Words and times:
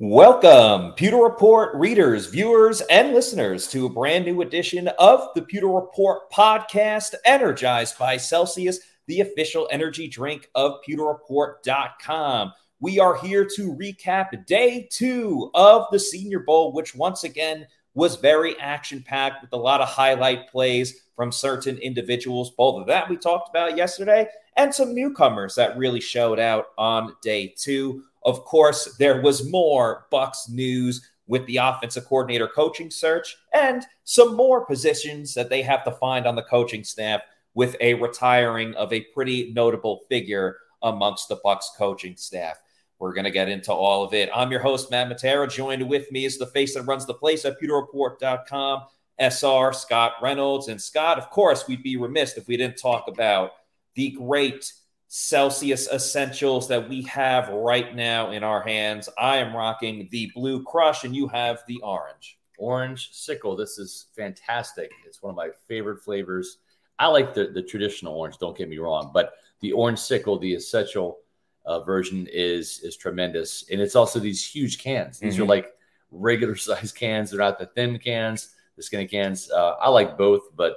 Welcome, 0.00 0.92
Pewter 0.92 1.16
Report 1.16 1.74
readers, 1.74 2.26
viewers, 2.26 2.80
and 2.82 3.12
listeners 3.12 3.66
to 3.68 3.86
a 3.86 3.88
brand 3.88 4.26
new 4.26 4.42
edition 4.42 4.86
of 5.00 5.30
the 5.34 5.42
Pewter 5.42 5.66
Report 5.66 6.30
podcast, 6.30 7.14
energized 7.24 7.98
by 7.98 8.18
Celsius, 8.18 8.78
the 9.08 9.20
official 9.22 9.66
energy 9.72 10.06
drink 10.06 10.48
of 10.54 10.74
pewterreport.com. 10.88 12.52
We 12.78 13.00
are 13.00 13.16
here 13.16 13.44
to 13.56 13.74
recap 13.74 14.46
day 14.46 14.86
two 14.92 15.50
of 15.54 15.86
the 15.90 15.98
Senior 15.98 16.38
Bowl, 16.38 16.72
which 16.72 16.94
once 16.94 17.24
again 17.24 17.66
was 17.94 18.14
very 18.14 18.56
action 18.60 19.02
packed 19.02 19.42
with 19.42 19.52
a 19.52 19.56
lot 19.56 19.80
of 19.80 19.88
highlight 19.88 20.48
plays 20.48 21.02
from 21.18 21.32
certain 21.32 21.76
individuals. 21.78 22.52
Both 22.52 22.80
of 22.80 22.86
that 22.86 23.10
we 23.10 23.16
talked 23.16 23.48
about 23.48 23.76
yesterday, 23.76 24.28
and 24.56 24.72
some 24.72 24.94
newcomers 24.94 25.56
that 25.56 25.76
really 25.76 25.98
showed 25.98 26.38
out 26.38 26.66
on 26.78 27.16
day 27.22 27.52
two. 27.58 28.04
Of 28.24 28.44
course, 28.44 28.96
there 28.98 29.20
was 29.20 29.50
more 29.50 30.06
Bucs 30.12 30.48
news 30.48 31.10
with 31.26 31.44
the 31.46 31.56
offensive 31.56 32.04
coordinator 32.06 32.46
coaching 32.46 32.88
search 32.88 33.36
and 33.52 33.84
some 34.04 34.36
more 34.36 34.64
positions 34.64 35.34
that 35.34 35.50
they 35.50 35.60
have 35.60 35.82
to 35.86 35.90
find 35.90 36.24
on 36.24 36.36
the 36.36 36.42
coaching 36.44 36.84
staff 36.84 37.22
with 37.52 37.74
a 37.80 37.94
retiring 37.94 38.72
of 38.76 38.92
a 38.92 39.00
pretty 39.12 39.52
notable 39.52 40.02
figure 40.08 40.56
amongst 40.82 41.28
the 41.28 41.38
Bucs 41.44 41.64
coaching 41.76 42.16
staff. 42.16 42.60
We're 43.00 43.12
going 43.12 43.24
to 43.24 43.32
get 43.32 43.48
into 43.48 43.72
all 43.72 44.04
of 44.04 44.14
it. 44.14 44.30
I'm 44.32 44.52
your 44.52 44.60
host, 44.60 44.92
Matt 44.92 45.08
Matera. 45.08 45.50
Joined 45.50 45.88
with 45.88 46.12
me 46.12 46.24
is 46.24 46.38
the 46.38 46.46
face 46.46 46.74
that 46.74 46.82
runs 46.82 47.06
the 47.06 47.14
place 47.14 47.44
at 47.44 47.60
pewterreport.com, 47.60 48.82
SR 49.18 49.72
Scott 49.72 50.14
Reynolds. 50.22 50.68
And 50.68 50.80
Scott, 50.80 51.18
of 51.18 51.30
course, 51.30 51.66
we'd 51.66 51.82
be 51.82 51.96
remiss 51.96 52.36
if 52.36 52.46
we 52.46 52.56
didn't 52.56 52.78
talk 52.78 53.08
about 53.08 53.52
the 53.94 54.10
great 54.10 54.72
Celsius 55.08 55.88
essentials 55.88 56.68
that 56.68 56.88
we 56.88 57.02
have 57.02 57.48
right 57.48 57.94
now 57.96 58.30
in 58.30 58.44
our 58.44 58.62
hands. 58.62 59.08
I 59.18 59.38
am 59.38 59.56
rocking 59.56 60.08
the 60.10 60.30
blue 60.34 60.62
crush, 60.62 61.04
and 61.04 61.16
you 61.16 61.28
have 61.28 61.62
the 61.66 61.80
orange. 61.82 62.38
Orange 62.58 63.10
sickle. 63.12 63.56
This 63.56 63.78
is 63.78 64.06
fantastic. 64.14 64.90
It's 65.06 65.22
one 65.22 65.30
of 65.30 65.36
my 65.36 65.48
favorite 65.66 66.02
flavors. 66.02 66.58
I 66.98 67.06
like 67.06 67.32
the, 67.32 67.46
the 67.46 67.62
traditional 67.62 68.14
orange, 68.14 68.38
don't 68.38 68.56
get 68.56 68.68
me 68.68 68.78
wrong, 68.78 69.10
but 69.14 69.34
the 69.60 69.72
orange 69.72 69.98
sickle, 69.98 70.38
the 70.38 70.54
essential 70.54 71.18
uh, 71.64 71.80
version 71.80 72.26
is 72.32 72.80
is 72.80 72.96
tremendous, 72.96 73.64
and 73.70 73.80
it's 73.80 73.94
also 73.94 74.18
these 74.18 74.44
huge 74.44 74.78
cans. 74.78 75.18
These 75.18 75.34
mm-hmm. 75.34 75.42
are 75.42 75.46
like 75.46 75.74
regular 76.10 76.56
size 76.56 76.92
cans. 76.92 77.30
They're 77.30 77.40
not 77.40 77.58
the 77.58 77.66
thin 77.66 77.98
cans, 77.98 78.54
the 78.78 78.82
skinny 78.82 79.06
cans. 79.06 79.50
Uh, 79.50 79.74
I 79.80 79.90
like 79.90 80.16
both, 80.16 80.56
but 80.56 80.76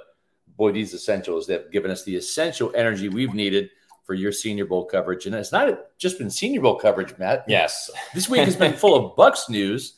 boy, 0.58 0.72
these 0.72 0.92
essentials 0.92 1.46
they 1.46 1.54
have 1.54 1.70
given 1.72 1.90
us 1.90 2.04
the 2.04 2.16
essential 2.16 2.70
energy 2.74 3.08
we've 3.08 3.32
needed 3.32 3.70
for 4.04 4.12
your 4.12 4.32
Senior 4.32 4.66
Bowl 4.66 4.84
coverage. 4.84 5.24
And 5.24 5.34
it's 5.34 5.52
not 5.52 5.72
just 5.96 6.18
been 6.18 6.28
Senior 6.28 6.60
Bowl 6.60 6.74
coverage, 6.74 7.16
Matt. 7.16 7.44
Yes, 7.48 7.90
this 8.12 8.28
week 8.28 8.42
has 8.44 8.56
been 8.56 8.74
full 8.74 8.94
of 8.94 9.16
Bucs 9.16 9.48
news 9.48 9.94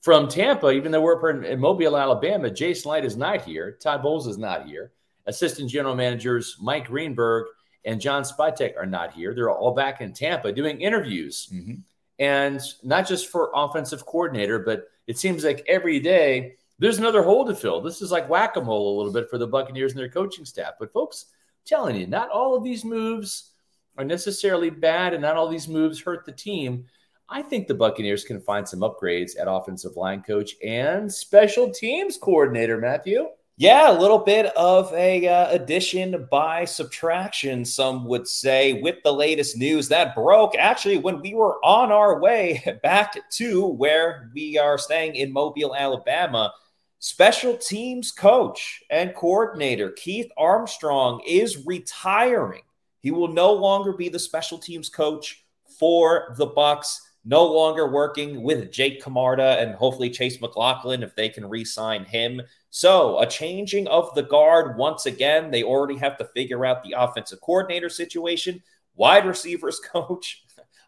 from 0.00 0.28
Tampa. 0.28 0.70
Even 0.70 0.92
though 0.92 1.02
we're 1.02 1.30
in, 1.30 1.44
in 1.44 1.60
Mobile, 1.60 1.98
Alabama, 1.98 2.48
Jason 2.48 2.92
Licht 2.92 3.04
is 3.04 3.16
not 3.16 3.42
here. 3.42 3.76
Todd 3.82 4.02
Bowles 4.02 4.26
is 4.26 4.38
not 4.38 4.66
here. 4.66 4.92
Assistant 5.26 5.68
General 5.68 5.94
Managers 5.94 6.56
Mike 6.60 6.86
Greenberg 6.86 7.48
and 7.84 8.00
John 8.00 8.22
Spytek 8.22 8.76
are 8.76 8.86
not 8.86 9.12
here. 9.12 9.34
They're 9.34 9.50
all 9.50 9.74
back 9.74 10.00
in 10.00 10.12
Tampa 10.12 10.52
doing 10.52 10.80
interviews. 10.80 11.50
Mm-hmm. 11.52 11.74
And 12.18 12.60
not 12.82 13.08
just 13.08 13.28
for 13.28 13.50
offensive 13.54 14.04
coordinator, 14.06 14.58
but 14.58 14.88
it 15.06 15.18
seems 15.18 15.42
like 15.42 15.64
every 15.66 15.98
day 15.98 16.56
there's 16.80 16.98
another 16.98 17.22
hole 17.22 17.46
to 17.46 17.54
fill. 17.54 17.80
This 17.80 18.00
is 18.02 18.10
like 18.10 18.28
whack 18.28 18.56
a 18.56 18.60
mole 18.60 18.96
a 18.96 18.98
little 18.98 19.12
bit 19.12 19.28
for 19.28 19.38
the 19.38 19.46
Buccaneers 19.46 19.92
and 19.92 20.00
their 20.00 20.08
coaching 20.08 20.46
staff. 20.46 20.72
But, 20.80 20.92
folks, 20.92 21.26
I'm 21.30 21.66
telling 21.66 21.96
you, 21.96 22.06
not 22.06 22.30
all 22.30 22.56
of 22.56 22.64
these 22.64 22.84
moves 22.84 23.52
are 23.98 24.04
necessarily 24.04 24.70
bad, 24.70 25.12
and 25.12 25.22
not 25.22 25.36
all 25.36 25.48
these 25.48 25.68
moves 25.68 26.00
hurt 26.00 26.24
the 26.24 26.32
team. 26.32 26.86
I 27.28 27.42
think 27.42 27.68
the 27.68 27.74
Buccaneers 27.74 28.24
can 28.24 28.40
find 28.40 28.66
some 28.66 28.80
upgrades 28.80 29.38
at 29.38 29.46
offensive 29.46 29.96
line 29.96 30.22
coach 30.22 30.54
and 30.64 31.12
special 31.12 31.70
teams 31.70 32.16
coordinator, 32.16 32.78
Matthew. 32.78 33.28
Yeah, 33.60 33.90
a 33.90 34.00
little 34.00 34.20
bit 34.20 34.46
of 34.56 34.90
a 34.94 35.28
uh, 35.28 35.50
addition 35.50 36.26
by 36.30 36.64
subtraction, 36.64 37.62
some 37.66 38.06
would 38.06 38.26
say, 38.26 38.80
with 38.80 38.96
the 39.04 39.12
latest 39.12 39.58
news 39.58 39.86
that 39.88 40.14
broke 40.14 40.56
actually 40.56 40.96
when 40.96 41.20
we 41.20 41.34
were 41.34 41.62
on 41.62 41.92
our 41.92 42.18
way 42.18 42.64
back 42.82 43.18
to 43.32 43.66
where 43.66 44.30
we 44.34 44.56
are 44.56 44.78
staying 44.78 45.14
in 45.14 45.30
Mobile, 45.30 45.76
Alabama. 45.76 46.54
Special 47.02 47.56
teams 47.56 48.12
coach 48.12 48.82
and 48.90 49.14
coordinator 49.14 49.90
Keith 49.90 50.30
Armstrong 50.36 51.22
is 51.26 51.64
retiring. 51.64 52.60
He 53.00 53.10
will 53.10 53.28
no 53.28 53.54
longer 53.54 53.94
be 53.94 54.10
the 54.10 54.18
special 54.18 54.58
teams 54.58 54.90
coach 54.90 55.46
for 55.78 56.34
the 56.36 56.46
Bucs. 56.46 56.98
no 57.24 57.46
longer 57.46 57.90
working 57.90 58.42
with 58.42 58.70
Jake 58.70 59.02
Camarda 59.02 59.58
and 59.60 59.74
hopefully 59.74 60.10
Chase 60.10 60.42
McLaughlin 60.42 61.02
if 61.02 61.14
they 61.14 61.30
can 61.30 61.48
re 61.48 61.64
sign 61.64 62.04
him. 62.04 62.42
So, 62.68 63.18
a 63.20 63.26
changing 63.26 63.88
of 63.88 64.14
the 64.14 64.22
guard 64.22 64.76
once 64.76 65.06
again. 65.06 65.50
They 65.50 65.62
already 65.62 65.96
have 65.96 66.18
to 66.18 66.26
figure 66.26 66.66
out 66.66 66.82
the 66.82 66.94
offensive 66.98 67.40
coordinator 67.40 67.88
situation, 67.88 68.62
wide 68.94 69.26
receivers 69.26 69.80
coach, 69.92 70.44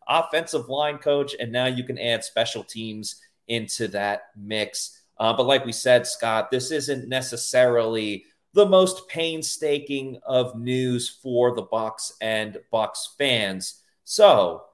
offensive 0.07 0.69
line 0.69 0.99
coach, 0.99 1.35
and 1.41 1.51
now 1.51 1.67
you 1.67 1.85
can 1.85 1.99
add 1.99 2.23
special 2.23 2.65
teams 2.65 3.17
into 3.49 3.89
that 3.89 4.25
mix. 4.37 5.02
Uh, 5.23 5.33
but 5.33 5.47
like 5.47 5.65
we 5.65 5.71
said, 5.71 6.05
Scott, 6.05 6.51
this 6.51 6.73
isn't 6.73 7.09
necessarily 7.09 8.25
the 8.55 8.67
most 8.67 9.07
painstaking 9.07 10.19
of 10.25 10.59
news 10.59 11.09
for 11.09 11.55
the 11.55 11.63
Bucs 11.63 12.11
and 12.21 12.59
Bucs 12.73 13.07
fans. 13.17 13.83
So, 14.03 14.65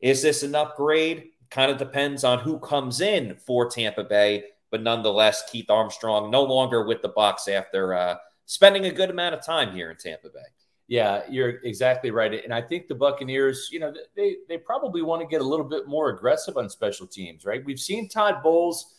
is 0.00 0.20
this 0.20 0.42
an 0.42 0.56
upgrade? 0.56 1.26
Kind 1.48 1.70
of 1.70 1.78
depends 1.78 2.24
on 2.24 2.40
who 2.40 2.58
comes 2.58 3.00
in 3.00 3.36
for 3.36 3.70
Tampa 3.70 4.02
Bay, 4.02 4.42
but 4.72 4.82
nonetheless, 4.82 5.48
Keith 5.48 5.70
Armstrong 5.70 6.28
no 6.28 6.42
longer 6.42 6.84
with 6.84 7.00
the 7.00 7.10
Bucs 7.10 7.48
after 7.48 7.94
uh, 7.94 8.16
spending 8.46 8.86
a 8.86 8.90
good 8.90 9.10
amount 9.10 9.36
of 9.36 9.46
time 9.46 9.72
here 9.72 9.92
in 9.92 9.96
Tampa 9.96 10.28
Bay. 10.28 10.40
Yeah, 10.88 11.22
you're 11.30 11.60
exactly 11.62 12.10
right. 12.10 12.42
And 12.42 12.52
I 12.52 12.62
think 12.62 12.88
the 12.88 12.96
Buccaneers, 12.96 13.68
you 13.70 13.78
know, 13.78 13.94
they 14.16 14.38
they 14.48 14.58
probably 14.58 15.02
want 15.02 15.22
to 15.22 15.28
get 15.28 15.40
a 15.40 15.44
little 15.44 15.68
bit 15.68 15.86
more 15.86 16.08
aggressive 16.08 16.56
on 16.56 16.68
special 16.68 17.06
teams, 17.06 17.44
right? 17.44 17.64
We've 17.64 17.78
seen 17.78 18.08
Todd 18.08 18.42
Bowles 18.42 18.93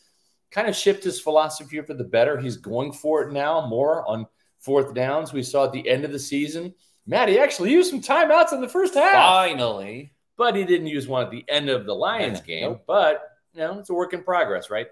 kind 0.55 0.67
of 0.67 0.75
shift 0.75 1.03
his 1.03 1.19
philosophy 1.19 1.79
for 1.81 1.93
the 1.93 2.03
better. 2.03 2.39
He's 2.39 2.57
going 2.57 2.93
for 2.93 3.21
it 3.23 3.31
now 3.31 3.67
more 3.67 4.07
on 4.07 4.25
fourth 4.59 4.95
downs. 4.95 5.33
We 5.33 5.43
saw 5.43 5.65
at 5.65 5.73
the 5.73 5.87
end 5.87 6.05
of 6.05 6.11
the 6.11 6.19
season. 6.19 6.73
Matt, 7.05 7.29
he 7.29 7.37
actually 7.37 7.71
used 7.71 7.91
some 7.91 8.01
timeouts 8.01 8.53
in 8.53 8.61
the 8.61 8.67
first 8.67 8.95
half. 8.95 9.13
Finally 9.13 10.15
but 10.37 10.55
he 10.55 10.63
didn't 10.63 10.87
use 10.87 11.07
one 11.07 11.23
at 11.23 11.31
the 11.31 11.45
end 11.47 11.69
of 11.69 11.85
the 11.85 11.95
Lions 11.95 12.41
game. 12.41 12.79
But 12.87 13.23
you 13.53 13.61
know, 13.61 13.79
it's 13.79 13.89
a 13.89 13.93
work 13.93 14.13
in 14.13 14.23
progress, 14.23 14.69
right? 14.69 14.87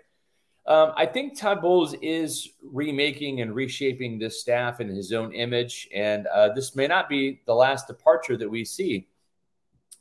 Um, 0.66 0.94
I 0.96 1.06
think 1.06 1.38
Todd 1.38 1.62
Bowles 1.62 1.94
is 2.02 2.48
remaking 2.62 3.42
and 3.42 3.54
reshaping 3.54 4.18
this 4.18 4.40
staff 4.40 4.80
in 4.80 4.88
his 4.88 5.12
own 5.12 5.34
image, 5.34 5.90
and 5.94 6.26
uh, 6.28 6.54
this 6.54 6.76
may 6.76 6.88
not 6.88 7.10
be 7.10 7.42
the 7.46 7.54
last 7.54 7.88
departure 7.88 8.38
that 8.38 8.50
we 8.50 8.64
see. 8.64 9.10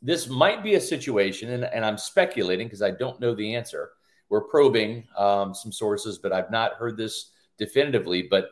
This 0.01 0.29
might 0.29 0.63
be 0.63 0.75
a 0.75 0.81
situation, 0.81 1.51
and, 1.51 1.65
and 1.65 1.85
I'm 1.85 1.99
speculating 1.99 2.69
because 2.69 2.83
I 2.83 2.93
don't 2.93 3.19
know 3.19 3.35
the 3.35 3.57
answer. 3.57 3.91
We're 4.33 4.49
probing 4.57 5.05
um, 5.17 5.55
some 5.55 5.73
sources, 5.73 6.19
but 6.23 6.33
I've 6.33 6.51
not 6.51 6.75
heard 6.81 6.97
this 6.97 7.15
definitively. 7.59 8.23
But 8.35 8.45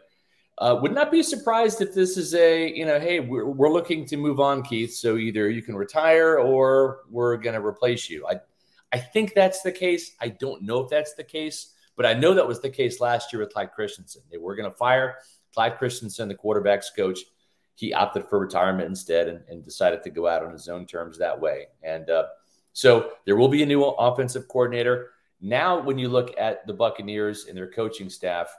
Uh, 0.61 0.77
would 0.83 0.93
not 0.93 1.11
be 1.11 1.23
surprised 1.23 1.81
if 1.81 1.91
this 1.95 2.19
is 2.19 2.35
a, 2.35 2.69
you 2.79 2.85
know, 2.85 3.01
hey, 3.01 3.19
we're, 3.19 3.49
we're 3.59 3.73
looking 3.73 4.05
to 4.05 4.17
move 4.27 4.39
on, 4.49 4.63
Keith. 4.63 4.93
So 4.93 5.17
either 5.17 5.49
you 5.49 5.63
can 5.63 5.75
retire 5.75 6.33
or 6.39 7.01
we're 7.09 7.39
going 7.45 7.57
to 7.59 7.65
replace 7.73 8.13
you. 8.13 8.19
I, 8.33 8.35
I 8.93 8.99
think 9.13 9.33
that's 9.33 9.63
the 9.63 9.73
case. 9.73 10.05
I 10.21 10.29
don't 10.45 10.61
know 10.69 10.79
if 10.85 10.91
that's 10.91 11.15
the 11.15 11.25
case, 11.25 11.59
but 11.97 12.05
I 12.05 12.13
know 12.13 12.35
that 12.35 12.47
was 12.47 12.61
the 12.61 12.77
case 12.81 13.01
last 13.01 13.33
year 13.33 13.41
with 13.41 13.55
Clyde 13.55 13.73
Christensen. 13.73 14.23
They 14.31 14.37
were 14.45 14.55
going 14.59 14.71
to 14.71 14.77
fire 14.77 15.09
Clyde 15.55 15.79
Christensen, 15.79 16.29
the 16.29 16.41
quarterback's 16.45 16.91
coach. 16.95 17.21
He 17.83 17.95
opted 17.95 18.29
for 18.29 18.39
retirement 18.39 18.89
instead 18.95 19.25
and, 19.31 19.41
and 19.49 19.65
decided 19.65 20.01
to 20.03 20.11
go 20.11 20.29
out 20.33 20.45
on 20.45 20.53
his 20.53 20.69
own 20.69 20.85
terms 20.85 21.17
that 21.17 21.41
way. 21.41 21.69
And 21.83 22.11
uh, 22.11 22.27
so 22.75 22.91
there 23.25 23.39
will 23.41 23.53
be 23.57 23.63
a 23.63 23.73
new 23.73 23.83
offensive 23.83 24.45
coordinator. 24.47 24.97
Now, 25.41 25.81
when 25.81 25.99
you 25.99 26.09
look 26.09 26.35
at 26.39 26.67
the 26.67 26.75
Buccaneers 26.75 27.47
and 27.47 27.57
their 27.57 27.71
coaching 27.71 28.11
staff, 28.11 28.55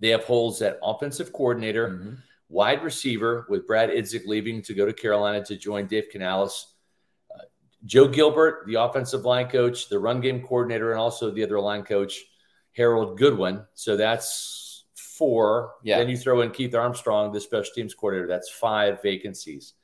they 0.00 0.08
have 0.08 0.24
holes 0.24 0.62
at 0.62 0.78
offensive 0.82 1.32
coordinator, 1.32 1.88
mm-hmm. 1.88 2.14
wide 2.48 2.82
receiver, 2.82 3.46
with 3.48 3.66
Brad 3.66 3.90
Idzik 3.90 4.26
leaving 4.26 4.62
to 4.62 4.74
go 4.74 4.86
to 4.86 4.92
Carolina 4.92 5.44
to 5.44 5.56
join 5.56 5.86
Dave 5.86 6.08
Canales. 6.10 6.74
Uh, 7.34 7.44
Joe 7.84 8.08
Gilbert, 8.08 8.64
the 8.66 8.76
offensive 8.76 9.24
line 9.24 9.48
coach, 9.48 9.88
the 9.88 9.98
run 9.98 10.20
game 10.20 10.42
coordinator, 10.42 10.90
and 10.90 11.00
also 11.00 11.30
the 11.30 11.44
other 11.44 11.60
line 11.60 11.84
coach, 11.84 12.24
Harold 12.72 13.18
Goodwin. 13.18 13.64
So 13.74 13.96
that's 13.96 14.84
four. 14.94 15.74
Yeah. 15.82 15.98
Then 15.98 16.08
you 16.08 16.16
throw 16.16 16.40
in 16.40 16.50
Keith 16.50 16.74
Armstrong, 16.74 17.32
the 17.32 17.40
special 17.40 17.72
teams 17.74 17.94
coordinator. 17.94 18.26
That's 18.26 18.50
five 18.50 19.02
vacancies. 19.02 19.74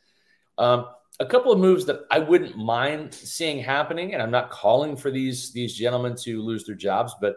Um, 0.59 0.87
a 1.21 1.27
couple 1.27 1.53
of 1.53 1.59
moves 1.59 1.85
that 1.85 2.01
I 2.11 2.19
wouldn't 2.19 2.57
mind 2.57 3.13
seeing 3.13 3.63
happening, 3.63 4.15
and 4.15 4.23
I'm 4.23 4.31
not 4.31 4.51
calling 4.51 4.97
for 4.97 5.11
these 5.11 5.53
these 5.53 5.77
gentlemen 5.77 6.17
to 6.23 6.43
lose 6.43 6.65
their 6.65 6.75
jobs, 6.75 7.15
but 7.21 7.37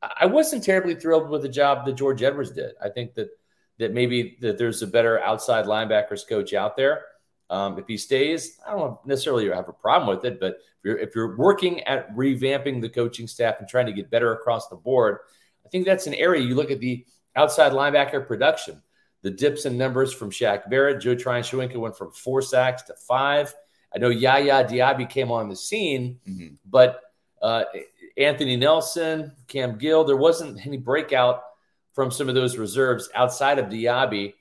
I 0.00 0.26
wasn't 0.26 0.62
terribly 0.62 0.94
thrilled 0.94 1.28
with 1.28 1.42
the 1.42 1.48
job 1.48 1.84
that 1.84 1.94
George 1.94 2.22
Edwards 2.22 2.52
did. 2.52 2.74
I 2.80 2.88
think 2.88 3.14
that 3.14 3.30
that 3.78 3.92
maybe 3.92 4.38
that 4.40 4.58
there's 4.58 4.80
a 4.82 4.86
better 4.86 5.20
outside 5.20 5.66
linebackers 5.66 6.26
coach 6.26 6.54
out 6.54 6.76
there. 6.76 7.02
Um, 7.50 7.78
if 7.78 7.86
he 7.86 7.96
stays, 7.96 8.58
I 8.66 8.72
don't 8.72 9.04
necessarily 9.06 9.48
have 9.50 9.68
a 9.68 9.72
problem 9.72 10.16
with 10.16 10.24
it, 10.24 10.40
but 10.40 10.54
if 10.54 10.84
you're, 10.84 10.98
if 10.98 11.14
you're 11.14 11.36
working 11.36 11.80
at 11.84 12.12
revamping 12.16 12.80
the 12.80 12.88
coaching 12.88 13.28
staff 13.28 13.56
and 13.60 13.68
trying 13.68 13.86
to 13.86 13.92
get 13.92 14.10
better 14.10 14.32
across 14.32 14.68
the 14.68 14.74
board, 14.74 15.18
I 15.64 15.68
think 15.68 15.84
that's 15.84 16.08
an 16.08 16.14
area 16.14 16.42
you 16.42 16.56
look 16.56 16.72
at 16.72 16.80
the 16.80 17.06
outside 17.36 17.70
linebacker 17.70 18.26
production 18.26 18.82
the 19.26 19.32
dips 19.32 19.66
in 19.66 19.76
numbers 19.76 20.12
from 20.12 20.30
Shaq 20.30 20.70
Barrett. 20.70 21.02
Joe 21.02 21.16
Tryon 21.16 21.42
Shoyinka 21.42 21.74
went 21.78 21.98
from 21.98 22.12
four 22.12 22.40
sacks 22.40 22.82
to 22.82 22.94
five. 22.94 23.52
I 23.92 23.98
know 23.98 24.08
Yaya 24.08 24.64
Diaby 24.64 25.10
came 25.10 25.32
on 25.32 25.48
the 25.48 25.56
scene, 25.56 26.20
mm-hmm. 26.28 26.54
but 26.64 27.00
uh, 27.42 27.64
Anthony 28.16 28.54
Nelson, 28.54 29.32
Cam 29.48 29.78
Gill, 29.78 30.04
there 30.04 30.16
wasn't 30.16 30.64
any 30.64 30.76
breakout 30.76 31.42
from 31.92 32.12
some 32.12 32.28
of 32.28 32.36
those 32.36 32.56
reserves 32.56 33.10
outside 33.16 33.58
of 33.58 33.66
Diaby. 33.66 34.34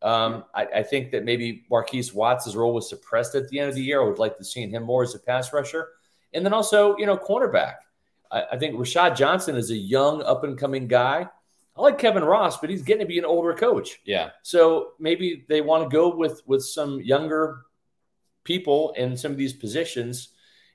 Um, 0.00 0.44
I, 0.54 0.64
I, 0.76 0.82
think 0.84 1.10
that 1.10 1.26
maybe 1.26 1.66
Markees 1.70 2.14
Watts' 2.14 2.54
role 2.54 2.72
was 2.72 2.88
suppressed 2.88 3.34
at 3.34 3.46
the 3.50 3.58
end 3.58 3.68
of 3.68 3.74
the 3.74 3.82
year. 3.82 4.00
I 4.00 4.06
would 4.06 4.18
like 4.18 4.38
to 4.38 4.44
see 4.44 4.66
him 4.66 4.82
more 4.84 5.02
as 5.02 5.14
a 5.14 5.18
pass 5.18 5.52
rusher. 5.52 5.88
And 6.32 6.42
then 6.46 6.54
also, 6.54 6.96
you 6.96 7.04
know, 7.04 7.18
cornerback. 7.18 7.74
I, 8.30 8.44
I 8.52 8.58
think 8.58 8.74
Rashad 8.76 9.16
Johnson 9.16 9.56
is 9.56 9.70
a 9.70 9.76
young, 9.76 10.22
up 10.22 10.44
and 10.44 10.56
coming 10.56 10.88
guy. 10.88 11.28
I 11.80 11.84
like 11.84 11.98
Kevin 11.98 12.24
Ross, 12.24 12.58
but 12.58 12.68
he's 12.68 12.82
getting 12.82 13.00
to 13.00 13.06
be 13.06 13.18
an 13.18 13.24
older 13.24 13.54
coach. 13.54 14.00
Yeah. 14.04 14.30
So 14.42 14.92
maybe 14.98 15.46
they 15.48 15.62
want 15.62 15.88
to 15.88 15.94
go 15.94 16.14
with 16.14 16.42
with 16.46 16.62
some 16.62 17.00
younger 17.00 17.62
people 18.44 18.92
in 18.96 19.16
some 19.16 19.32
of 19.32 19.38
these 19.38 19.54
positions 19.54 20.28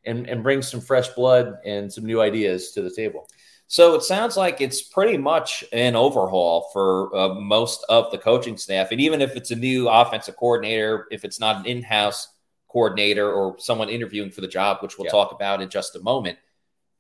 and 0.04 0.28
and 0.28 0.42
bring 0.42 0.63
some 0.63 0.81
fresh 0.81 1.10
blood 1.10 1.57
and 1.63 1.94
some 1.94 2.06
new 2.06 2.22
ideas 2.22 2.72
to 2.72 2.81
the 2.81 2.90
table. 2.90 3.28
So 3.68 3.96
it 3.96 4.04
sounds 4.04 4.38
like 4.38 4.62
it's 4.62 4.81
pretty 4.81 5.18
much 5.18 5.63
an 5.74 5.96
overhaul 5.96 6.69
for 6.74 7.16
uh, 7.16 7.34
most 7.36 7.86
of 7.90 8.12
the 8.12 8.18
coaching 8.18 8.57
staff. 8.57 8.92
And 8.92 9.02
even 9.02 9.22
if 9.22 9.36
it's 9.36 9.52
a 9.52 9.56
new 9.56 9.90
offensive 9.90 10.36
coordinator, 10.36 11.07
if 11.12 11.24
it's 11.25 11.40
not 11.40 11.57
an 11.57 11.66
in-house 11.66 12.28
coordinator 12.68 13.31
or 13.31 13.57
someone 13.57 13.90
interviewing 13.90 14.30
for 14.30 14.42
the 14.42 14.48
job, 14.48 14.78
which 14.81 14.98
we'll 14.98 15.06
yeah. 15.06 15.12
talk 15.12 15.31
about 15.31 15.62
in 15.62 15.69
just 15.69 15.96
a 15.96 16.00
moment, 16.02 16.38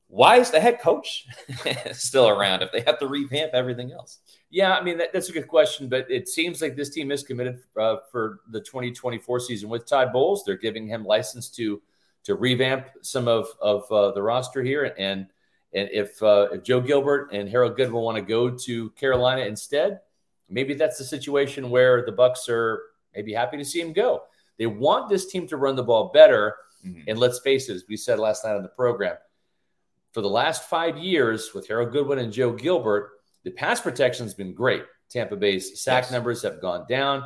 why 0.07 0.37
is 0.37 0.51
the 0.51 0.59
head 0.59 0.79
coach 0.79 1.25
still 1.91 2.29
around 2.29 2.61
if 2.61 2.71
they 2.71 2.81
have 2.81 2.99
to 2.99 3.07
revamp 3.07 3.53
everything 3.53 3.91
else? 3.91 4.19
Yeah, 4.49 4.75
I 4.75 4.83
mean 4.83 4.97
that, 4.99 5.11
that's 5.11 5.29
a 5.29 5.31
good 5.31 5.47
question, 5.47 5.89
but 5.89 6.09
it 6.09 6.27
seems 6.27 6.61
like 6.61 6.75
this 6.75 6.89
team 6.89 7.11
is 7.11 7.23
committed 7.23 7.59
uh, 7.79 7.97
for 8.11 8.41
the 8.49 8.61
2024 8.61 9.39
season 9.39 9.69
with 9.69 9.87
Todd 9.87 10.13
Bowles. 10.13 10.43
They're 10.45 10.57
giving 10.57 10.87
him 10.87 11.03
license 11.03 11.49
to 11.51 11.81
to 12.23 12.35
revamp 12.35 12.87
some 13.01 13.27
of 13.27 13.47
of 13.61 13.91
uh, 13.91 14.11
the 14.11 14.21
roster 14.21 14.63
here, 14.63 14.93
and 14.97 15.27
and 15.73 15.89
if 15.91 16.21
uh, 16.21 16.49
if 16.53 16.63
Joe 16.63 16.81
Gilbert 16.81 17.33
and 17.33 17.49
Harold 17.49 17.75
Goodwin 17.75 18.03
want 18.03 18.17
to 18.17 18.21
go 18.21 18.49
to 18.49 18.89
Carolina 18.91 19.41
instead, 19.41 20.01
maybe 20.49 20.75
that's 20.75 20.97
the 20.97 21.03
situation 21.03 21.69
where 21.69 22.05
the 22.05 22.13
Bucs 22.13 22.47
are 22.47 22.83
maybe 23.15 23.33
happy 23.33 23.57
to 23.57 23.65
see 23.65 23.81
him 23.81 23.91
go. 23.91 24.23
They 24.57 24.67
want 24.67 25.09
this 25.09 25.25
team 25.25 25.47
to 25.47 25.57
run 25.57 25.75
the 25.75 25.83
ball 25.83 26.11
better, 26.13 26.55
mm-hmm. 26.85 27.01
and 27.07 27.17
let's 27.17 27.39
face 27.39 27.69
it, 27.69 27.75
as 27.75 27.85
we 27.89 27.97
said 27.97 28.19
last 28.19 28.45
night 28.45 28.55
on 28.55 28.63
the 28.63 28.69
program 28.69 29.17
for 30.15 30.21
the 30.21 30.29
last 30.29 30.69
five 30.69 30.97
years 30.97 31.53
with 31.53 31.67
Harold 31.67 31.91
Goodwin 31.91 32.19
and 32.19 32.31
Joe 32.31 32.53
Gilbert, 32.53 33.11
the 33.43 33.51
pass 33.51 33.81
protection 33.81 34.25
has 34.25 34.33
been 34.33 34.53
great. 34.53 34.83
Tampa 35.09 35.35
Bay's 35.35 35.81
sack 35.81 36.03
yes. 36.03 36.11
numbers 36.11 36.41
have 36.41 36.61
gone 36.61 36.85
down, 36.87 37.25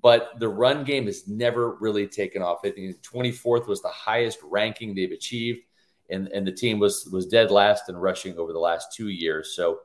but 0.00 0.30
the 0.38 0.48
run 0.48 0.84
game 0.84 1.06
has 1.06 1.26
never 1.26 1.74
really 1.74 2.06
taken 2.06 2.40
off. 2.40 2.60
I 2.64 2.70
think 2.70 3.02
24th 3.02 3.66
was 3.66 3.82
the 3.82 3.88
highest 3.88 4.38
ranking 4.44 4.94
they've 4.94 5.10
achieved, 5.10 5.62
and, 6.08 6.28
and 6.28 6.46
the 6.46 6.52
team 6.52 6.78
was 6.78 7.08
was 7.10 7.26
dead 7.26 7.50
last 7.50 7.88
in 7.88 7.96
rushing 7.96 8.38
over 8.38 8.52
the 8.52 8.60
last 8.60 8.94
two 8.94 9.08
years. 9.08 9.56
So 9.56 9.80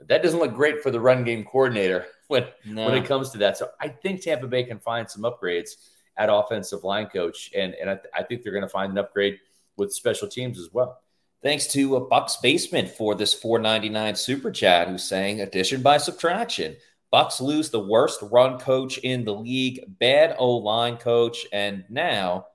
that 0.00 0.22
doesn't 0.22 0.40
look 0.40 0.52
great 0.52 0.82
for 0.82 0.90
the 0.90 1.00
run 1.00 1.24
game 1.24 1.44
coordinator 1.44 2.04
when 2.28 2.44
no. 2.66 2.84
when 2.84 2.94
it 2.94 3.06
comes 3.06 3.30
to 3.30 3.38
that. 3.38 3.56
So 3.56 3.70
I 3.80 3.88
think 3.88 4.20
Tampa 4.20 4.48
Bay 4.48 4.64
can 4.64 4.80
find 4.80 5.08
some 5.08 5.22
upgrades 5.22 5.70
at 6.18 6.28
offensive 6.30 6.84
line 6.84 7.06
coach, 7.06 7.52
and 7.56 7.72
and 7.72 7.88
I, 7.88 7.94
th- 7.94 8.12
I 8.14 8.22
think 8.22 8.42
they're 8.42 8.52
going 8.52 8.60
to 8.60 8.68
find 8.68 8.92
an 8.92 8.98
upgrade 8.98 9.38
with 9.78 9.94
special 9.94 10.28
teams 10.28 10.58
as 10.58 10.68
well. 10.70 11.00
Thanks 11.44 11.66
to 11.68 11.96
uh, 11.96 12.00
a 12.00 12.06
Bucs 12.08 12.40
Basement 12.40 12.88
for 12.88 13.14
this 13.14 13.34
499 13.34 14.16
super 14.16 14.50
chat 14.50 14.88
who's 14.88 15.04
saying 15.04 15.42
addition 15.42 15.82
by 15.82 15.98
subtraction. 15.98 16.74
Bucs 17.12 17.38
lose 17.38 17.68
the 17.68 17.86
worst 17.86 18.20
run 18.22 18.58
coach 18.58 18.96
in 18.96 19.26
the 19.26 19.34
league, 19.34 19.84
bad 19.86 20.36
O 20.38 20.56
line 20.56 20.96
coach, 20.96 21.46
and 21.52 21.84
now 21.90 22.46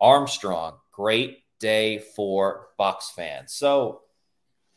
Armstrong. 0.00 0.74
Great 0.92 1.38
day 1.58 1.98
for 1.98 2.68
Bucs 2.78 3.10
fans. 3.16 3.52
So 3.52 4.02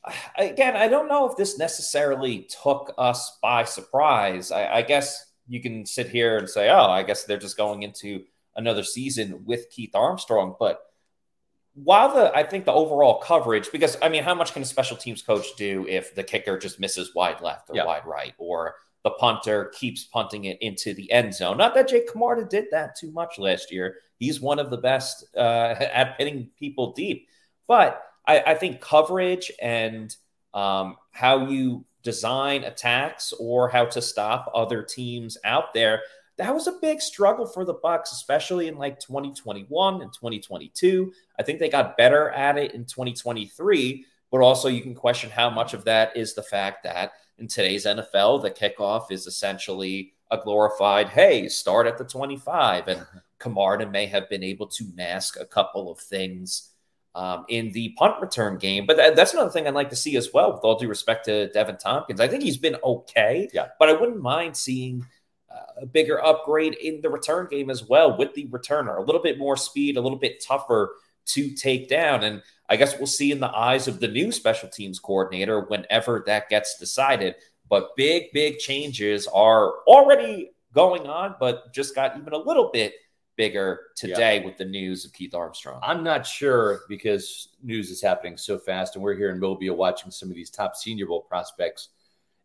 again, 0.40 0.76
I 0.76 0.88
don't 0.88 1.08
know 1.08 1.30
if 1.30 1.38
this 1.38 1.60
necessarily 1.60 2.50
took 2.64 2.92
us 2.98 3.38
by 3.40 3.66
surprise. 3.66 4.52
I, 4.52 4.78
I 4.78 4.82
guess 4.82 5.28
you 5.48 5.62
can 5.62 5.86
sit 5.86 6.10
here 6.10 6.38
and 6.38 6.50
say, 6.50 6.72
"Oh, 6.72 6.90
I 6.90 7.04
guess 7.04 7.26
they're 7.26 7.38
just 7.38 7.56
going 7.56 7.84
into 7.84 8.24
another 8.56 8.84
season 8.84 9.46
with 9.46 9.70
Keith 9.70 9.94
Armstrong," 9.94 10.56
but 10.60 10.89
while 11.74 12.14
the 12.14 12.36
I 12.36 12.44
think 12.44 12.66
the 12.66 12.74
overall 12.74 13.20
coverage, 13.20 13.72
because 13.72 13.98
I 14.02 14.10
mean, 14.10 14.24
how 14.24 14.36
much 14.36 14.54
can 14.54 14.62
a 14.62 14.66
special 14.66 14.98
teams 14.98 15.22
coach 15.22 15.46
do 15.58 15.86
if 15.88 16.16
the 16.16 16.24
kicker 16.24 16.58
just 16.58 16.80
misses 16.80 17.14
wide 17.16 17.42
left 17.42 17.70
or 17.70 17.86
wide 17.86 18.06
right, 18.06 18.34
or 18.38 18.76
the 19.04 19.12
punter 19.12 19.72
keeps 19.76 20.04
punting 20.04 20.46
it 20.46 20.58
into 20.62 20.94
the 20.94 21.12
end 21.12 21.34
zone? 21.34 21.58
Not 21.58 21.74
that 21.76 21.88
Jake 21.88 22.12
Camarda 22.12 22.46
did 22.46 22.66
that 22.72 22.96
too 22.98 23.12
much 23.12 23.38
last 23.38 23.72
year. 23.72 23.98
He's 24.18 24.42
one 24.42 24.60
of 24.60 24.70
the 24.70 24.78
best 24.78 25.26
uh, 25.36 25.76
at 25.94 26.16
hitting 26.18 26.50
people 26.60 26.94
deep, 26.94 27.28
but 27.68 28.02
I, 28.28 28.40
I 28.48 28.54
think 28.56 28.82
coverage 28.82 29.52
and 29.62 30.16
um, 30.54 30.98
how 31.12 31.48
you 31.48 31.86
design 32.04 32.64
attacks 32.64 33.34
or 33.40 33.70
how 33.70 33.86
to 33.86 34.02
stop 34.02 34.52
other 34.56 34.82
teams 34.82 35.38
out 35.44 35.74
there 35.74 36.02
that 36.40 36.56
was 36.56 36.68
a 36.68 36.80
big 36.82 37.02
struggle 37.02 37.46
for 37.46 37.66
the 37.66 37.76
Bucs, 37.76 38.14
especially 38.14 38.70
in 38.70 38.78
like 38.78 38.98
2021 39.00 40.02
and 40.02 40.14
2022. 40.14 41.12
I 41.38 41.44
think 41.44 41.60
they 41.60 41.68
got 41.68 41.98
better 41.98 42.30
at 42.30 42.58
it 42.58 42.74
in 42.74 42.86
2023, 42.86 44.06
but 44.32 44.40
also 44.40 44.70
you 44.70 44.82
can 44.82 44.96
question 44.96 45.30
how 45.30 45.50
much 45.50 45.74
of 45.74 45.84
that 45.84 46.16
is 46.16 46.34
the 46.34 46.42
fact 46.42 46.84
that 46.86 47.12
in 47.40 47.50
today's 47.50 47.86
NFL, 47.86 48.42
the 48.42 48.52
kickoff 48.52 49.12
is 49.12 49.28
essentially 49.28 50.14
a 50.32 50.38
glorified, 50.38 51.10
hey, 51.10 51.50
start 51.50 51.88
at 51.88 51.98
the 51.98 52.06
25. 52.06 52.88
And 52.88 53.06
Camarda 53.40 53.90
may 53.90 54.06
have 54.06 54.30
been 54.30 54.44
able 54.44 54.68
to 54.68 54.86
mask 54.96 55.38
a 55.38 55.46
couple 55.46 55.92
of 55.92 56.00
things 56.00 56.70
um, 57.16 57.44
in 57.50 57.74
the 57.74 57.90
punt 57.98 58.16
return 58.22 58.58
game. 58.58 58.86
But 58.86 58.96
that, 58.96 59.16
that's 59.18 59.34
another 59.34 59.50
thing 59.50 59.68
I'd 59.68 59.74
like 59.74 59.90
to 59.90 59.96
see 59.98 60.16
as 60.16 60.30
well, 60.34 60.54
with 60.54 60.64
all 60.64 60.80
due 60.80 60.88
respect 60.88 61.26
to 61.26 61.50
Deven 61.54 61.80
Thompkins. 61.80 62.22
I 62.22 62.30
think 62.30 62.44
he's 62.44 62.58
been 62.58 62.78
okay, 62.82 63.50
yeah. 63.54 63.68
but 63.78 63.90
I 63.90 63.94
wouldn't 63.94 64.22
mind 64.22 64.56
seeing– 64.56 65.06
a 65.82 65.86
bigger 65.86 66.24
upgrade 66.24 66.76
in 66.76 67.02
the 67.02 67.10
return 67.10 67.48
game 67.50 67.70
as 67.70 67.88
well 67.88 68.18
with 68.18 68.34
the 68.34 68.48
returner. 68.48 68.98
A 68.98 69.02
little 69.02 69.22
bit 69.22 69.38
more 69.38 69.58
speed, 69.58 69.98
a 69.98 70.02
little 70.02 70.18
bit 70.18 70.44
tougher 70.44 70.96
to 71.28 71.52
take 71.52 71.90
down. 71.90 72.24
And 72.24 72.42
I 72.68 72.76
guess 72.76 72.98
we'll 72.98 73.08
see 73.08 73.32
in 73.32 73.40
the 73.40 73.56
eyes 73.56 73.88
of 73.88 74.00
the 74.00 74.08
new 74.08 74.32
special 74.32 74.70
teams 74.70 75.00
coordinator 75.00 75.62
whenever 75.62 76.24
that 76.28 76.50
gets 76.50 76.78
decided. 76.78 77.36
But 77.70 77.96
big, 77.96 78.32
big 78.34 78.58
changes 78.58 79.28
are 79.28 79.74
already 79.88 80.52
going 80.74 81.08
on, 81.08 81.36
but 81.40 81.74
just 81.74 81.96
got 81.96 82.18
even 82.18 82.34
a 82.34 82.38
little 82.38 82.70
bit 82.72 82.94
bigger 83.36 83.80
today 83.96 84.40
yeah. 84.40 84.46
with 84.46 84.58
the 84.58 84.66
news 84.66 85.06
of 85.06 85.14
Keith 85.14 85.34
Armstrong. 85.34 85.80
I'm 85.82 86.04
not 86.04 86.26
sure 86.26 86.82
because 86.90 87.50
news 87.64 87.90
is 87.90 88.02
happening 88.02 88.38
so 88.38 88.58
fast, 88.58 88.96
and 88.96 89.04
we're 89.04 89.16
here 89.16 89.30
in 89.30 89.40
Mobile 89.40 89.76
watching 89.76 90.12
some 90.12 90.30
of 90.30 90.36
these 90.36 90.50
top 90.50 90.76
Senior 90.76 91.06
Bowl 91.06 91.22
prospects 91.22 91.90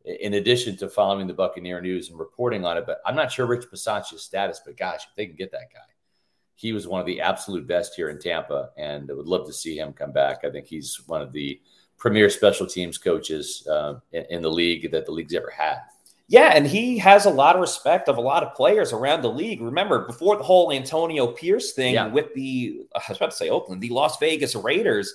in 0.05 0.35
addition 0.35 0.77
to 0.77 0.89
following 0.89 1.27
the 1.27 1.35
Buccaneer 1.35 1.81
news 1.81 2.11
and 2.11 2.19
reporting 2.19 2.65
on 2.65 2.77
it. 2.77 2.85
But 2.87 3.01
I'm 3.07 3.17
not 3.17 3.33
sure 3.33 3.47
Rich 3.47 3.71
Bisaccia's 3.71 4.23
status, 4.23 4.61
but 4.65 4.77
gosh, 4.77 5.05
if 5.05 5.15
they 5.17 5.27
can 5.27 5.37
get 5.37 5.53
that 5.53 5.73
guy, 5.73 5.81
he 6.55 6.73
was 6.73 6.87
one 6.87 7.01
of 7.01 7.07
the 7.07 7.21
absolute 7.21 7.67
best 7.67 7.95
here 7.95 8.11
in 8.11 8.19
Tampa, 8.19 8.71
and 8.77 9.11
I 9.11 9.15
would 9.15 9.27
love 9.27 9.47
to 9.47 9.53
see 9.53 9.77
him 9.77 9.93
come 9.93 10.13
back. 10.13 10.45
I 10.45 10.51
think 10.51 10.67
he's 10.67 11.01
one 11.07 11.23
of 11.23 11.33
the 11.33 11.61
premier 11.97 12.31
special 12.31 12.67
teams 12.67 12.99
coaches 12.99 13.67
uh, 13.71 13.95
in, 14.13 14.25
in 14.31 14.43
the 14.43 14.51
league 14.51 14.91
that 14.93 15.07
the 15.07 15.13
league's 15.13 15.35
ever 15.35 15.51
had. 15.51 15.79
Yeah, 16.27 16.53
and 16.55 16.67
he 16.67 16.97
has 16.99 17.27
a 17.27 17.31
lot 17.31 17.55
of 17.55 17.61
respect 17.61 18.09
of 18.09 18.17
a 18.17 18.21
lot 18.21 18.43
of 18.43 18.55
players 18.55 18.93
around 18.93 19.23
the 19.23 19.31
league. 19.31 19.61
Remember, 19.61 20.07
before 20.07 20.37
the 20.37 20.43
whole 20.43 20.73
Antonio 20.73 21.27
Pierce 21.27 21.73
thing 21.73 21.95
yeah. 21.95 22.07
with 22.07 22.33
the, 22.35 22.87
I 22.95 23.03
was 23.09 23.19
about 23.19 23.33
to 23.33 23.37
say 23.37 23.51
Oakland, 23.51 23.83
the 23.83 23.91
Las 23.91 24.19
Vegas 24.19 24.55
Raiders, 24.55 25.13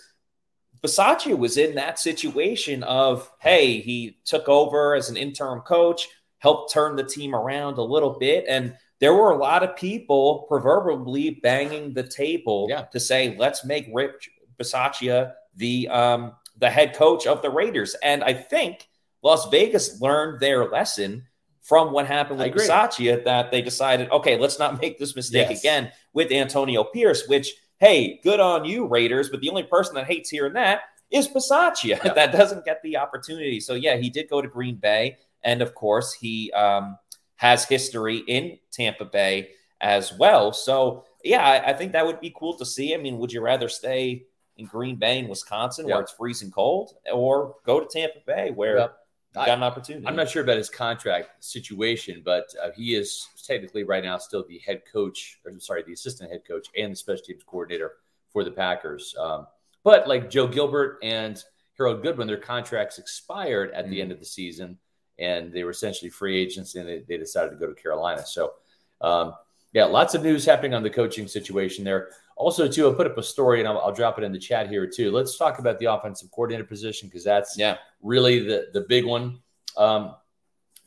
Bisaccia 0.82 1.38
was 1.38 1.58
in 1.58 1.76
that 1.76 2.00
situation 2.00 2.84
of, 2.84 3.30
hey, 3.40 3.82
he 3.82 4.18
took 4.26 4.48
over 4.48 4.96
as 4.96 5.10
an 5.10 5.18
interim 5.18 5.62
coach, 5.62 6.08
helped 6.38 6.72
turn 6.72 6.96
the 6.96 7.04
team 7.04 7.36
around 7.36 7.78
a 7.78 7.84
little 7.84 8.18
bit. 8.18 8.46
And 8.48 8.76
there 9.00 9.14
were 9.14 9.32
a 9.32 9.38
lot 9.38 9.64
of 9.64 9.76
people 9.76 10.46
proverbially 10.48 11.32
banging 11.32 11.94
the 11.94 12.04
table 12.04 12.68
yeah. 12.70 12.84
to 12.84 13.00
say, 13.00 13.36
let's 13.38 13.66
make 13.66 13.90
Rich 13.94 14.30
Bisaccia 14.58 15.34
the 15.56 15.90
um, 15.90 16.34
the 16.58 16.70
head 16.70 16.96
coach 16.96 17.28
of 17.28 17.42
the 17.42 17.50
Raiders. 17.50 17.96
And 18.02 18.24
I 18.24 18.34
think 18.34 18.88
Las 19.22 19.50
Vegas 19.50 20.02
learned 20.02 20.40
their 20.40 20.70
lesson 20.70 21.26
from 21.62 21.92
what 21.92 22.08
happened 22.08 22.40
with 22.40 22.54
Bisaccia 22.54 23.24
that 23.26 23.52
they 23.52 23.62
decided, 23.62 24.10
okay, 24.12 24.38
let's 24.38 24.60
not 24.60 24.82
make 24.82 24.98
this 24.98 25.16
mistake 25.16 25.50
yes. 25.50 25.60
again 25.60 25.92
with 26.14 26.32
Antonio 26.32 26.84
Pierce, 26.86 27.28
which– 27.28 27.54
hey, 27.80 28.20
good 28.24 28.40
on 28.40 28.66
you, 28.66 28.86
Raiders. 28.86 29.30
But 29.30 29.42
the 29.42 29.50
only 29.50 29.64
person 29.64 29.96
that 29.96 30.08
hates 30.08 30.30
hearing 30.30 30.54
that 30.54 30.82
is 31.12 31.28
Bisaccia 31.28 32.04
yeah. 32.04 32.14
that 32.14 32.32
doesn't 32.32 32.66
get 32.66 32.82
the 32.84 32.98
opportunity. 32.98 33.60
So, 33.60 33.74
yeah, 33.74 33.98
he 33.98 34.10
did 34.10 34.30
go 34.30 34.42
to 34.42 34.48
Green 34.48 34.76
Bay. 34.76 35.18
And 35.44 35.62
of 35.62 35.74
course, 35.74 36.14
he 36.14 36.52
um, 36.52 36.98
has 37.38 37.66
history 37.66 38.18
in 38.28 38.58
Tampa 38.72 39.06
Bay 39.06 39.52
as 39.82 40.14
well. 40.14 40.52
So, 40.52 41.06
yeah, 41.24 41.44
I, 41.44 41.70
I, 41.70 41.74
think 41.74 41.94
that 41.94 42.06
would 42.06 42.20
be 42.20 42.34
cool 42.38 42.58
to 42.58 42.66
see. 42.66 42.94
I 42.94 42.98
mean, 42.98 43.18
would 43.18 43.32
you 43.32 43.42
rather 43.42 43.70
stay 43.70 44.26
in 44.58 44.66
Green 44.66 44.98
Bay 44.98 45.20
in 45.20 45.30
Wisconsin 45.30 45.86
where 45.86 46.02
it's 46.02 46.12
freezing 46.12 46.52
cold 46.52 46.94
or 47.12 47.56
go 47.66 47.80
to 47.80 47.88
Tampa 47.88 48.20
Bay 48.28 48.52
where 48.52 48.92
got 49.34 49.50
an 49.50 49.64
opportunity. 49.64 50.08
I'm 50.08 50.16
not 50.16 50.30
sure 50.30 50.44
about 50.44 50.58
his 50.58 50.70
contract 50.70 51.44
situation, 51.44 52.22
but 52.26 52.46
uh, 52.64 52.70
he 52.76 52.96
is 52.96 53.28
technically 53.46 53.84
right 53.84 54.04
now 54.04 54.18
still 54.18 54.46
the 54.48 54.60
head 54.66 54.82
coach, 54.92 55.40
or 55.46 55.60
sorry, 55.60 55.84
the 55.84 55.94
assistant 55.94 56.32
head 56.32 56.42
coach 56.48 56.68
and 56.78 56.92
the 56.92 56.96
special 56.96 57.26
teams 57.26 57.44
coordinator 57.44 57.94
for 58.32 58.44
the 58.44 58.52
Packers. 58.52 59.16
Um, 59.20 59.48
but 59.84 60.08
like 60.08 60.30
Joe 60.30 60.48
Gilbert 60.48 61.00
and 61.04 61.44
Harold 61.78 62.04
Goodwin, 62.04 62.28
their 62.28 62.38
contracts 62.38 63.00
expired 63.00 63.72
at 63.72 63.86
mm-hmm. 63.86 63.92
the 63.92 64.02
end 64.02 64.12
of 64.12 64.20
the 64.20 64.26
season, 64.26 64.78
and 65.18 65.52
they 65.52 65.64
were 65.64 65.72
essentially 65.72 66.10
free 66.10 66.38
agents, 66.38 66.76
and 66.76 66.88
they, 66.88 67.04
they 67.08 67.18
decided 67.18 67.52
to 67.52 67.56
go 67.56 67.68
to 67.68 67.82
Carolina. 67.82 68.26
So, 68.26 68.54
um, 69.02 69.34
yeah, 69.74 69.86
lots 69.86 70.16
of 70.16 70.24
news 70.24 70.46
happening 70.46 70.74
on 70.74 70.84
the 70.84 70.90
coaching 70.90 71.28
situation 71.28 71.84
there. 71.84 72.10
Also, 72.40 72.70
too, 72.70 72.88
I'll 72.88 72.94
put 72.94 73.06
up 73.06 73.18
a 73.18 73.24
story 73.24 73.60
and 73.60 73.68
I'll, 73.68 73.80
I'll, 73.80 73.92
drop 73.92 74.18
it 74.18 74.24
in 74.24 74.32
the 74.32 74.40
chat 74.40 74.70
here 74.70 74.88
too. 74.88 75.12
Let's 75.12 75.38
talk 75.38 75.60
about 75.60 75.78
the 75.78 75.88
offensive 75.94 76.32
coordinator 76.32 76.64
position 76.64 77.10
because 77.10 77.26
that's 77.26 77.58
yeah 77.58 77.76
really 78.02 78.40
the 78.40 78.68
the 78.72 78.82
big 78.88 79.06
one. 79.06 79.40
Um, 79.76 80.16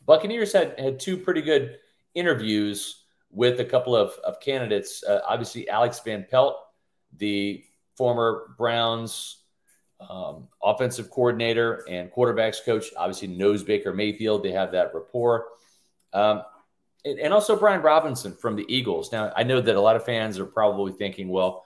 Buccaneers 0.06 0.50
had 0.54 0.80
had 0.80 0.98
two 0.98 1.18
pretty 1.18 1.42
good 1.42 1.76
interviews 2.14 3.04
with 3.30 3.60
a 3.60 3.66
couple 3.66 3.94
of, 3.94 4.12
of 4.24 4.40
candidates. 4.40 5.04
Uh, 5.04 5.20
obviously, 5.28 5.68
Alex 5.68 6.00
Van 6.00 6.24
Pelt, 6.28 6.56
the 7.18 7.62
former 7.98 8.54
Browns 8.56 9.42
um, 10.08 10.48
offensive 10.62 11.10
coordinator 11.10 11.84
and 11.86 12.10
quarterbacks 12.10 12.64
coach, 12.64 12.86
obviously 12.96 13.28
knows 13.28 13.62
Baker 13.62 13.92
Mayfield. 13.92 14.42
They 14.42 14.52
have 14.52 14.72
that 14.72 14.94
rapport. 14.94 15.48
Um, 16.14 16.44
and 17.04 17.32
also 17.32 17.56
Brian 17.56 17.82
Robinson 17.82 18.32
from 18.32 18.56
the 18.56 18.64
Eagles. 18.68 19.10
Now, 19.10 19.32
I 19.36 19.42
know 19.42 19.60
that 19.60 19.74
a 19.74 19.80
lot 19.80 19.96
of 19.96 20.04
fans 20.04 20.38
are 20.38 20.46
probably 20.46 20.92
thinking, 20.92 21.28
well, 21.28 21.64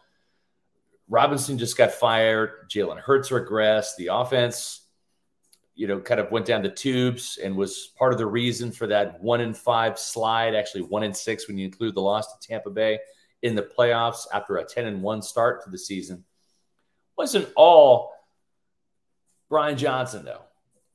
Robinson 1.09 1.59
just 1.59 1.77
got 1.77 1.93
fired. 1.93 2.69
Jalen 2.71 2.99
Hurts 2.99 3.29
regressed. 3.29 3.97
The 3.99 4.09
offense, 4.13 4.87
you 5.75 5.87
know, 5.87 6.01
kind 6.01 6.21
of 6.21 6.31
went 6.31 6.47
down 6.47 6.63
the 6.63 6.71
tubes 6.71 7.39
and 7.43 7.55
was 7.55 7.93
part 7.99 8.13
of 8.13 8.19
the 8.19 8.27
reason 8.27 8.73
for 8.73 8.87
that 8.87 9.21
one 9.21 9.41
in 9.41 9.53
five 9.53 9.99
slide, 9.99 10.55
actually 10.55 10.83
one 10.83 11.03
in 11.03 11.13
six 11.13 11.47
when 11.47 11.59
you 11.59 11.67
include 11.67 11.95
the 11.95 12.01
loss 12.01 12.35
to 12.35 12.49
Tampa 12.49 12.71
Bay 12.71 12.99
in 13.43 13.55
the 13.55 13.63
playoffs 13.63 14.27
after 14.33 14.57
a 14.57 14.65
10 14.65 14.87
and 14.87 15.03
one 15.03 15.21
start 15.21 15.63
to 15.65 15.71
the 15.71 15.79
season. 15.79 16.25
Wasn't 17.19 17.49
all 17.57 18.13
Brian 19.49 19.77
Johnson, 19.77 20.25
though 20.25 20.46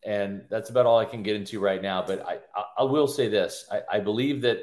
and 0.03 0.43
that's 0.50 0.70
about 0.70 0.86
all 0.86 1.00
I 1.00 1.05
can 1.05 1.24
get 1.24 1.36
into 1.36 1.60
right 1.60 1.81
now. 1.81 2.03
But 2.05 2.25
I, 2.27 2.39
I, 2.77 2.84
will 2.84 3.08
say 3.08 3.27
this: 3.27 3.65
I, 3.72 3.98
I, 3.98 4.00
believe 4.00 4.41
that 4.41 4.60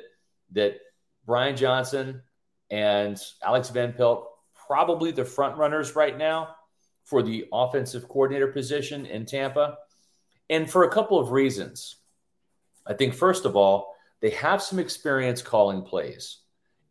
that 0.53 0.79
Brian 1.27 1.57
Johnson 1.57 2.23
and 2.71 3.19
Alex 3.43 3.71
Van 3.71 3.93
Pelt 3.93 4.29
probably 4.67 5.13
the 5.13 5.25
front 5.25 5.57
runners 5.57 5.95
right 5.95 6.17
now 6.17 6.57
for 7.05 7.23
the 7.23 7.47
offensive 7.53 8.09
coordinator 8.09 8.49
position 8.49 9.07
in 9.07 9.25
Tampa, 9.25 9.79
and 10.51 10.71
for 10.71 10.85
a 10.85 10.91
couple 10.91 11.19
of 11.19 11.31
reasons. 11.31 11.97
I 12.87 12.95
think 12.95 13.15
first 13.15 13.45
of 13.45 13.55
all, 13.55 13.95
they 14.21 14.31
have 14.31 14.63
some 14.63 14.79
experience 14.79 15.43
calling 15.43 15.83
plays, 15.83 16.39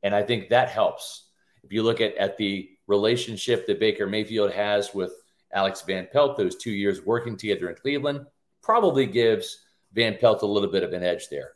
and 0.03 0.15
I 0.15 0.23
think 0.23 0.49
that 0.49 0.69
helps. 0.69 1.25
If 1.63 1.73
you 1.73 1.83
look 1.83 1.99
at 1.99 2.15
at 2.15 2.37
the 2.37 2.69
relationship 2.87 3.67
that 3.67 3.79
Baker 3.79 4.07
Mayfield 4.07 4.53
has 4.53 4.93
with 4.93 5.11
Alex 5.53 5.81
Van 5.81 6.07
Pelt, 6.11 6.37
those 6.37 6.55
two 6.55 6.71
years 6.71 7.05
working 7.05 7.35
together 7.35 7.69
in 7.69 7.75
Cleveland 7.75 8.25
probably 8.67 9.05
gives 9.05 9.63
Van 9.93 10.17
Pelt 10.19 10.41
a 10.41 10.45
little 10.45 10.69
bit 10.69 10.83
of 10.83 10.91
an 10.91 11.01
edge 11.01 11.29
there. 11.29 11.53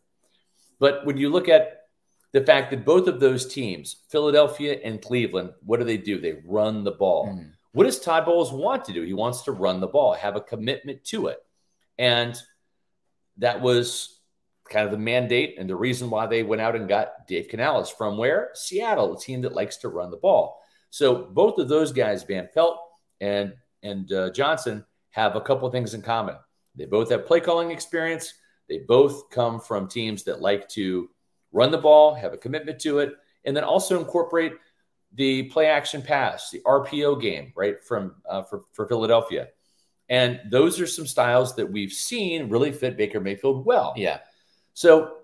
But 0.80 1.06
when 1.06 1.18
you 1.18 1.30
look 1.30 1.50
at 1.50 1.82
the 2.32 2.40
fact 2.40 2.72
that 2.72 2.86
both 2.86 3.08
of 3.08 3.20
those 3.20 3.46
teams, 3.46 3.98
Philadelphia 4.10 4.80
and 4.82 5.02
Cleveland, 5.02 5.52
what 5.66 5.80
do 5.80 5.86
they 5.86 5.98
do? 5.98 6.22
They 6.22 6.38
run 6.46 6.86
the 6.86 6.92
ball. 6.92 7.28
Mm. 7.28 7.52
What 7.74 7.84
does 7.84 8.00
Todd 8.00 8.26
Bowles 8.26 8.54
want 8.54 8.86
to 8.86 8.94
do? 8.94 9.04
He 9.04 9.14
wants 9.14 9.42
to 9.44 9.52
run 9.52 9.82
the 9.82 9.88
ball, 9.88 10.14
have 10.14 10.38
a 10.38 10.42
commitment 10.42 11.04
to 11.06 11.28
it. 11.28 11.40
And 12.00 12.36
that 13.38 13.60
was 13.60 14.20
kind 14.70 14.86
of 14.86 14.92
the 14.92 14.98
mandate 14.98 15.56
and 15.60 15.70
the 15.70 15.76
reason 15.76 16.10
why 16.10 16.28
they 16.28 16.44
went 16.44 16.62
out 16.62 16.78
and 16.78 16.88
got 16.88 17.28
Dave 17.28 17.50
Canales 17.50 17.90
from 17.90 18.18
where? 18.18 18.52
Seattle, 18.54 19.18
a 19.18 19.20
team 19.20 19.42
that 19.42 19.54
likes 19.54 19.76
to 19.78 19.90
run 19.90 20.12
the 20.12 20.18
ball. 20.18 20.62
So 20.90 21.26
both 21.26 21.60
of 21.60 21.68
those 21.68 21.92
guys, 21.92 22.24
Van 22.24 22.48
Pelt 22.54 22.80
and 23.20 23.54
and 23.84 24.12
uh, 24.14 24.30
Johnson, 24.32 24.86
have 25.10 25.36
a 25.36 25.42
couple 25.42 25.68
of 25.68 25.74
things 25.74 25.94
in 25.94 26.02
common. 26.02 26.36
They 26.76 26.86
both 26.86 27.10
have 27.12 27.26
play 27.26 27.40
calling 27.40 27.72
experience. 27.72 28.34
They 28.70 28.80
both 28.80 29.30
come 29.30 29.60
from 29.60 29.88
teams 29.88 30.24
that 30.24 30.42
like 30.42 30.68
to 30.70 31.10
run 31.52 31.72
the 31.72 31.78
ball, 31.78 32.14
have 32.14 32.34
a 32.34 32.38
commitment 32.38 32.80
to 32.82 33.00
it, 33.00 33.14
and 33.46 33.56
then 33.56 33.64
also 33.64 34.00
incorporate 34.00 34.54
the 35.14 35.44
play 35.44 35.68
action 35.68 36.02
pass, 36.02 36.50
the 36.52 36.62
RPO 36.62 37.22
game, 37.22 37.52
right 37.56 37.84
from 37.84 38.16
uh, 38.30 38.44
for 38.44 38.64
for 38.72 38.88
Philadelphia. 38.88 39.48
And 40.10 40.40
those 40.50 40.80
are 40.80 40.88
some 40.88 41.08
styles 41.08 41.56
that 41.56 41.72
we've 41.72 41.92
seen 41.92 42.50
really 42.50 42.72
fit 42.72 42.98
Baker 42.98 43.22
Mayfield 43.22 43.66
well. 43.66 43.94
Yeah. 43.96 44.20
So 44.74 45.18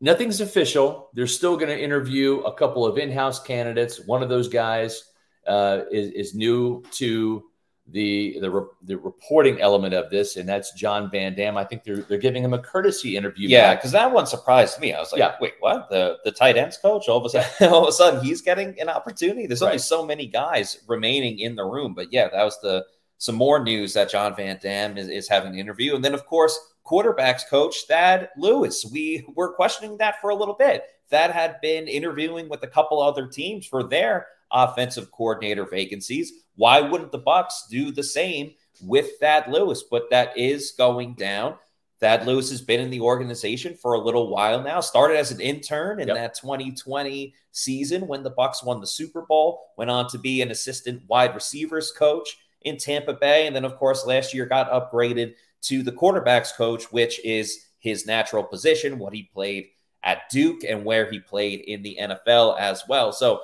nothing's 0.00 0.40
official. 0.40 1.10
They're 1.14 1.26
still 1.26 1.56
going 1.56 1.68
to 1.68 1.78
interview 1.80 2.38
a 2.40 2.54
couple 2.54 2.86
of 2.86 2.96
in-house 2.96 3.42
candidates. 3.42 4.00
One 4.06 4.22
of 4.22 4.28
those 4.28 4.48
guys 4.48 5.02
uh, 5.48 5.80
is, 5.90 6.12
is 6.12 6.34
new 6.34 6.84
to 6.92 7.44
the 7.90 8.38
the, 8.40 8.50
re, 8.50 8.62
the 8.82 8.98
reporting 8.98 9.60
element 9.60 9.94
of 9.94 10.10
this, 10.10 10.36
and 10.36 10.48
that's 10.48 10.72
John 10.72 11.10
Van 11.10 11.34
Dam. 11.34 11.56
I 11.56 11.64
think 11.64 11.84
they're 11.84 12.02
they're 12.02 12.18
giving 12.18 12.44
him 12.44 12.52
a 12.52 12.58
courtesy 12.58 13.16
interview. 13.16 13.48
Yeah, 13.48 13.74
because 13.74 13.92
that 13.92 14.12
one 14.12 14.26
surprised 14.26 14.78
me. 14.80 14.92
I 14.92 15.00
was 15.00 15.12
like, 15.12 15.20
yeah. 15.20 15.36
wait, 15.40 15.54
what? 15.60 15.88
The 15.88 16.18
the 16.24 16.30
tight 16.30 16.56
ends 16.56 16.76
coach? 16.76 17.08
All 17.08 17.18
of 17.18 17.24
a 17.24 17.30
sudden, 17.30 17.72
all 17.72 17.84
of 17.84 17.88
a 17.88 17.92
sudden, 17.92 18.24
he's 18.24 18.42
getting 18.42 18.78
an 18.80 18.88
opportunity. 18.88 19.46
There's 19.46 19.62
right. 19.62 19.68
only 19.68 19.78
so 19.78 20.04
many 20.04 20.26
guys 20.26 20.78
remaining 20.86 21.38
in 21.38 21.56
the 21.56 21.64
room, 21.64 21.94
but 21.94 22.12
yeah, 22.12 22.28
that 22.28 22.44
was 22.44 22.60
the 22.60 22.84
some 23.16 23.34
more 23.34 23.62
news 23.62 23.94
that 23.94 24.10
John 24.10 24.36
Van 24.36 24.58
Dam 24.62 24.96
is, 24.96 25.08
is 25.08 25.28
having 25.28 25.54
an 25.54 25.58
interview, 25.58 25.94
and 25.94 26.04
then 26.04 26.14
of 26.14 26.26
course, 26.26 26.58
quarterbacks 26.86 27.48
coach 27.48 27.84
Thad 27.88 28.28
Lewis. 28.36 28.86
We 28.92 29.26
were 29.34 29.54
questioning 29.54 29.96
that 29.98 30.20
for 30.20 30.30
a 30.30 30.36
little 30.36 30.54
bit. 30.54 30.84
Thad 31.08 31.30
had 31.30 31.60
been 31.62 31.88
interviewing 31.88 32.50
with 32.50 32.62
a 32.62 32.68
couple 32.68 33.00
other 33.00 33.26
teams 33.26 33.66
for 33.66 33.82
their 33.82 34.26
offensive 34.50 35.10
coordinator 35.10 35.66
vacancies. 35.66 36.32
Why 36.56 36.80
wouldn't 36.80 37.12
the 37.12 37.20
Bucs 37.20 37.68
do 37.70 37.90
the 37.92 38.02
same 38.02 38.52
with 38.82 39.18
Thad 39.20 39.50
Lewis? 39.50 39.84
But 39.90 40.10
that 40.10 40.36
is 40.36 40.72
going 40.76 41.14
down. 41.14 41.56
Thad 42.00 42.26
Lewis 42.26 42.50
has 42.50 42.62
been 42.62 42.80
in 42.80 42.90
the 42.90 43.00
organization 43.00 43.74
for 43.74 43.94
a 43.94 44.00
little 44.00 44.30
while 44.30 44.62
now. 44.62 44.80
Started 44.80 45.16
as 45.16 45.32
an 45.32 45.40
intern 45.40 46.00
in 46.00 46.08
yep. 46.08 46.16
that 46.16 46.34
2020 46.34 47.34
season 47.50 48.06
when 48.06 48.22
the 48.22 48.30
Bucs 48.30 48.64
won 48.64 48.80
the 48.80 48.86
Super 48.86 49.22
Bowl. 49.22 49.60
Went 49.76 49.90
on 49.90 50.08
to 50.10 50.18
be 50.18 50.40
an 50.40 50.50
assistant 50.50 51.02
wide 51.08 51.34
receivers 51.34 51.90
coach 51.90 52.38
in 52.62 52.76
Tampa 52.76 53.14
Bay, 53.14 53.46
and 53.46 53.54
then 53.54 53.64
of 53.64 53.76
course 53.76 54.06
last 54.06 54.32
year 54.32 54.46
got 54.46 54.70
upgraded 54.70 55.34
to 55.62 55.82
the 55.82 55.92
quarterbacks 55.92 56.54
coach, 56.54 56.84
which 56.92 57.24
is 57.24 57.66
his 57.78 58.06
natural 58.06 58.44
position, 58.44 58.98
what 58.98 59.14
he 59.14 59.24
played 59.32 59.68
at 60.02 60.28
Duke 60.30 60.62
and 60.64 60.84
where 60.84 61.10
he 61.10 61.18
played 61.18 61.60
in 61.60 61.82
the 61.82 61.98
NFL 62.00 62.58
as 62.58 62.84
well. 62.88 63.12
So 63.12 63.40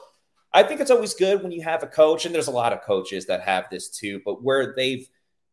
I 0.55 0.63
think 0.63 0.81
it's 0.81 0.91
always 0.91 1.15
good 1.15 1.43
when 1.43 1.53
you 1.53 1.63
have 1.63 1.83
a 1.83 1.89
coach, 1.89 2.25
and 2.25 2.35
there's 2.35 2.47
a 2.47 2.53
lot 2.53 2.73
of 2.73 2.83
coaches 2.83 3.27
that 3.27 3.43
have 3.43 3.69
this 3.71 3.91
too, 3.91 4.23
but 4.25 4.43
where 4.43 4.73
they've 4.75 5.07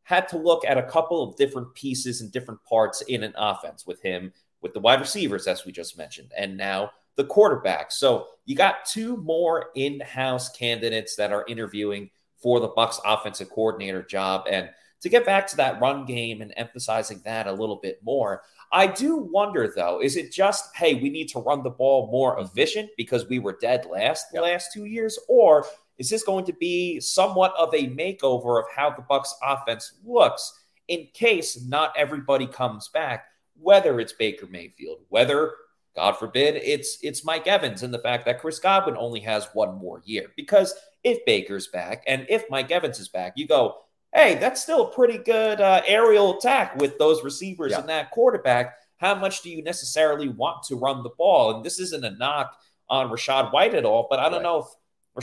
had 0.03 0.27
to 0.29 0.37
look 0.37 0.63
at 0.63 0.77
a 0.77 0.83
couple 0.83 1.23
of 1.23 1.35
different 1.35 1.73
pieces 1.73 2.21
and 2.21 2.31
different 2.31 2.63
parts 2.63 3.01
in 3.01 3.23
an 3.23 3.33
offense 3.35 3.85
with 3.85 4.01
him, 4.01 4.31
with 4.61 4.73
the 4.73 4.79
wide 4.79 4.99
receivers, 4.99 5.47
as 5.47 5.65
we 5.65 5.71
just 5.71 5.97
mentioned, 5.97 6.31
and 6.37 6.55
now 6.55 6.91
the 7.15 7.25
quarterback. 7.25 7.91
So 7.91 8.27
you 8.45 8.55
got 8.55 8.85
two 8.85 9.17
more 9.17 9.71
in-house 9.75 10.49
candidates 10.55 11.15
that 11.15 11.31
are 11.31 11.45
interviewing 11.47 12.09
for 12.41 12.59
the 12.59 12.69
Bucs 12.69 12.99
offensive 13.05 13.49
coordinator 13.49 14.03
job. 14.03 14.47
And 14.49 14.69
to 15.01 15.09
get 15.09 15.25
back 15.25 15.47
to 15.47 15.57
that 15.57 15.81
run 15.81 16.05
game 16.05 16.41
and 16.41 16.53
emphasizing 16.55 17.21
that 17.25 17.47
a 17.47 17.51
little 17.51 17.77
bit 17.77 17.99
more, 18.03 18.43
I 18.71 18.87
do 18.87 19.17
wonder 19.17 19.71
though, 19.75 20.01
is 20.01 20.15
it 20.15 20.31
just, 20.31 20.75
hey, 20.75 20.95
we 20.95 21.09
need 21.09 21.27
to 21.29 21.39
run 21.39 21.63
the 21.63 21.69
ball 21.69 22.09
more 22.11 22.35
mm-hmm. 22.35 22.45
efficient 22.45 22.89
because 22.97 23.27
we 23.27 23.39
were 23.39 23.57
dead 23.59 23.85
last 23.85 24.27
the 24.31 24.41
last 24.41 24.71
two 24.73 24.85
years? 24.85 25.19
Or 25.27 25.65
is 25.97 26.09
this 26.09 26.23
going 26.23 26.45
to 26.45 26.53
be 26.53 26.99
somewhat 26.99 27.53
of 27.57 27.73
a 27.73 27.89
makeover 27.89 28.59
of 28.59 28.65
how 28.73 28.91
the 28.91 29.03
Bucs 29.03 29.33
offense 29.43 29.93
looks 30.05 30.59
in 30.87 31.07
case 31.13 31.63
not 31.65 31.93
everybody 31.95 32.47
comes 32.47 32.87
back, 32.87 33.25
whether 33.59 33.99
it's 33.99 34.13
Baker 34.13 34.47
Mayfield, 34.47 34.99
whether 35.09 35.53
God 35.95 36.13
forbid 36.13 36.55
it's 36.55 36.97
it's 37.03 37.25
Mike 37.25 37.47
Evans 37.47 37.83
and 37.83 37.93
the 37.93 37.99
fact 37.99 38.25
that 38.25 38.39
Chris 38.39 38.59
Godwin 38.59 38.95
only 38.97 39.19
has 39.21 39.49
one 39.53 39.77
more 39.77 40.01
year. 40.05 40.27
Because 40.37 40.73
if 41.03 41.25
Baker's 41.25 41.67
back 41.67 42.03
and 42.07 42.25
if 42.29 42.49
Mike 42.49 42.71
Evans 42.71 42.99
is 42.99 43.09
back, 43.09 43.33
you 43.35 43.47
go, 43.47 43.75
hey, 44.13 44.35
that's 44.35 44.61
still 44.61 44.87
a 44.87 44.93
pretty 44.93 45.17
good 45.17 45.61
uh, 45.61 45.81
aerial 45.87 46.37
attack 46.37 46.75
with 46.79 46.97
those 46.97 47.23
receivers 47.23 47.71
yeah. 47.71 47.79
and 47.79 47.89
that 47.89 48.11
quarterback. 48.11 48.75
How 48.97 49.15
much 49.15 49.41
do 49.41 49.49
you 49.49 49.63
necessarily 49.63 50.29
want 50.29 50.63
to 50.63 50.75
run 50.75 51.03
the 51.03 51.09
ball? 51.17 51.55
And 51.55 51.65
this 51.65 51.79
isn't 51.79 52.03
a 52.03 52.11
knock 52.11 52.55
on 52.89 53.09
Rashad 53.09 53.51
White 53.51 53.73
at 53.73 53.85
all, 53.85 54.07
but 54.09 54.19
I 54.19 54.23
don't 54.23 54.33
right. 54.33 54.43
know 54.43 54.59
if 54.59 54.65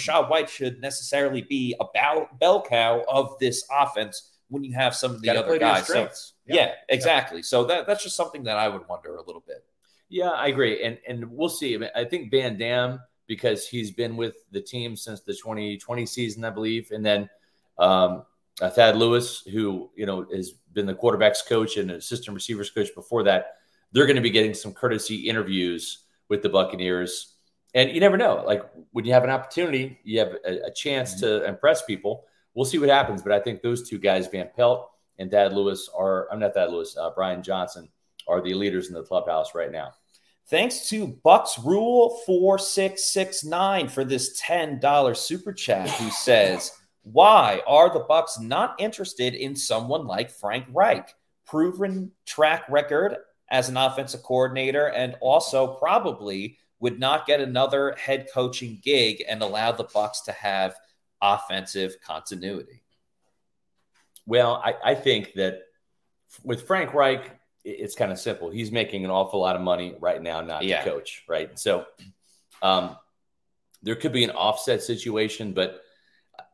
Rashad 0.00 0.28
White 0.28 0.50
should 0.50 0.80
necessarily 0.80 1.42
be 1.42 1.74
a 1.80 1.84
bell, 1.94 2.28
bell 2.40 2.62
cow 2.62 3.04
of 3.08 3.38
this 3.38 3.64
offense 3.70 4.32
when 4.48 4.64
you 4.64 4.72
have 4.74 4.94
some 4.94 5.12
of 5.12 5.22
the 5.22 5.30
other 5.30 5.58
guys. 5.58 5.86
So, 5.86 6.08
yeah. 6.46 6.54
yeah, 6.54 6.72
exactly. 6.88 7.38
Yeah. 7.38 7.44
So 7.44 7.64
that, 7.64 7.86
that's 7.86 8.02
just 8.02 8.16
something 8.16 8.44
that 8.44 8.56
I 8.56 8.68
would 8.68 8.88
wonder 8.88 9.14
a 9.16 9.22
little 9.22 9.44
bit. 9.46 9.64
Yeah, 10.10 10.30
I 10.30 10.46
agree, 10.46 10.82
and 10.82 10.98
and 11.06 11.30
we'll 11.30 11.50
see. 11.50 11.78
I 11.94 12.02
think 12.02 12.30
Van 12.30 12.56
Dam 12.56 12.98
because 13.26 13.68
he's 13.68 13.90
been 13.90 14.16
with 14.16 14.36
the 14.52 14.60
team 14.60 14.96
since 14.96 15.20
the 15.20 15.34
2020 15.34 16.06
season, 16.06 16.44
I 16.44 16.50
believe, 16.50 16.90
and 16.90 17.04
then 17.04 17.28
um, 17.78 18.24
uh, 18.60 18.70
Thad 18.70 18.96
Lewis, 18.96 19.42
who 19.42 19.90
you 19.94 20.06
know 20.06 20.26
has 20.34 20.52
been 20.72 20.86
the 20.86 20.94
quarterbacks 20.94 21.46
coach 21.46 21.76
and 21.76 21.90
assistant 21.90 22.34
receivers 22.34 22.70
coach 22.70 22.94
before 22.94 23.22
that. 23.24 23.54
They're 23.92 24.06
going 24.06 24.16
to 24.16 24.22
be 24.22 24.30
getting 24.30 24.54
some 24.54 24.72
courtesy 24.72 25.28
interviews 25.28 26.04
with 26.28 26.42
the 26.42 26.48
Buccaneers, 26.48 27.34
and 27.74 27.90
you 27.90 28.00
never 28.00 28.16
know. 28.16 28.42
Like 28.46 28.62
when 28.92 29.04
you 29.04 29.12
have 29.12 29.24
an 29.24 29.30
opportunity, 29.30 29.98
you 30.04 30.18
have 30.20 30.36
a, 30.44 30.66
a 30.66 30.72
chance 30.72 31.14
mm-hmm. 31.14 31.42
to 31.42 31.48
impress 31.48 31.84
people. 31.84 32.24
We'll 32.54 32.64
see 32.64 32.78
what 32.78 32.88
happens, 32.88 33.22
but 33.22 33.32
I 33.32 33.40
think 33.40 33.62
those 33.62 33.88
two 33.88 33.98
guys, 33.98 34.26
Van 34.26 34.50
Pelt 34.56 34.90
and 35.18 35.30
Thad 35.30 35.52
Lewis, 35.52 35.88
are 35.96 36.28
I'm 36.32 36.40
not 36.40 36.54
Thad 36.54 36.70
Lewis, 36.70 36.96
uh, 36.96 37.10
Brian 37.14 37.42
Johnson, 37.42 37.88
are 38.26 38.40
the 38.40 38.54
leaders 38.54 38.88
in 38.88 38.94
the 38.94 39.02
clubhouse 39.02 39.54
right 39.54 39.70
now. 39.70 39.92
Thanks 40.48 40.88
to 40.88 41.06
Bucks 41.06 41.58
Rule 41.58 42.20
4669 42.24 43.88
for 43.88 44.02
this 44.02 44.40
$10 44.40 45.16
super 45.16 45.52
chat 45.52 45.90
who 45.90 46.10
says, 46.10 46.72
Why 47.12 47.62
are 47.66 47.92
the 47.92 48.04
Bucs 48.04 48.40
not 48.40 48.76
interested 48.78 49.34
in 49.34 49.56
someone 49.56 50.06
like 50.06 50.30
Frank 50.30 50.66
Reich? 50.72 51.14
Proven 51.46 52.12
track 52.26 52.64
record 52.68 53.16
as 53.50 53.70
an 53.70 53.76
offensive 53.78 54.22
coordinator 54.22 54.88
and 54.88 55.16
also 55.20 55.74
probably 55.74 56.58
would 56.80 56.98
not 56.98 57.26
get 57.26 57.40
another 57.40 57.94
head 57.98 58.28
coaching 58.32 58.78
gig 58.82 59.24
and 59.26 59.42
allow 59.42 59.72
the 59.72 59.84
Bucs 59.84 60.24
to 60.26 60.32
have 60.32 60.76
offensive 61.22 61.96
continuity. 62.04 62.82
Well, 64.26 64.60
I, 64.62 64.74
I 64.84 64.94
think 64.94 65.32
that 65.34 65.62
with 66.44 66.66
Frank 66.66 66.92
Reich, 66.92 67.38
it's 67.64 67.94
kind 67.94 68.12
of 68.12 68.18
simple. 68.18 68.50
He's 68.50 68.70
making 68.70 69.04
an 69.04 69.10
awful 69.10 69.40
lot 69.40 69.56
of 69.56 69.62
money 69.62 69.94
right 69.98 70.22
now, 70.22 70.42
not 70.42 70.62
yeah. 70.62 70.84
to 70.84 70.90
coach, 70.90 71.24
right? 71.26 71.58
So 71.58 71.86
um, 72.60 72.96
there 73.82 73.96
could 73.96 74.12
be 74.12 74.24
an 74.24 74.30
offset 74.30 74.82
situation, 74.82 75.52
but 75.52 75.82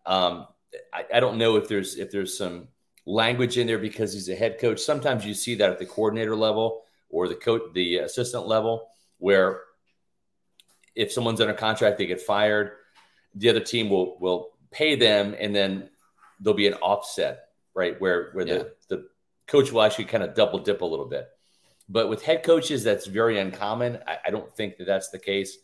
um, 0.06 0.46
I, 0.92 1.04
I, 1.14 1.20
don't 1.20 1.38
know 1.38 1.56
if 1.56 1.68
there's 1.68 1.96
if 1.96 2.10
there's 2.10 2.36
some 2.36 2.68
language 3.06 3.58
in 3.58 3.66
there 3.66 3.78
because 3.78 4.12
he's 4.12 4.28
a 4.28 4.34
head 4.34 4.58
coach. 4.58 4.80
Sometimes 4.80 5.24
you 5.24 5.34
see 5.34 5.54
that 5.56 5.70
at 5.70 5.78
the 5.78 5.86
coordinator 5.86 6.36
level 6.36 6.82
or 7.08 7.28
the 7.28 7.34
coach, 7.34 7.62
the 7.74 7.98
assistant 7.98 8.46
level, 8.46 8.88
where 9.18 9.60
if 10.94 11.12
someone's 11.12 11.40
under 11.40 11.54
contract, 11.54 11.98
they 11.98 12.06
get 12.06 12.20
fired. 12.20 12.72
The 13.34 13.48
other 13.48 13.60
team 13.60 13.88
will 13.88 14.18
will 14.20 14.50
pay 14.70 14.94
them, 14.94 15.34
and 15.38 15.54
then 15.54 15.90
there'll 16.40 16.56
be 16.56 16.66
an 16.66 16.74
offset, 16.74 17.48
right? 17.74 18.00
Where 18.00 18.30
where 18.32 18.46
yeah. 18.46 18.54
the 18.54 18.74
the 18.88 19.08
coach 19.46 19.72
will 19.72 19.82
actually 19.82 20.06
kind 20.06 20.22
of 20.22 20.34
double 20.34 20.58
dip 20.58 20.82
a 20.82 20.86
little 20.86 21.06
bit. 21.06 21.28
But 21.88 22.08
with 22.08 22.22
head 22.22 22.42
coaches, 22.42 22.82
that's 22.82 23.06
very 23.06 23.38
uncommon. 23.38 23.98
I, 24.06 24.18
I 24.26 24.30
don't 24.30 24.50
think 24.56 24.78
that 24.78 24.86
that's 24.86 25.10
the 25.10 25.18
case. 25.18 25.58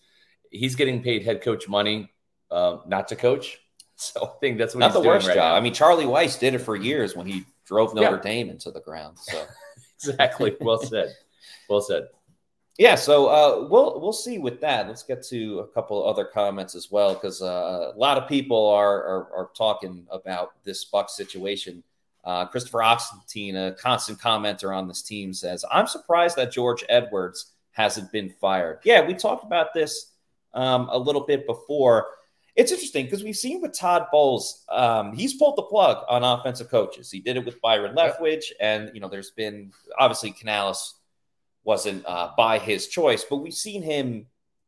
He's 0.50 0.74
getting 0.74 1.02
paid 1.02 1.24
head 1.24 1.42
coach 1.42 1.68
money, 1.68 2.10
uh, 2.50 2.78
not 2.86 3.08
to 3.08 3.16
coach. 3.16 3.58
So 4.00 4.24
I 4.24 4.38
think 4.40 4.56
that's 4.56 4.74
what 4.74 4.80
not 4.80 4.94
the 4.94 5.00
worst 5.00 5.28
right 5.28 5.34
job. 5.34 5.52
Now. 5.52 5.56
I 5.56 5.60
mean, 5.60 5.74
Charlie 5.74 6.06
Weis 6.06 6.38
did 6.38 6.54
it 6.54 6.60
for 6.60 6.74
years 6.74 7.14
when 7.14 7.26
he 7.26 7.44
drove 7.66 7.94
Notre 7.94 8.16
yeah. 8.16 8.22
Dame 8.22 8.48
into 8.48 8.70
the 8.70 8.80
ground. 8.80 9.18
So 9.18 9.44
exactly, 9.96 10.56
well 10.58 10.78
said, 10.82 11.14
well 11.68 11.82
said. 11.82 12.08
Yeah, 12.78 12.94
so 12.94 13.26
uh, 13.26 13.68
we'll 13.68 14.00
we'll 14.00 14.14
see 14.14 14.38
with 14.38 14.58
that. 14.62 14.88
Let's 14.88 15.02
get 15.02 15.22
to 15.24 15.58
a 15.58 15.66
couple 15.66 16.02
other 16.08 16.24
comments 16.24 16.74
as 16.74 16.90
well 16.90 17.12
because 17.12 17.42
uh, 17.42 17.92
a 17.94 17.98
lot 17.98 18.16
of 18.16 18.26
people 18.26 18.68
are, 18.68 19.04
are, 19.04 19.34
are 19.34 19.50
talking 19.54 20.06
about 20.10 20.52
this 20.64 20.86
Buck 20.86 21.10
situation. 21.10 21.82
Uh, 22.24 22.46
Christopher 22.46 22.82
Oxentine, 22.82 23.56
a 23.56 23.72
constant 23.72 24.18
commenter 24.18 24.74
on 24.74 24.88
this 24.88 25.02
team, 25.02 25.34
says, 25.34 25.62
I'm 25.70 25.86
surprised 25.86 26.36
that 26.36 26.52
George 26.52 26.82
Edwards 26.88 27.52
hasn't 27.72 28.10
been 28.12 28.30
fired. 28.40 28.78
Yeah, 28.84 29.06
we 29.06 29.12
talked 29.12 29.44
about 29.44 29.74
this 29.74 30.12
um, 30.54 30.88
a 30.90 30.98
little 30.98 31.26
bit 31.26 31.46
before. 31.46 32.06
It's 32.56 32.72
interesting 32.72 33.04
because 33.04 33.22
we've 33.22 33.36
seen 33.36 33.60
with 33.60 33.78
Todd 33.78 34.06
Bowles, 34.10 34.64
um, 34.68 35.12
he's 35.12 35.34
pulled 35.34 35.56
the 35.56 35.62
plug 35.62 36.04
on 36.08 36.24
offensive 36.24 36.68
coaches. 36.68 37.10
He 37.10 37.20
did 37.20 37.36
it 37.36 37.44
with 37.44 37.60
Byron 37.60 37.94
Leftwich, 37.94 38.44
and 38.60 38.90
you 38.94 39.00
know, 39.00 39.08
there's 39.08 39.30
been 39.30 39.72
obviously 39.98 40.32
Canales 40.32 41.00
wasn't 41.64 42.04
uh, 42.06 42.30
by 42.36 42.58
his 42.58 42.88
choice, 42.88 43.24
but 43.28 43.36
we've 43.36 43.54
seen 43.54 43.82
him 43.82 44.26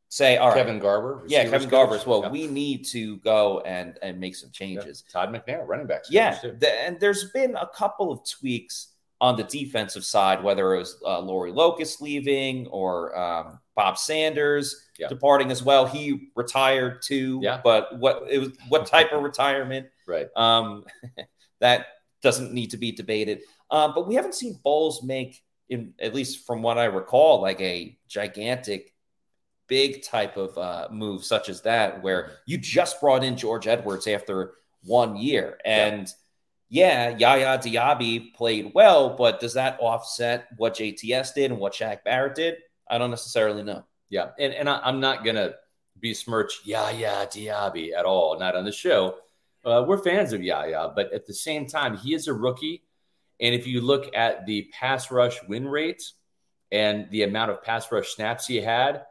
say, 0.09 0.37
"All 0.37 0.49
right, 0.49 0.57
Kevin 0.57 0.79
Garver, 0.79 1.25
yeah, 1.27 1.49
Kevin 1.49 1.69
Garver 1.69 1.95
as 1.95 2.07
well. 2.07 2.23
Yeah. 2.23 2.31
We 2.31 2.47
need 2.47 2.85
to 2.89 3.17
go 3.19 3.61
and 3.61 3.99
and 4.03 4.21
make 4.21 4.37
some 4.37 4.51
changes." 4.51 5.05
Yeah. 5.07 5.13
Todd 5.13 5.35
McNair, 5.35 5.67
running 5.67 5.87
backs. 5.87 6.11
Yeah, 6.11 6.39
the, 6.43 6.71
and 6.83 7.01
there's 7.01 7.31
been 7.31 7.57
a 7.57 7.67
couple 7.67 8.13
of 8.13 8.21
tweaks 8.29 8.92
on 9.23 9.37
the 9.37 9.45
defensive 9.45 10.05
side, 10.05 10.43
whether 10.43 10.75
it 10.75 10.79
was 10.79 11.01
uh, 11.07 11.21
Lori 11.21 11.53
Locust 11.53 12.03
leaving 12.03 12.67
or 12.67 13.17
um, 13.17 13.61
Bob 13.77 13.97
Sanders 13.97 14.89
yeah. 14.99 15.07
departing 15.07 15.53
as 15.53 15.63
well. 15.63 15.87
He 15.87 16.31
retired 16.35 17.03
too. 17.03 17.39
Yeah. 17.41 17.61
But 17.63 18.01
what 18.01 18.25
it 18.29 18.41
was 18.41 18.49
what 18.69 18.85
type 18.85 19.13
of 19.13 19.23
retirement? 19.23 19.87
Right. 20.05 20.27
Um, 20.35 20.85
that 21.61 21.87
doesn't 22.23 22.53
need 22.53 22.73
to 22.73 22.77
be 22.77 22.91
debated. 22.91 23.43
Um, 23.71 23.93
but 23.95 24.09
we 24.09 24.17
haven't 24.17 24.35
seen 24.35 24.59
Bowles 24.65 25.05
make, 25.05 25.41
in 25.69 25.95
at 26.01 26.13
least 26.13 26.45
from 26.45 26.61
what 26.61 26.77
I 26.77 26.87
recall, 26.87 27.41
like 27.41 27.61
a 27.61 27.97
gigantic 28.09 28.93
big 29.69 30.03
type 30.03 30.37
of 30.37 30.59
uh, 30.59 30.89
move 30.91 31.25
such 31.25 31.49
as 31.49 31.61
that, 31.63 32.03
where 32.03 32.33
you 32.47 32.59
just 32.59 33.01
brought 33.01 33.23
in 33.23 33.37
George 33.37 33.69
Edwards 33.69 34.09
after 34.09 34.55
one 34.83 35.17
year. 35.17 35.57
And 35.65 36.09
yeah, 36.09 36.15
yeah 36.73 37.17
Yaya 37.17 37.59
Diaby 37.59 38.35
played 38.35 38.73
well, 38.75 39.11
but 39.17 39.41
does 39.41 39.55
that 39.55 39.79
offset 39.79 40.49
what 40.57 40.75
JTS 40.75 41.35
did 41.35 41.51
and 41.51 41.61
what 41.61 41.75
Shaq 41.75 42.03
Barrett 42.03 42.35
did? 42.35 42.57
I 42.91 42.99
don't 42.99 43.11
necessarily 43.11 43.63
know. 43.63 43.85
Yeah. 44.09 44.31
And, 44.39 44.53
and 44.55 44.69
I, 44.69 44.89
am 44.89 45.01
not 45.01 45.25
to 45.25 45.55
besmirch 46.01 46.61
Yaya 46.65 47.27
Diaby 47.27 47.93
at 47.93 48.05
all, 48.05 48.39
not 48.39 48.57
on 48.57 48.65
the 48.65 48.73
show. 48.73 49.17
Uh, 49.65 49.85
we're 49.87 49.99
fans 49.99 50.33
of 50.33 50.43
Yaya, 50.43 50.93
but 50.97 51.13
at 51.13 51.27
the 51.27 51.35
same 51.35 51.67
time, 51.67 51.97
he 51.97 52.15
is 52.15 52.27
a 52.27 52.35
rookie. 52.35 52.83
And 53.41 53.55
if 53.55 53.67
you 53.67 53.81
look 53.81 54.15
at 54.17 54.47
the 54.47 54.71
pass 54.73 55.11
rush 55.11 55.39
win 55.49 55.69
rate 55.69 56.03
and 56.71 57.09
the 57.11 57.23
amount 57.23 57.51
of 57.51 57.63
pass 57.63 57.91
rush 57.93 58.15
snaps 58.15 58.47
he 58.47 58.57
had, 58.57 59.05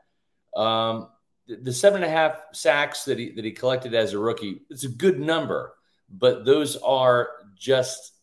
um, 0.55 1.09
the, 1.47 1.57
the 1.57 1.73
seven 1.73 2.03
and 2.03 2.11
a 2.11 2.15
half 2.15 2.41
sacks 2.53 3.05
that 3.05 3.17
he 3.17 3.31
that 3.31 3.45
he 3.45 3.51
collected 3.51 3.93
as 3.93 4.13
a 4.13 4.19
rookie, 4.19 4.61
it's 4.69 4.83
a 4.83 4.89
good 4.89 5.19
number, 5.19 5.73
but 6.09 6.45
those 6.45 6.77
are 6.77 7.29
just 7.55 8.13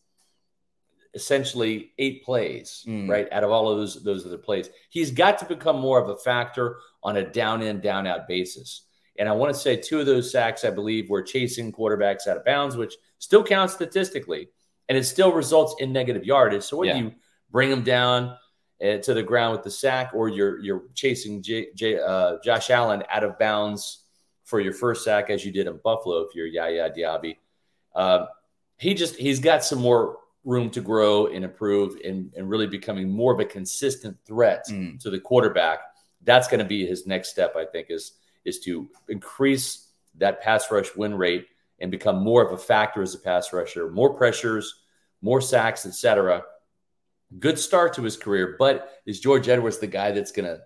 essentially 1.13 1.91
eight 1.97 2.23
plays, 2.23 2.83
mm. 2.87 3.09
right? 3.09 3.27
Out 3.31 3.43
of 3.43 3.51
all 3.51 3.69
of 3.69 3.77
those 3.77 4.03
those 4.03 4.25
other 4.25 4.37
plays, 4.37 4.69
he's 4.89 5.11
got 5.11 5.39
to 5.39 5.45
become 5.45 5.79
more 5.79 5.99
of 5.99 6.09
a 6.09 6.17
factor 6.17 6.77
on 7.03 7.17
a 7.17 7.23
down 7.23 7.61
in 7.61 7.81
down 7.81 8.07
out 8.07 8.27
basis. 8.27 8.85
And 9.17 9.27
I 9.27 9.33
want 9.33 9.53
to 9.53 9.59
say 9.59 9.75
two 9.75 9.99
of 9.99 10.05
those 10.05 10.31
sacks, 10.31 10.63
I 10.63 10.69
believe, 10.69 11.09
were 11.09 11.21
chasing 11.21 11.73
quarterbacks 11.73 12.27
out 12.27 12.37
of 12.37 12.45
bounds, 12.45 12.77
which 12.77 12.95
still 13.17 13.43
counts 13.43 13.73
statistically, 13.73 14.49
and 14.87 14.97
it 14.97 15.03
still 15.03 15.33
results 15.33 15.75
in 15.79 15.91
negative 15.91 16.23
yardage. 16.23 16.63
So 16.63 16.77
when 16.77 16.87
yeah. 16.87 16.97
you 16.97 17.11
bring 17.51 17.69
them 17.69 17.83
down 17.83 18.37
uh, 18.81 18.97
to 18.97 19.13
the 19.13 19.23
ground 19.23 19.53
with 19.53 19.63
the 19.63 19.71
sack, 19.71 20.11
or 20.13 20.29
you're 20.29 20.59
you're 20.59 20.83
chasing 20.93 21.41
J, 21.41 21.67
J, 21.75 21.99
uh, 21.99 22.37
Josh 22.43 22.69
Allen 22.69 23.03
out 23.11 23.23
of 23.23 23.37
bounds 23.37 24.05
for 24.45 24.59
your 24.59 24.73
first 24.73 25.03
sack, 25.03 25.29
as 25.29 25.45
you 25.45 25.51
did 25.51 25.67
in 25.67 25.79
Buffalo, 25.83 26.21
if 26.21 26.33
you're 26.33 26.47
Yaya 26.47 26.89
Diaby. 26.89 27.37
Uh, 27.93 28.27
he 28.79 28.93
just 28.93 29.15
he's 29.15 29.39
got 29.39 29.63
some 29.63 29.79
more 29.79 30.17
room 30.45 30.69
to 30.71 30.81
grow 30.81 31.27
and 31.27 31.43
improve 31.43 31.97
and, 32.03 32.33
and 32.35 32.49
really 32.49 32.65
becoming 32.65 33.09
more 33.09 33.33
of 33.33 33.39
a 33.39 33.45
consistent 33.45 34.17
threat 34.25 34.65
Mm. 34.69 34.99
to 35.01 35.09
the 35.09 35.19
quarterback. 35.19 35.79
That's 36.23 36.47
going 36.47 36.59
to 36.59 36.65
be 36.65 36.85
his 36.87 37.05
next 37.05 37.29
step, 37.29 37.55
I 37.55 37.65
think, 37.65 37.87
is 37.89 38.13
is 38.45 38.59
to 38.61 38.89
increase 39.09 39.87
that 40.17 40.41
pass 40.41 40.71
rush 40.71 40.95
win 40.95 41.13
rate 41.15 41.45
and 41.79 41.91
become 41.91 42.23
more 42.23 42.41
of 42.45 42.51
a 42.53 42.57
factor 42.57 43.01
as 43.01 43.13
a 43.15 43.19
pass 43.19 43.53
rusher, 43.53 43.89
more 43.91 44.13
pressures, 44.15 44.81
more 45.21 45.41
sacks, 45.41 45.85
etc. 45.85 46.43
Good 47.37 47.59
start 47.59 47.93
to 47.93 48.01
his 48.01 48.17
career, 48.17 48.55
but 48.57 48.89
is 49.05 49.19
George 49.19 49.47
Edwards 49.49 49.77
the 49.77 49.87
guy 49.87 50.11
that's 50.11 50.31
going 50.31 50.45
to 50.47 50.61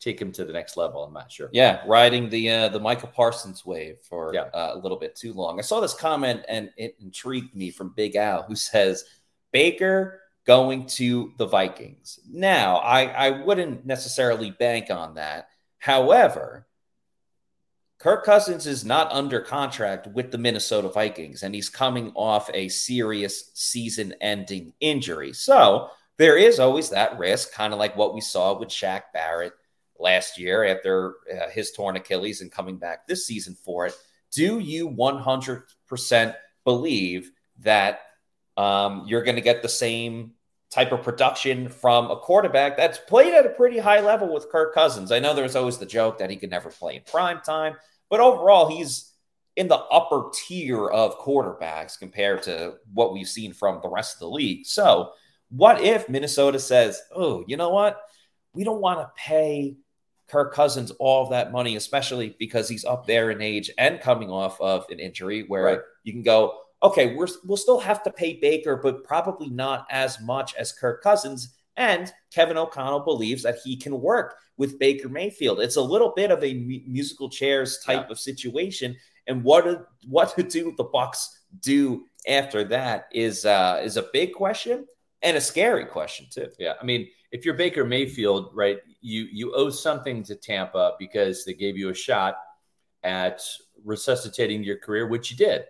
take 0.00 0.20
him 0.20 0.32
to 0.32 0.44
the 0.44 0.52
next 0.52 0.76
level? 0.76 1.02
I'm 1.04 1.12
not 1.12 1.30
sure. 1.30 1.48
Yeah, 1.52 1.82
riding 1.86 2.28
the 2.28 2.50
uh, 2.50 2.68
the 2.68 2.80
Micah 2.80 3.06
Parsons 3.06 3.64
wave 3.66 3.98
for 4.02 4.32
Yeah. 4.34 4.42
uh, 4.54 4.72
a 4.74 4.78
little 4.78 4.98
bit 4.98 5.16
too 5.16 5.32
long. 5.32 5.58
I 5.58 5.62
saw 5.62 5.80
this 5.80 5.94
comment 5.94 6.42
and 6.48 6.70
it 6.76 6.96
intrigued 7.00 7.54
me 7.54 7.70
from 7.70 7.94
Big 7.96 8.16
Al, 8.16 8.42
who 8.42 8.54
says 8.56 9.04
Baker 9.52 10.20
going 10.46 10.86
to 10.86 11.32
the 11.36 11.46
Vikings. 11.46 12.20
Now, 12.30 12.76
I 12.78 13.04
I 13.04 13.30
wouldn't 13.44 13.84
necessarily 13.86 14.50
bank 14.50 14.90
on 14.90 15.14
that. 15.14 15.48
However, 15.78 16.66
Kirk 17.98 18.24
Cousins 18.24 18.66
is 18.66 18.84
not 18.84 19.10
under 19.12 19.40
contract 19.40 20.06
with 20.06 20.30
the 20.30 20.38
Minnesota 20.38 20.88
Vikings, 20.88 21.42
and 21.42 21.52
he's 21.54 21.68
coming 21.68 22.12
off 22.14 22.48
a 22.54 22.68
serious 22.68 23.50
season 23.54 24.14
ending 24.20 24.72
injury. 24.78 25.32
So 25.32 25.90
there 26.16 26.36
is 26.36 26.60
always 26.60 26.90
that 26.90 27.18
risk, 27.18 27.52
kind 27.52 27.72
of 27.72 27.78
like 27.80 27.96
what 27.96 28.14
we 28.14 28.20
saw 28.20 28.56
with 28.58 28.68
Shaq 28.68 29.02
Barrett 29.12 29.52
last 29.98 30.38
year 30.38 30.64
after 30.64 31.16
uh, 31.32 31.48
his 31.50 31.72
torn 31.72 31.96
Achilles 31.96 32.40
and 32.40 32.50
coming 32.50 32.76
back 32.76 33.06
this 33.06 33.26
season 33.26 33.54
for 33.54 33.86
it. 33.86 33.94
Do 34.32 34.58
you 34.58 34.88
100% 34.90 36.34
believe 36.64 37.30
that 37.60 38.00
um, 38.56 39.04
you're 39.06 39.22
going 39.22 39.36
to 39.36 39.42
get 39.42 39.62
the 39.62 39.68
same 39.68 40.32
type 40.70 40.92
of 40.92 41.02
production 41.02 41.68
from 41.68 42.10
a 42.10 42.16
quarterback 42.16 42.76
that's 42.76 42.98
played 42.98 43.32
at 43.32 43.46
a 43.46 43.50
pretty 43.50 43.78
high 43.78 44.00
level 44.00 44.32
with 44.32 44.50
Kirk 44.50 44.74
Cousins? 44.74 45.10
I 45.10 45.18
know 45.18 45.34
there's 45.34 45.56
always 45.56 45.78
the 45.78 45.86
joke 45.86 46.18
that 46.18 46.30
he 46.30 46.36
could 46.36 46.50
never 46.50 46.70
play 46.70 46.96
in 46.96 47.02
prime 47.10 47.40
time, 47.40 47.76
but 48.10 48.20
overall, 48.20 48.68
he's 48.68 49.12
in 49.56 49.68
the 49.68 49.76
upper 49.76 50.30
tier 50.32 50.86
of 50.88 51.18
quarterbacks 51.18 51.98
compared 51.98 52.42
to 52.44 52.74
what 52.92 53.12
we've 53.12 53.28
seen 53.28 53.52
from 53.52 53.80
the 53.82 53.88
rest 53.88 54.16
of 54.16 54.20
the 54.20 54.28
league. 54.28 54.66
So, 54.66 55.12
what 55.50 55.82
if 55.82 56.08
Minnesota 56.08 56.58
says, 56.58 57.00
oh, 57.14 57.42
you 57.48 57.56
know 57.56 57.70
what? 57.70 58.00
We 58.52 58.64
don't 58.64 58.80
want 58.80 59.00
to 59.00 59.10
pay 59.16 59.76
Kirk 60.28 60.52
Cousins 60.54 60.90
all 60.98 61.24
of 61.24 61.30
that 61.30 61.52
money, 61.52 61.76
especially 61.76 62.36
because 62.38 62.68
he's 62.68 62.84
up 62.84 63.06
there 63.06 63.30
in 63.30 63.40
age 63.40 63.70
and 63.78 64.00
coming 64.00 64.30
off 64.30 64.60
of 64.60 64.84
an 64.90 64.98
injury 65.00 65.44
where 65.48 65.64
Right. 65.64 65.78
you 66.04 66.12
can 66.12 66.22
go, 66.22 66.58
okay, 66.82 67.14
we're, 67.14 67.28
we'll 67.44 67.56
still 67.56 67.80
have 67.80 68.02
to 68.04 68.10
pay 68.10 68.34
Baker, 68.40 68.76
but 68.76 69.04
probably 69.04 69.48
not 69.48 69.86
as 69.90 70.20
much 70.20 70.54
as 70.56 70.72
Kirk 70.72 71.02
Cousins. 71.02 71.54
And 71.76 72.12
Kevin 72.34 72.56
O'Connell 72.56 73.00
believes 73.00 73.42
that 73.44 73.58
he 73.64 73.76
can 73.76 74.00
work 74.00 74.36
with 74.56 74.78
Baker 74.78 75.08
Mayfield. 75.08 75.60
It's 75.60 75.76
a 75.76 75.82
little 75.82 76.12
bit 76.14 76.30
of 76.30 76.42
a 76.44 76.54
mu- 76.54 76.80
musical 76.86 77.28
chairs 77.30 77.78
type 77.84 78.10
of 78.10 78.18
situation. 78.18 78.96
And 79.28 79.44
what 79.44 79.64
do, 79.64 79.84
what 80.08 80.34
do 80.48 80.74
the 80.76 80.84
Bucs 80.84 81.26
do 81.60 82.04
after 82.26 82.64
that 82.64 83.06
is 83.12 83.46
uh, 83.46 83.80
is 83.82 83.96
a 83.96 84.06
big 84.12 84.32
question 84.34 84.86
and 85.22 85.36
a 85.36 85.40
scary 85.40 85.84
question 85.86 86.26
too. 86.30 86.48
Yeah, 86.58 86.74
I 86.80 86.84
mean, 86.84 87.08
if 87.32 87.44
you're 87.44 87.54
Baker 87.54 87.84
Mayfield, 87.84 88.50
right, 88.54 88.78
you 89.00 89.28
you 89.30 89.54
owe 89.54 89.70
something 89.70 90.22
to 90.24 90.34
Tampa 90.34 90.94
because 90.98 91.44
they 91.44 91.54
gave 91.54 91.76
you 91.76 91.90
a 91.90 91.94
shot 91.94 92.36
at 93.02 93.42
resuscitating 93.84 94.62
your 94.62 94.78
career, 94.78 95.06
which 95.06 95.30
you 95.30 95.36
did. 95.36 95.64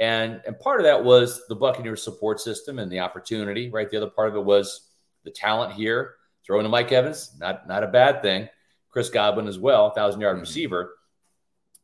And 0.00 0.40
and 0.46 0.58
part 0.58 0.80
of 0.80 0.84
that 0.84 1.02
was 1.02 1.42
the 1.48 1.56
Buccaneers 1.56 2.02
support 2.02 2.40
system 2.40 2.78
and 2.78 2.90
the 2.90 3.00
opportunity, 3.00 3.70
right? 3.70 3.90
The 3.90 3.96
other 3.96 4.10
part 4.10 4.28
of 4.28 4.36
it 4.36 4.44
was 4.44 4.90
the 5.24 5.30
talent 5.30 5.72
here. 5.72 6.14
Throwing 6.46 6.62
to 6.64 6.68
Mike 6.68 6.92
Evans, 6.92 7.36
not 7.38 7.66
not 7.66 7.84
a 7.84 7.88
bad 7.88 8.22
thing. 8.22 8.48
Chris 8.90 9.10
Godwin 9.10 9.48
as 9.48 9.58
well, 9.58 9.90
thousand 9.90 10.20
yard 10.20 10.36
Mhm. 10.36 10.40
receiver. 10.40 10.94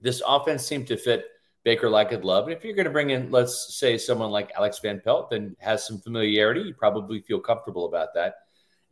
This 0.01 0.23
offense 0.27 0.64
seemed 0.66 0.87
to 0.88 0.97
fit 0.97 1.27
Baker 1.64 1.88
like 1.88 2.12
a 2.12 2.16
glove. 2.18 2.44
And 2.44 2.53
if 2.53 2.64
you're 2.64 2.75
going 2.75 2.85
to 2.85 2.90
bring 2.90 3.11
in, 3.11 3.31
let's 3.31 3.75
say, 3.75 3.97
someone 3.97 4.31
like 4.31 4.53
Alex 4.57 4.79
Van 4.81 5.01
Pelt, 5.01 5.31
then 5.31 5.57
has 5.61 5.87
some 5.87 5.99
familiarity, 5.99 6.61
you 6.61 6.75
probably 6.75 7.20
feel 7.20 7.40
comfortable 7.40 7.87
about 7.87 8.12
that. 8.14 8.35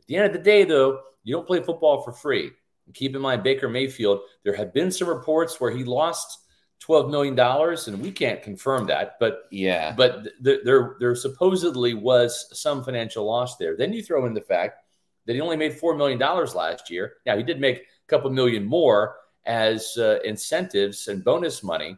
At 0.03 0.07
the 0.07 0.15
end 0.17 0.25
of 0.27 0.33
the 0.33 0.39
day, 0.39 0.65
though, 0.65 0.99
you 1.23 1.33
don't 1.33 1.47
play 1.47 1.61
football 1.61 2.01
for 2.01 2.11
free. 2.11 2.51
And 2.85 2.93
keep 2.93 3.15
in 3.15 3.21
mind, 3.21 3.43
Baker 3.43 3.69
Mayfield, 3.69 4.19
there 4.43 4.55
have 4.55 4.73
been 4.73 4.91
some 4.91 5.07
reports 5.07 5.59
where 5.61 5.71
he 5.71 5.85
lost 5.85 6.39
$12 6.85 7.09
million, 7.09 7.39
and 7.39 8.01
we 8.03 8.11
can't 8.11 8.41
confirm 8.41 8.85
that, 8.87 9.15
but 9.17 9.43
Yeah. 9.51 9.93
but 9.95 10.27
th- 10.43 10.59
there 10.65 10.97
there 10.99 11.15
supposedly 11.15 11.93
was 11.93 12.49
some 12.51 12.83
financial 12.83 13.23
loss 13.25 13.55
there. 13.55 13.77
Then 13.77 13.93
you 13.93 14.03
throw 14.03 14.25
in 14.25 14.33
the 14.33 14.41
fact 14.41 14.79
that 15.25 15.33
he 15.33 15.39
only 15.39 15.55
made 15.55 15.79
$4 15.79 15.97
million 15.97 16.19
last 16.19 16.89
year. 16.89 17.13
Now, 17.25 17.37
he 17.37 17.43
did 17.43 17.61
make 17.61 17.77
a 17.77 18.07
couple 18.07 18.29
million 18.31 18.65
more 18.65 19.15
as 19.45 19.95
uh, 19.97 20.19
incentives 20.25 21.07
and 21.07 21.23
bonus 21.23 21.63
money, 21.63 21.97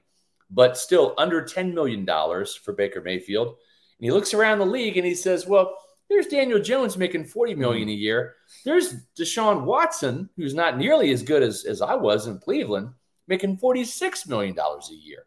but 0.51 0.77
still 0.77 1.15
under 1.17 1.41
$10 1.41 1.73
million 1.73 2.05
for 2.63 2.73
Baker 2.73 3.01
Mayfield. 3.01 3.47
And 3.47 4.05
he 4.05 4.11
looks 4.11 4.35
around 4.35 4.59
the 4.59 4.65
league 4.67 4.97
and 4.97 5.05
he 5.05 5.15
says, 5.15 5.47
well, 5.47 5.75
there's 6.09 6.27
Daniel 6.27 6.59
Jones 6.59 6.97
making 6.97 7.25
40 7.25 7.55
million 7.55 7.89
a 7.89 7.93
year. 7.93 8.35
There's 8.63 8.95
Deshaun 9.17 9.63
Watson, 9.63 10.29
who's 10.35 10.53
not 10.53 10.77
nearly 10.77 11.11
as 11.11 11.23
good 11.23 11.41
as, 11.41 11.65
as 11.65 11.81
I 11.81 11.95
was 11.95 12.27
in 12.27 12.37
Cleveland, 12.39 12.89
making 13.27 13.57
$46 13.57 14.27
million 14.27 14.57
a 14.57 14.93
year. 14.93 15.25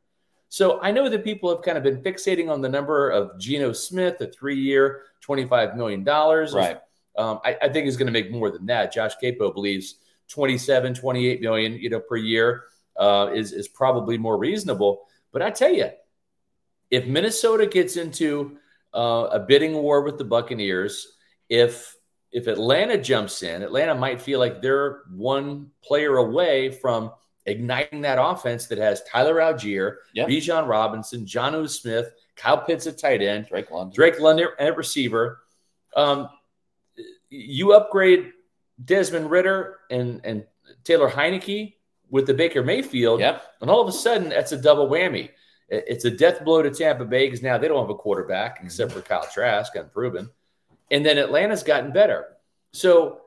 So 0.48 0.80
I 0.80 0.92
know 0.92 1.08
that 1.08 1.24
people 1.24 1.54
have 1.54 1.62
kind 1.62 1.76
of 1.76 1.84
been 1.84 2.02
fixating 2.02 2.50
on 2.50 2.60
the 2.60 2.68
number 2.68 3.10
of 3.10 3.38
Geno 3.38 3.72
Smith, 3.72 4.20
a 4.20 4.28
three-year, 4.28 5.02
$25 5.26 5.76
million. 5.76 6.04
Right. 6.04 6.78
Um, 7.16 7.40
I, 7.44 7.56
I 7.62 7.68
think 7.68 7.84
he's 7.84 7.96
going 7.96 8.06
to 8.06 8.12
make 8.12 8.30
more 8.30 8.50
than 8.50 8.64
that. 8.66 8.92
Josh 8.92 9.14
Queipo 9.22 9.52
believes 9.52 9.96
27, 10.28 10.94
28 10.94 11.40
million, 11.40 11.72
you 11.74 11.90
know, 11.90 12.00
per 12.00 12.16
year 12.16 12.64
uh, 12.96 13.30
is, 13.34 13.52
is 13.52 13.68
probably 13.68 14.16
more 14.16 14.38
reasonable. 14.38 15.02
But 15.32 15.42
I 15.42 15.50
tell 15.50 15.72
you, 15.72 15.90
if 16.90 17.06
Minnesota 17.06 17.66
gets 17.66 17.96
into 17.96 18.56
uh, 18.94 19.28
a 19.32 19.38
bidding 19.40 19.74
war 19.74 20.02
with 20.02 20.18
the 20.18 20.24
Buccaneers, 20.24 21.16
if 21.48 21.94
if 22.30 22.46
Atlanta 22.46 22.98
jumps 22.98 23.42
in, 23.42 23.62
Atlanta 23.62 23.94
might 23.94 24.20
feel 24.20 24.38
like 24.38 24.60
they're 24.60 25.00
one 25.10 25.70
player 25.82 26.18
away 26.18 26.70
from 26.70 27.10
igniting 27.46 28.02
that 28.02 28.18
offense 28.20 28.66
that 28.66 28.76
has 28.76 29.02
Tyler 29.04 29.36
Allgeier, 29.36 29.96
Yeah. 30.12 30.26
Bijan 30.26 30.68
Robinson, 30.68 31.24
Jonnu 31.24 31.66
Smith, 31.70 32.10
Kyle 32.36 32.58
Pitts 32.58 32.86
at 32.86 32.98
tight 32.98 33.22
end, 33.22 33.46
Drake 33.46 33.70
London. 33.70 33.94
Drake 33.94 34.20
London 34.20 34.48
at 34.58 34.76
receiver. 34.76 35.40
Um, 35.96 36.28
you 37.30 37.72
upgrade 37.72 38.32
Desmond 38.84 39.30
Ridder 39.30 39.78
and 39.90 40.20
and 40.24 40.44
Taylor 40.84 41.08
Heinicke 41.10 41.74
with 42.10 42.26
the 42.26 42.34
Baker 42.34 42.62
Mayfield, 42.62 43.20
Yep. 43.20 43.42
and 43.62 43.70
all 43.70 43.80
of 43.80 43.88
a 43.88 43.92
sudden 43.92 44.28
that's 44.30 44.52
a 44.52 44.56
double 44.60 44.88
whammy. 44.88 45.30
It- 45.68 45.84
It's 45.88 46.04
a 46.04 46.10
death 46.10 46.44
blow 46.44 46.62
to 46.62 46.70
Tampa 46.70 47.04
Bay 47.04 47.26
because 47.26 47.42
now 47.42 47.58
they 47.58 47.68
don't 47.68 47.80
have 47.80 47.90
a 47.90 47.94
quarterback 47.94 48.56
mm-hmm. 48.56 48.66
except 48.66 48.92
for 48.92 49.00
Kyle 49.00 49.26
Trask, 49.32 49.74
unproven, 49.76 50.30
and 50.90 51.04
then 51.04 51.18
Atlanta's 51.18 51.62
gotten 51.62 51.92
better. 51.92 52.36
So 52.72 53.22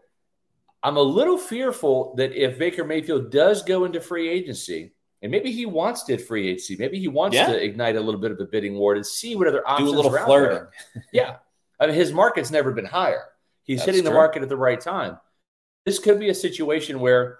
I'm 0.83 0.97
a 0.97 1.01
little 1.01 1.37
fearful 1.37 2.15
that 2.15 2.31
if 2.33 2.57
Baker 2.57 2.83
Mayfield 2.83 3.31
does 3.31 3.61
go 3.63 3.85
into 3.85 4.01
free 4.01 4.29
agency, 4.29 4.93
and 5.21 5.31
maybe 5.31 5.51
he 5.51 5.67
wants 5.67 6.01
to 6.03 6.17
free 6.17 6.47
agency, 6.47 6.75
maybe 6.77 6.97
he 6.97 7.07
wants 7.07 7.35
Yeah. 7.35 7.47
to 7.47 7.63
ignite 7.63 7.95
a 7.95 8.01
little 8.01 8.19
bit 8.19 8.31
of 8.31 8.39
a 8.39 8.45
bidding 8.45 8.75
war 8.75 8.95
to 8.95 9.03
see 9.03 9.35
what 9.35 9.47
other 9.47 9.67
options 9.67 9.91
Do 9.91 9.95
a 9.95 9.97
little 9.97 10.15
are 10.15 10.19
out 10.19 10.25
flirting. 10.25 10.67
Yeah. 11.11 11.35
I 11.79 11.85
mean, 11.85 11.95
his 11.95 12.11
market's 12.11 12.49
never 12.49 12.71
been 12.71 12.85
higher. 12.85 13.25
He's 13.63 13.79
That's 13.79 13.85
hitting 13.87 14.03
the 14.03 14.09
true. 14.09 14.17
market 14.17 14.41
at 14.41 14.49
the 14.49 14.57
right 14.57 14.81
time. 14.81 15.19
This 15.85 15.99
could 15.99 16.19
be 16.19 16.29
a 16.29 16.33
situation 16.33 16.99
where 16.99 17.37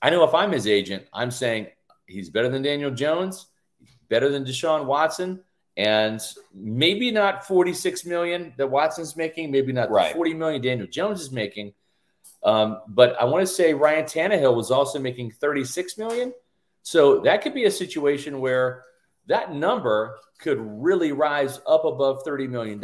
I 0.00 0.10
know 0.10 0.22
if 0.22 0.34
I'm 0.34 0.52
his 0.52 0.68
agent, 0.68 1.06
I'm 1.12 1.32
saying 1.32 1.68
he's 2.06 2.30
better 2.30 2.48
than 2.48 2.62
Daniel 2.62 2.92
Jones, 2.92 3.46
better 4.08 4.28
than 4.28 4.44
Deshaun 4.44 4.86
Watson, 4.86 5.40
and 5.76 6.20
maybe 6.54 7.10
not 7.10 7.46
46 7.46 8.04
million 8.06 8.54
that 8.56 8.70
Watson's 8.70 9.16
making, 9.16 9.50
maybe 9.50 9.72
not 9.72 9.90
Right. 9.90 10.08
the 10.08 10.14
40 10.14 10.34
million 10.34 10.62
Daniel 10.62 10.86
Jones 10.86 11.20
is 11.20 11.32
making. 11.32 11.74
Um, 12.44 12.82
but 12.88 13.20
I 13.20 13.24
want 13.24 13.42
to 13.42 13.52
say 13.52 13.72
Ryan 13.74 14.04
Tannehill 14.04 14.54
was 14.54 14.70
also 14.70 14.98
making 14.98 15.32
36 15.32 15.96
million. 15.98 16.32
So 16.82 17.20
that 17.20 17.42
could 17.42 17.54
be 17.54 17.64
a 17.64 17.70
situation 17.70 18.40
where 18.40 18.84
that 19.26 19.52
number 19.54 20.18
could 20.38 20.58
really 20.60 21.12
rise 21.12 21.60
up 21.66 21.84
above 21.86 22.22
$30 22.24 22.48
million 22.48 22.80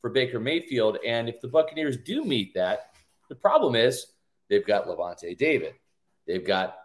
for 0.00 0.10
Baker 0.10 0.40
Mayfield. 0.40 0.98
And 1.06 1.28
if 1.28 1.40
the 1.40 1.48
Buccaneers 1.48 1.98
do 1.98 2.24
meet 2.24 2.54
that, 2.54 2.90
the 3.28 3.34
problem 3.34 3.74
is 3.74 4.06
they've 4.48 4.66
got 4.66 4.86
Lavonte 4.86 5.36
David, 5.36 5.74
they've 6.26 6.44
got 6.44 6.76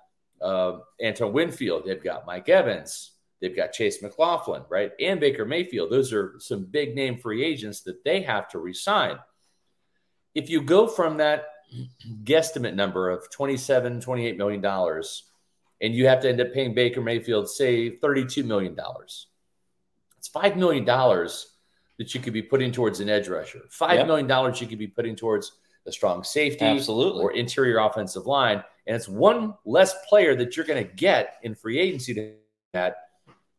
uh, 0.42 0.80
Antoine 1.04 1.34
Winfield, 1.34 1.84
they've 1.86 2.04
got 2.04 2.26
Mike 2.26 2.50
Evans, 2.50 3.12
they've 3.42 3.56
got 3.56 3.72
Chase 3.74 4.02
McLaughlin, 4.02 4.64
right? 4.70 4.92
And 5.00 5.20
Baker 5.20 5.46
Mayfield. 5.46 5.92
Those 5.92 6.14
are 6.14 6.36
some 6.40 6.66
big 6.66 6.96
name 6.96 7.18
free 7.18 7.44
agents 7.44 7.82
that 7.82 8.04
they 8.04 8.22
have 8.22 8.48
to 8.50 8.60
resign. 8.60 9.18
If 10.36 10.50
you 10.50 10.62
go 10.62 10.88
from 10.88 11.18
that 11.18 11.46
guesstimate 12.24 12.76
number 12.76 13.10
of 13.10 13.30
27, 13.32 14.02
28 14.02 14.38
million 14.38 14.62
dollars, 14.62 15.24
and 15.82 15.94
you 15.94 16.08
have 16.08 16.22
to 16.22 16.30
end 16.30 16.42
up 16.42 16.54
paying 16.54 16.74
Baker 16.74 17.02
Mayfield, 17.02 17.50
say, 17.50 17.92
$32 17.98 18.44
million. 18.44 18.76
It's 20.18 20.30
$5 20.30 20.56
million 20.58 20.84
that 20.84 22.14
you 22.14 22.20
could 22.20 22.34
be 22.34 22.42
putting 22.42 22.72
towards 22.72 23.00
an 23.00 23.10
edge 23.10 23.28
rusher. 23.30 23.62
Five 23.70 24.00
Yep. 24.00 24.08
million 24.08 24.28
dollars 24.28 24.60
you 24.60 24.68
could 24.68 24.80
be 24.80 24.88
putting 24.88 25.16
towards 25.16 25.54
a 25.86 25.92
strong 25.92 26.24
safety 26.24 26.66
Absolutely. 26.66 27.22
or 27.24 27.32
interior 27.32 27.80
offensive 27.80 28.26
line. 28.26 28.64
And 28.88 28.96
it's 28.96 29.08
one 29.08 29.54
less 29.66 29.94
player 30.08 30.36
that 30.36 30.58
you're 30.58 30.66
going 30.66 30.86
to 30.86 30.94
get 30.96 31.36
in 31.44 31.56
free 31.56 31.80
agency 31.80 32.14
to 32.16 32.34
that 32.74 32.96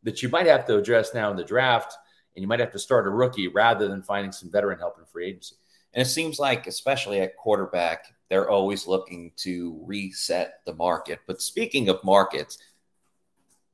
that 0.03 0.23
you 0.23 0.29
might 0.29 0.47
have 0.47 0.65
to 0.65 0.77
address 0.77 1.13
now 1.13 1.29
in 1.31 1.37
the 1.37 1.43
draft, 1.43 1.95
and 2.35 2.41
you 2.41 2.47
might 2.47 2.59
have 2.59 2.71
to 2.71 2.79
start 2.79 3.07
a 3.07 3.09
rookie 3.09 3.47
rather 3.47 3.87
than 3.87 4.01
finding 4.01 4.31
some 4.31 4.51
veteran 4.51 4.79
help 4.79 4.97
in 4.97 5.05
free 5.05 5.27
agency. 5.27 5.55
And 5.93 6.01
it 6.01 6.09
seems 6.09 6.39
like, 6.39 6.67
especially 6.67 7.19
at 7.19 7.35
quarterback, 7.35 8.05
they're 8.29 8.49
always 8.49 8.87
looking 8.87 9.33
to 9.37 9.77
reset 9.85 10.61
the 10.65 10.73
market. 10.73 11.19
But 11.27 11.41
speaking 11.41 11.89
of 11.89 12.03
markets, 12.03 12.57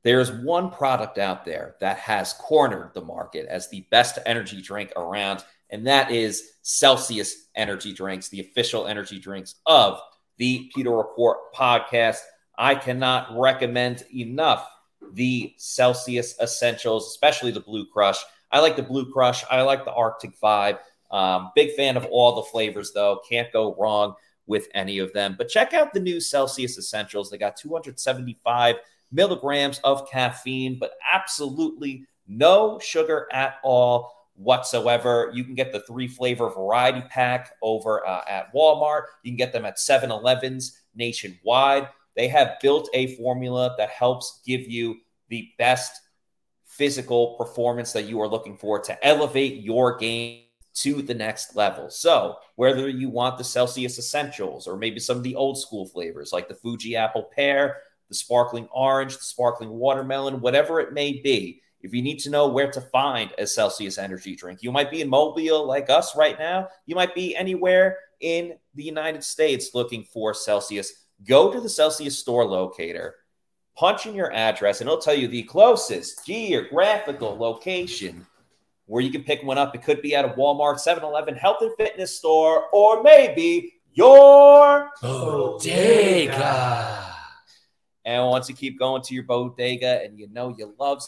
there's 0.02 0.32
one 0.32 0.70
product 0.70 1.18
out 1.18 1.44
there 1.44 1.76
that 1.80 1.98
has 1.98 2.32
cornered 2.32 2.92
the 2.94 3.04
market 3.04 3.46
as 3.46 3.68
the 3.68 3.86
best 3.90 4.18
energy 4.26 4.60
drink 4.60 4.92
around, 4.96 5.44
and 5.70 5.86
that 5.86 6.10
is 6.10 6.54
Celsius 6.62 7.48
Energy 7.54 7.92
Drinks, 7.92 8.28
the 8.28 8.40
official 8.40 8.86
energy 8.86 9.18
drinks 9.18 9.56
of 9.66 10.00
the 10.38 10.70
Pewter 10.74 10.96
Report 10.96 11.52
podcast. 11.54 12.18
I 12.56 12.74
cannot 12.74 13.38
recommend 13.38 14.04
enough 14.14 14.68
the 15.14 15.54
Celsius 15.56 16.38
Essentials, 16.40 17.08
especially 17.08 17.50
the 17.50 17.60
Blue 17.60 17.86
Crush. 17.86 18.18
I 18.50 18.60
like 18.60 18.76
the 18.76 18.82
Blue 18.82 19.10
Crush. 19.12 19.44
I 19.50 19.62
like 19.62 19.84
the 19.84 19.92
Arctic 19.92 20.38
Vibe. 20.40 20.78
Um, 21.10 21.50
big 21.54 21.74
fan 21.74 21.96
of 21.96 22.06
all 22.06 22.36
the 22.36 22.42
flavors, 22.42 22.92
though. 22.92 23.20
Can't 23.28 23.52
go 23.52 23.74
wrong 23.78 24.14
with 24.46 24.68
any 24.74 24.98
of 24.98 25.12
them. 25.12 25.34
But 25.36 25.48
check 25.48 25.74
out 25.74 25.92
the 25.92 26.00
new 26.00 26.20
Celsius 26.20 26.78
Essentials. 26.78 27.30
They 27.30 27.38
got 27.38 27.56
275 27.56 28.76
milligrams 29.12 29.78
of 29.84 30.08
caffeine, 30.10 30.78
but 30.78 30.92
absolutely 31.12 32.06
no 32.26 32.78
sugar 32.78 33.28
at 33.32 33.56
all 33.62 34.12
whatsoever. 34.34 35.30
You 35.34 35.44
can 35.44 35.54
get 35.54 35.72
the 35.72 35.80
three 35.80 36.08
flavor 36.08 36.48
variety 36.48 37.02
pack 37.08 37.52
over 37.62 38.06
uh, 38.06 38.22
at 38.28 38.52
Walmart. 38.54 39.02
You 39.22 39.32
can 39.32 39.36
get 39.36 39.52
them 39.52 39.64
at 39.64 39.78
7 39.78 40.10
Elevens 40.10 40.80
nationwide. 40.94 41.88
They 42.18 42.26
have 42.28 42.58
built 42.60 42.90
a 42.94 43.14
formula 43.14 43.76
that 43.78 43.90
helps 43.90 44.40
give 44.44 44.68
you 44.68 44.96
the 45.28 45.50
best 45.56 45.92
physical 46.66 47.36
performance 47.36 47.92
that 47.92 48.06
you 48.06 48.20
are 48.20 48.26
looking 48.26 48.58
for 48.58 48.80
to 48.80 49.06
elevate 49.06 49.62
your 49.62 49.96
game 49.96 50.42
to 50.74 51.00
the 51.00 51.14
next 51.14 51.54
level. 51.54 51.88
So, 51.90 52.34
whether 52.56 52.88
you 52.88 53.08
want 53.08 53.38
the 53.38 53.44
Celsius 53.44 54.00
Essentials 54.00 54.66
or 54.66 54.76
maybe 54.76 54.98
some 54.98 55.16
of 55.16 55.22
the 55.22 55.36
old 55.36 55.60
school 55.60 55.86
flavors 55.86 56.32
like 56.32 56.48
the 56.48 56.56
Fuji 56.56 56.96
Apple 56.96 57.30
Pear, 57.34 57.76
the 58.08 58.16
sparkling 58.16 58.66
orange, 58.72 59.16
the 59.16 59.22
sparkling 59.22 59.70
watermelon, 59.70 60.40
whatever 60.40 60.80
it 60.80 60.92
may 60.92 61.20
be, 61.22 61.62
if 61.82 61.94
you 61.94 62.02
need 62.02 62.18
to 62.20 62.30
know 62.30 62.48
where 62.48 62.72
to 62.72 62.80
find 62.80 63.32
a 63.38 63.46
Celsius 63.46 63.96
energy 63.96 64.34
drink, 64.34 64.60
you 64.60 64.72
might 64.72 64.90
be 64.90 65.02
in 65.02 65.08
Mobile 65.08 65.64
like 65.64 65.88
us 65.88 66.16
right 66.16 66.36
now. 66.36 66.66
You 66.84 66.96
might 66.96 67.14
be 67.14 67.36
anywhere 67.36 67.98
in 68.20 68.54
the 68.74 68.82
United 68.82 69.22
States 69.22 69.70
looking 69.72 70.02
for 70.02 70.34
Celsius. 70.34 71.04
Go 71.26 71.52
to 71.52 71.60
the 71.60 71.68
Celsius 71.68 72.18
store 72.18 72.44
locator, 72.44 73.16
punch 73.76 74.06
in 74.06 74.14
your 74.14 74.32
address, 74.32 74.80
and 74.80 74.88
it'll 74.88 75.00
tell 75.00 75.14
you 75.14 75.28
the 75.28 75.42
closest 75.44 76.24
geographical 76.24 77.36
location 77.36 78.26
where 78.86 79.02
you 79.02 79.10
can 79.10 79.22
pick 79.22 79.42
one 79.42 79.58
up. 79.58 79.74
It 79.74 79.82
could 79.82 80.00
be 80.00 80.14
at 80.14 80.24
a 80.24 80.28
Walmart, 80.28 80.78
7 80.78 81.04
Eleven, 81.04 81.34
health 81.34 81.58
and 81.60 81.72
fitness 81.76 82.16
store, 82.16 82.68
or 82.72 83.02
maybe 83.02 83.74
your 83.92 84.90
Bodega. 85.02 87.04
And 88.04 88.26
once 88.26 88.48
you 88.48 88.54
keep 88.54 88.78
going 88.78 89.02
to 89.02 89.14
your 89.14 89.24
bodega 89.24 90.02
and 90.02 90.18
you 90.18 90.28
know 90.30 90.54
you 90.56 90.74
love 90.78 91.02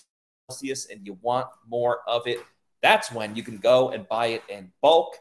Celsius 0.51 0.89
and 0.91 1.07
you 1.07 1.17
want 1.23 1.47
more 1.67 2.01
of 2.07 2.27
it, 2.27 2.41
that's 2.83 3.11
when 3.11 3.35
you 3.35 3.43
can 3.43 3.57
go 3.57 3.89
and 3.89 4.07
buy 4.07 4.27
it 4.27 4.43
in 4.51 4.71
bulk. 4.83 5.17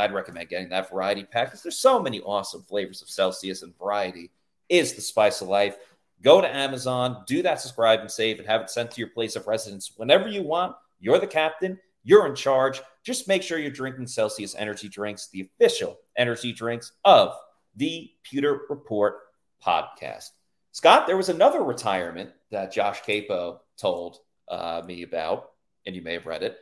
I'd 0.00 0.14
recommend 0.14 0.48
getting 0.48 0.70
that 0.70 0.90
variety 0.90 1.24
pack 1.24 1.48
because 1.48 1.62
there's 1.62 1.78
so 1.78 2.00
many 2.00 2.20
awesome 2.20 2.62
flavors 2.62 3.02
of 3.02 3.10
Celsius 3.10 3.62
and 3.62 3.76
variety 3.78 4.30
is 4.68 4.94
the 4.94 5.00
spice 5.00 5.40
of 5.40 5.48
life. 5.48 5.76
Go 6.22 6.40
to 6.40 6.54
Amazon, 6.54 7.22
do 7.26 7.42
that 7.42 7.60
subscribe 7.60 8.00
and 8.00 8.10
save, 8.10 8.38
and 8.38 8.48
have 8.48 8.60
it 8.62 8.70
sent 8.70 8.90
to 8.92 9.00
your 9.00 9.08
place 9.08 9.36
of 9.36 9.46
residence 9.46 9.92
whenever 9.96 10.28
you 10.28 10.42
want. 10.42 10.76
You're 10.98 11.18
the 11.18 11.26
captain, 11.26 11.78
you're 12.04 12.26
in 12.26 12.34
charge. 12.34 12.80
Just 13.02 13.28
make 13.28 13.42
sure 13.42 13.58
you're 13.58 13.70
drinking 13.70 14.06
Celsius 14.06 14.54
energy 14.54 14.88
drinks, 14.88 15.28
the 15.28 15.42
official 15.42 15.98
energy 16.16 16.52
drinks 16.52 16.92
of 17.04 17.34
the 17.76 18.10
Pewter 18.22 18.62
Report 18.68 19.18
podcast. 19.64 20.30
Scott, 20.72 21.06
there 21.06 21.16
was 21.16 21.28
another 21.28 21.62
retirement 21.62 22.30
that 22.50 22.72
Josh 22.72 23.02
Queipo 23.02 23.58
told 23.76 24.18
uh, 24.48 24.82
me 24.84 25.02
about, 25.02 25.50
and 25.86 25.96
you 25.96 26.02
may 26.02 26.14
have 26.14 26.26
read 26.26 26.42
it. 26.42 26.58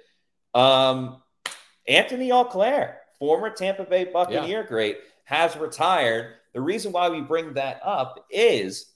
Um, 0.54 1.22
Anthony 1.86 2.30
Auclair, 2.30 2.98
former 3.18 3.50
Tampa 3.50 3.84
Bay 3.84 4.04
Buccaneer 4.04 4.64
great, 4.64 4.98
has 5.24 5.56
retired. 5.56 6.34
The 6.54 6.60
reason 6.60 6.92
why 6.92 7.08
we 7.08 7.20
bring 7.20 7.54
that 7.54 7.80
up 7.84 8.26
is 8.30 8.92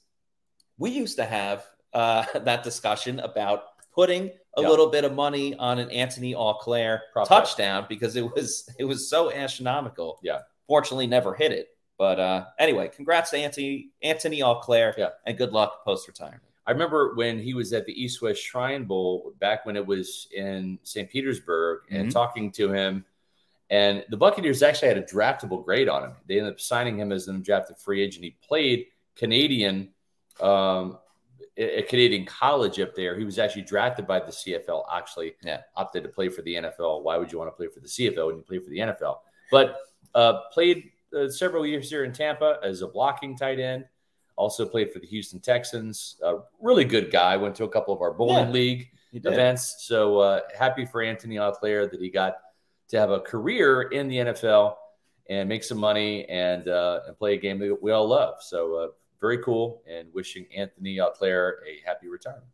we 0.79 0.91
used 0.91 1.17
to 1.17 1.25
have 1.25 1.65
uh, 1.93 2.25
that 2.41 2.63
discussion 2.63 3.21
about 3.21 3.65
putting 3.95 4.31
a 4.57 4.63
Yeah. 4.63 4.69
little 4.69 4.89
bit 4.89 5.05
of 5.05 5.15
money 5.15 5.55
on 5.57 5.79
an 5.79 5.91
Anthony 5.91 6.35
Auclair 6.35 7.01
Prop 7.13 7.29
bet. 7.29 7.39
touchdown 7.39 7.87
because 7.89 8.17
it 8.17 8.23
was 8.35 8.69
it 8.79 8.85
was 8.85 9.09
so 9.09 9.31
astronomical. 9.33 10.19
Yeah. 10.23 10.41
Fortunately, 10.67 11.07
never 11.07 11.35
hit 11.35 11.53
it. 11.53 11.69
But 11.99 12.19
uh, 12.19 12.47
anyway, 12.59 12.89
congrats 12.89 13.31
to 13.31 13.39
Anthony 13.39 13.91
Anthony 14.03 14.41
Auclair. 14.43 14.95
Yeah. 14.97 15.11
And 15.27 15.37
good 15.39 15.53
luck 15.53 15.85
post 15.85 16.09
retirement. 16.09 16.43
I 16.67 16.71
remember 16.71 17.15
when 17.17 17.39
he 17.41 17.55
was 17.55 17.73
at 17.73 17.87
the 17.87 17.93
East 18.03 18.23
West 18.23 18.41
Shrine 18.43 18.85
Bowl 18.85 19.33
back 19.41 19.67
when 19.67 19.77
it 19.77 19.85
was 19.87 20.29
in 20.35 20.79
St. 20.85 21.11
Petersburg 21.11 21.81
and 21.91 22.09
Mhm. 22.09 22.13
talking 22.13 22.51
to 22.53 22.73
him. 22.73 23.05
And 23.73 24.05
the 24.11 24.19
Buccaneers 24.19 24.63
actually 24.63 24.89
had 24.89 24.99
a 24.99 25.03
draftable 25.03 25.65
grade 25.65 25.89
on 25.89 26.05
him. 26.05 26.13
They 26.29 26.37
ended 26.39 26.53
up 26.53 26.61
signing 26.61 26.99
him 26.99 27.11
as 27.11 27.27
an 27.27 27.43
undrafted 27.43 27.79
free 27.81 28.03
agent. 28.03 28.23
He 28.23 28.37
played 28.47 28.85
Canadian, 29.17 29.89
um, 30.43 30.99
a 31.57 31.79
a 31.79 31.83
Canadian 31.83 32.27
college 32.27 32.79
up 32.81 32.95
there. 32.95 33.19
He 33.19 33.25
was 33.25 33.39
actually 33.39 33.63
drafted 33.63 34.07
by 34.07 34.21
the 34.21 34.31
CFL, 34.31 34.85
actually 34.93 35.35
Yeah. 35.43 35.63
opted 35.75 36.03
to 36.03 36.11
play 36.11 36.29
for 36.29 36.43
the 36.43 36.55
NFL. 36.55 37.03
Why 37.03 37.17
would 37.17 37.33
you 37.33 37.39
want 37.39 37.49
to 37.51 37.57
play 37.57 37.69
for 37.69 37.81
the 37.81 37.89
CFL 37.89 38.27
when 38.27 38.37
you 38.37 38.43
play 38.43 38.59
for 38.59 38.69
the 38.69 38.79
NFL? 38.81 39.21
But 39.51 39.79
uh, 40.15 40.41
played 40.53 40.91
uh, 41.19 41.29
several 41.31 41.65
years 41.67 41.89
here 41.89 42.05
in 42.05 42.13
Tampa 42.13 42.59
as 42.63 42.83
a 42.83 42.87
blocking 42.89 43.37
tight 43.39 43.59
end. 43.59 43.87
Also 44.37 44.67
played 44.67 44.93
for 44.93 44.99
the 44.99 45.07
Houston 45.07 45.41
Texans. 45.41 46.19
Uh, 46.23 46.37
really 46.61 46.85
good 46.85 47.11
guy. 47.11 47.37
Went 47.39 47.55
to 47.57 47.65
a 47.65 47.69
couple 47.69 47.95
of 47.95 48.03
our 48.03 48.13
bowling 48.13 48.47
Yeah. 48.49 48.51
league 48.53 48.91
events. 49.15 49.77
So 49.87 50.19
uh, 50.21 50.41
happy 50.59 50.85
for 50.87 51.03
Anthony 51.03 51.37
Auclair 51.37 51.87
that 51.91 52.01
he 52.01 52.09
got 52.11 52.37
to 52.93 52.99
have 52.99 53.11
a 53.11 53.21
career 53.21 53.83
in 53.83 54.07
the 54.07 54.19
NFL 54.19 54.77
and 55.29 55.49
make 55.49 55.65
some 55.65 55.79
money 55.79 56.27
and 56.27 56.69
uh, 56.69 57.01
and 57.07 57.19
play 57.19 57.35
a 57.35 57.39
game 57.39 57.59
that 57.59 57.83
we 57.83 57.91
all 57.91 58.07
love. 58.07 58.43
So 58.43 58.75
uh, 58.75 58.89
very 59.21 59.39
cool. 59.39 59.83
And 59.91 60.09
wishing 60.13 60.47
Anthony 60.55 60.99
Auclair 61.01 61.57
a 61.67 61.81
happy 61.87 62.09
retirement. 62.09 62.45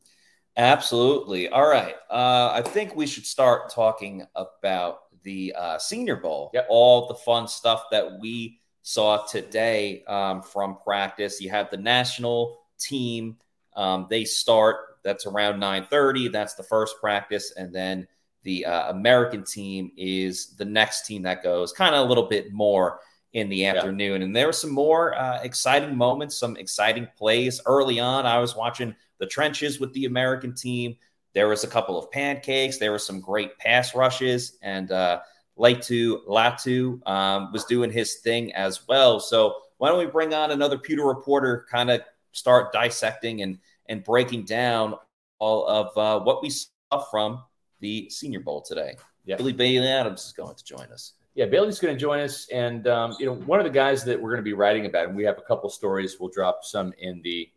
Absolutely. 0.57 1.49
All 1.49 1.69
right. 1.69 1.95
Uh, 2.09 2.53
I 2.53 2.63
think 2.63 2.95
we 2.95 3.07
should 3.07 3.27
start 3.27 3.71
talking 3.71 4.27
about 4.37 5.01
the 5.25 5.55
uh, 5.59 5.79
Senior 5.79 6.17
Bowl. 6.17 6.51
Yep. 6.55 6.67
All 6.69 7.09
the 7.09 7.15
fun 7.15 7.49
stuff 7.49 7.85
that 7.91 8.21
we 8.21 8.61
saw 8.83 9.25
today 9.27 10.05
um, 10.05 10.43
from 10.43 10.79
practice. 10.85 11.41
You 11.41 11.51
have 11.51 11.71
the 11.71 11.77
national 11.77 12.61
team. 12.79 13.39
Um, 13.75 14.07
they 14.09 14.25
start. 14.25 14.77
That's 15.03 15.27
around 15.27 15.59
nine 15.59 15.87
thirty. 15.91 16.29
That's 16.29 16.55
the 16.55 16.63
first 16.63 16.97
practice, 17.01 17.53
and 17.57 17.73
then 17.73 18.07
the 18.43 18.65
uh, 18.65 18.91
American 18.91 19.45
team 19.45 19.91
is 19.97 20.55
the 20.57 20.65
next 20.65 21.07
team 21.07 21.23
that 21.23 21.43
goes. 21.43 21.73
Kind 21.73 21.95
of 21.95 22.07
a 22.07 22.09
little 22.09 22.29
bit 22.29 22.53
more 22.53 23.01
in 23.33 23.49
the 23.49 23.67
afternoon. 23.67 24.23
And 24.23 24.35
there 24.35 24.47
were 24.47 24.53
some 24.53 24.73
more 24.73 25.15
uh, 25.19 25.41
exciting 25.43 25.97
moments, 25.97 26.39
some 26.39 26.57
exciting 26.57 27.09
plays 27.17 27.61
early 27.67 28.01
on. 28.01 28.27
I 28.27 28.39
was 28.39 28.57
watching 28.57 28.95
the 29.19 29.27
trenches 29.27 29.81
with 29.81 29.93
the 29.93 30.07
American 30.07 30.55
team. 30.55 30.97
There 31.35 31.49
was 31.49 31.65
a 31.65 31.69
couple 31.69 31.99
of 31.99 32.11
pancakes. 32.11 32.79
There 32.79 32.91
were 32.91 32.99
some 32.99 33.21
great 33.21 33.59
pass 33.59 33.95
rushes, 33.95 34.57
and 34.63 34.91
uh, 34.91 35.21
Laiatu 35.59 36.25
Latu 36.27 37.07
um, 37.07 37.53
was 37.53 37.65
doing 37.65 37.93
his 37.93 38.17
thing 38.17 38.53
as 38.55 38.87
well. 38.89 39.21
So 39.21 39.57
why 39.77 39.89
don't 39.89 39.99
we 39.99 40.07
bring 40.07 40.33
on 40.33 40.51
another 40.51 40.79
pewter 40.79 41.05
reporter, 41.05 41.67
kind 41.71 41.91
of 41.91 42.01
start 42.33 42.73
dissecting 42.73 43.43
and 43.43 43.59
and 43.89 44.05
breaking 44.05 44.45
down 44.45 44.95
all 45.39 45.67
of 45.67 45.97
uh, 45.97 46.25
what 46.25 46.43
we 46.43 46.51
saw 46.51 46.99
from 47.11 47.43
the 47.81 48.09
Senior 48.11 48.41
Bowl 48.41 48.63
today. 48.63 48.97
Yeah. 49.25 49.37
Billy 49.37 49.53
Bailey 49.53 49.87
Adams 49.89 50.25
is 50.27 50.33
going 50.33 50.57
to 50.57 50.65
join 50.65 50.91
us. 50.93 51.13
Yeah, 51.35 51.47
Bailey's 51.47 51.79
going 51.79 51.95
to 51.95 52.01
join 52.01 52.21
us, 52.21 52.49
and 52.53 52.89
um, 52.89 53.15
you 53.21 53.27
know, 53.27 53.35
one 53.35 53.61
of 53.61 53.65
the 53.65 53.71
guys 53.71 54.03
that 54.05 54.21
we're 54.21 54.31
going 54.31 54.39
to 54.41 54.43
be 54.43 54.55
writing 54.55 54.87
about, 54.87 55.07
and 55.07 55.17
we 55.17 55.23
have 55.25 55.39
a 55.39 55.43
couple 55.43 55.71
stories. 55.71 56.17
We'll 56.19 56.31
drop 56.31 56.65
some 56.65 56.93
in 56.99 57.21
the 57.23 57.49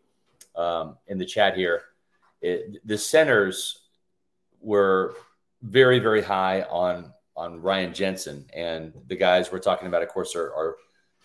um, 0.55 0.97
in 1.07 1.17
the 1.17 1.25
chat 1.25 1.55
here. 1.57 1.81
It, 2.41 2.85
the 2.85 2.97
centers 2.97 3.87
were 4.59 5.15
very, 5.63 5.99
very 5.99 6.21
high 6.21 6.61
on 6.63 7.11
on 7.35 7.61
Ryan 7.61 7.93
Jensen, 7.93 8.45
and 8.53 8.93
the 9.07 9.15
guys 9.15 9.51
we're 9.51 9.59
talking 9.59 9.87
about, 9.87 10.03
of 10.03 10.09
course, 10.09 10.35
are, 10.35 10.53
are 10.53 10.75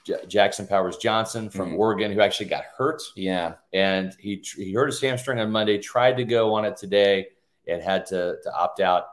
J- 0.07 0.25
Jackson 0.27 0.67
Powers 0.67 0.97
Johnson 0.97 1.51
from 1.51 1.73
Mhm. 1.73 1.79
Oregon, 1.79 2.13
who 2.13 2.21
actually 2.21 2.47
got 2.47 2.65
hurt, 2.79 3.03
Yeah, 3.17 3.55
and 3.75 4.15
he 4.19 4.43
he 4.57 4.73
hurt 4.73 4.87
his 4.87 5.01
hamstring 5.01 5.41
on 5.41 5.51
Monday. 5.51 5.77
Tried 5.79 6.17
to 6.19 6.25
go 6.25 6.55
on 6.55 6.65
it 6.65 6.77
today 6.79 7.27
and 7.67 7.83
had 7.83 8.07
to 8.07 8.37
to 8.43 8.55
opt 8.55 8.81
out. 8.81 9.05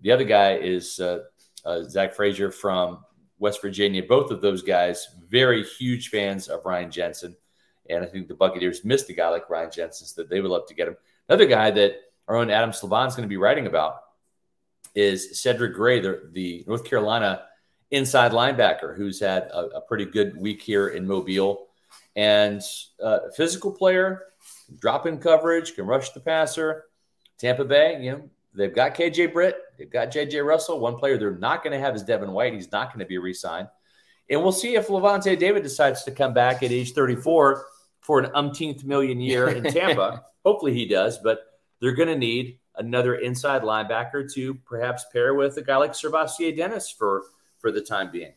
The 0.00 0.12
other 0.12 0.24
guy 0.24 0.56
is 0.56 1.00
uh, 1.00 1.20
uh, 1.64 1.82
Zach 1.84 2.14
Frazier 2.14 2.50
from 2.50 3.04
West 3.38 3.60
Virginia. 3.62 4.02
Both 4.02 4.30
of 4.30 4.40
those 4.40 4.62
guys, 4.62 5.08
very 5.28 5.64
huge 5.64 6.10
fans 6.10 6.48
of 6.48 6.64
Ryan 6.64 6.90
Jensen. 6.90 7.36
And 7.90 8.04
I 8.04 8.06
think 8.06 8.28
the 8.28 8.34
Buccaneers 8.34 8.84
missed 8.84 9.10
a 9.10 9.12
guy 9.12 9.28
like 9.28 9.50
Ryan 9.50 9.70
Jensen, 9.70 10.06
so 10.06 10.22
that 10.22 10.30
they 10.30 10.40
would 10.40 10.50
love 10.50 10.66
to 10.68 10.74
get 10.74 10.88
him. 10.88 10.96
Another 11.28 11.46
guy 11.46 11.70
that 11.70 11.96
our 12.28 12.36
own 12.36 12.50
Adam 12.50 12.70
Slavon 12.70 13.08
is 13.08 13.14
going 13.14 13.28
to 13.28 13.32
be 13.32 13.36
writing 13.36 13.66
about 13.66 13.96
is 14.94 15.40
Cedric 15.40 15.74
Gray, 15.74 16.00
the, 16.00 16.28
the 16.32 16.64
North 16.66 16.84
Carolina 16.84 17.42
inside 17.90 18.32
linebacker 18.32 18.96
who's 18.96 19.20
had 19.20 19.44
a, 19.44 19.76
a 19.76 19.80
pretty 19.80 20.04
good 20.04 20.36
week 20.36 20.62
here 20.62 20.88
in 20.88 21.06
Mobile. 21.06 21.66
And 22.16 22.62
uh, 23.02 23.18
physical 23.36 23.72
player, 23.72 24.22
drop 24.78 25.06
in 25.06 25.18
coverage, 25.18 25.74
can 25.74 25.86
rush 25.86 26.10
the 26.10 26.20
passer. 26.20 26.84
Tampa 27.38 27.64
Bay, 27.64 28.02
you 28.02 28.12
know, 28.12 28.30
they've 28.54 28.74
got 28.74 28.94
KJ 28.94 29.32
Britt, 29.32 29.56
they've 29.78 29.90
got 29.90 30.10
JJ 30.10 30.44
Russell. 30.44 30.80
One 30.80 30.96
player 30.96 31.18
they're 31.18 31.32
not 31.32 31.62
going 31.62 31.72
to 31.72 31.78
have 31.78 31.94
is 31.94 32.02
Devin 32.02 32.32
White. 32.32 32.54
He's 32.54 32.72
not 32.72 32.88
going 32.88 33.00
to 33.00 33.06
be 33.06 33.18
re 33.18 33.34
signed. 33.34 33.68
And 34.30 34.42
we'll 34.42 34.52
see 34.52 34.74
if 34.74 34.88
Lavonte 34.88 35.38
David 35.38 35.62
decides 35.62 36.04
to 36.04 36.10
come 36.10 36.32
back 36.32 36.62
at 36.62 36.72
age 36.72 36.92
34 36.92 37.66
for 38.00 38.18
an 38.18 38.30
umpteenth 38.34 38.84
million 38.84 39.20
year 39.20 39.48
in 39.48 39.64
Tampa. 39.64 40.24
Hopefully 40.44 40.74
he 40.74 40.86
does, 40.86 41.18
but 41.18 41.40
they're 41.80 41.94
going 41.94 42.08
to 42.08 42.16
need 42.16 42.58
another 42.76 43.16
inside 43.16 43.62
linebacker 43.62 44.30
to 44.34 44.54
perhaps 44.54 45.04
pair 45.12 45.34
with 45.34 45.56
a 45.56 45.62
guy 45.62 45.76
like 45.76 45.92
SirVocea 45.92 46.56
Dennis 46.56 46.90
for 46.90 47.24
for 47.58 47.70
the 47.70 47.80
time 47.80 48.10
being. 48.10 48.32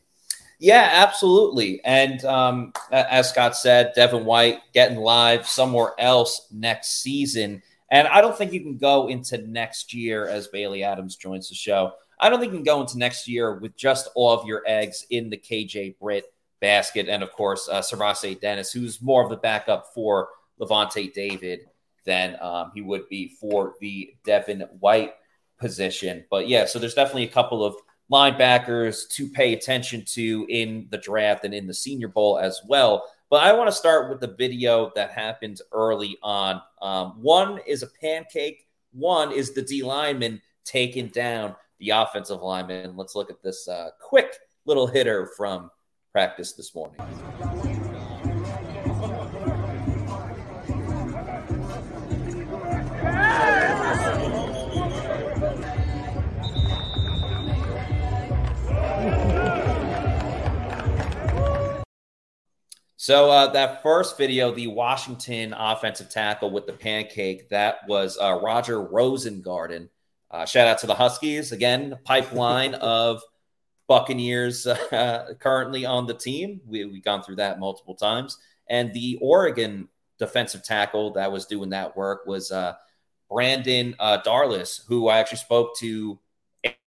Yeah, 0.60 0.89
absolutely. 0.91 1.81
And 1.83 2.23
um, 2.25 2.73
as 2.91 3.29
Scott 3.29 3.55
said, 3.55 3.91
Devin 3.95 4.25
White 4.25 4.60
getting 4.73 4.97
live 4.97 5.47
somewhere 5.47 5.91
else 5.99 6.47
next 6.51 7.01
season. 7.01 7.62
And 7.89 8.08
I 8.08 8.21
don't 8.21 8.38
think 8.38 8.52
you 8.52 8.62
can 8.62 8.78
go 8.78 9.08
into 9.08 9.38
next 9.38 9.93
year 9.93 10.28
as 10.28 10.47
Bailey 10.47 10.84
Adams 10.84 11.15
joins 11.15 11.50
the 11.50 11.56
show. 11.56 11.93
I 12.19 12.30
don't 12.30 12.39
think 12.39 12.52
you 12.52 12.58
can 12.58 12.65
go 12.65 12.82
into 12.82 12.97
next 12.97 13.28
year 13.28 13.56
with 13.56 13.78
just 13.78 14.10
all 14.15 14.32
of 14.32 14.47
your 14.47 14.63
eggs 14.65 15.06
in 15.10 15.30
the 15.30 15.38
KJ 15.38 15.97
Britt 16.00 16.26
basket. 16.60 17.08
And 17.08 17.23
of 17.23 17.32
course, 17.32 17.69
uh, 17.71 17.82
SirVocea 17.82 18.41
Dennis, 18.41 18.71
who's 18.71 19.02
more 19.02 19.23
of 19.23 19.30
the 19.30 19.38
backup 19.38 19.93
for 19.93 20.30
Lavonte 20.60 21.13
David 21.13 21.62
than 22.06 22.38
um, 22.41 22.71
he 22.73 22.82
would 22.82 23.08
be 23.10 23.30
for 23.39 23.76
the 23.80 24.15
Devin 24.26 24.62
White 24.80 25.13
position. 25.60 26.26
But 26.30 26.47
yeah, 26.47 26.65
so 26.65 26.80
there's 26.80 26.93
definitely 26.93 27.26
a 27.26 27.30
couple 27.30 27.63
of 27.63 27.76
linebackers 28.12 29.08
to 29.10 29.30
pay 29.30 29.54
attention 29.54 30.04
to 30.06 30.45
in 30.50 30.88
the 30.89 30.97
draft 30.97 31.43
and 31.43 31.54
in 31.54 31.67
the 31.67 31.73
Senior 31.73 32.08
Bowl 32.08 32.39
as 32.39 32.62
well. 32.67 33.04
But 33.29 33.43
I 33.43 33.51
want 33.51 33.67
to 33.67 33.75
start 33.75 34.09
with 34.09 34.21
the 34.21 34.35
video 34.35 34.91
that 34.95 35.11
happened 35.11 35.59
early 35.73 36.17
on. 36.23 36.61
Um, 36.81 37.21
one 37.21 37.59
is 37.67 37.83
a 37.83 37.87
pancake, 38.01 38.65
one 38.93 39.33
is 39.33 39.53
the 39.53 39.61
D 39.61 39.83
lineman 39.83 40.41
taking 40.63 41.07
down 41.07 41.55
the 41.79 41.89
offensive 41.89 42.41
lineman. 42.41 42.95
Let's 42.95 43.15
look 43.15 43.29
at 43.29 43.43
this 43.43 43.67
uh, 43.67 43.89
quick 44.01 44.33
little 44.65 44.87
hitter 44.87 45.29
from 45.35 45.69
practice 46.13 46.53
this 46.53 46.73
morning. 46.73 47.76
So 63.08 63.32
uh, 63.32 63.48
that 63.54 63.84
first 63.84 64.17
video, 64.17 64.52
the 64.52 64.67
Washington 64.67 65.54
offensive 65.54 66.10
tackle 66.10 66.52
with 66.52 66.67
the 66.67 66.74
pancake, 66.74 67.48
that 67.48 67.88
was 67.88 68.17
uh, 68.22 68.38
Roger 68.43 68.86
Rosengarten. 68.86 69.88
Uh, 70.30 70.46
shout 70.46 70.67
out 70.67 70.80
to 70.80 70.88
the 70.88 70.93
Huskies 70.93 71.54
again. 71.54 71.98
Pipeline 72.04 72.74
of 72.82 73.22
Buccaneers 73.88 74.67
uh, 74.67 75.36
currently 75.39 75.86
on 75.86 76.06
the 76.06 76.15
team. 76.15 76.60
We 76.65 76.84
we 76.84 77.00
gone 77.00 77.24
through 77.24 77.38
that 77.38 77.62
multiple 77.62 77.96
times. 77.96 78.39
And 78.70 78.93
the 78.93 79.17
Oregon 79.22 79.88
defensive 80.20 80.65
tackle 80.65 81.13
that 81.13 81.32
was 81.32 81.46
doing 81.46 81.70
that 81.70 81.96
work 81.96 82.26
was 82.26 82.52
uh, 82.52 82.74
Brandon 83.32 83.96
uh, 84.00 84.17
Dorlus, 84.26 84.82
who 84.86 85.08
I 85.08 85.20
actually 85.20 85.38
spoke 85.38 85.78
to 85.78 86.20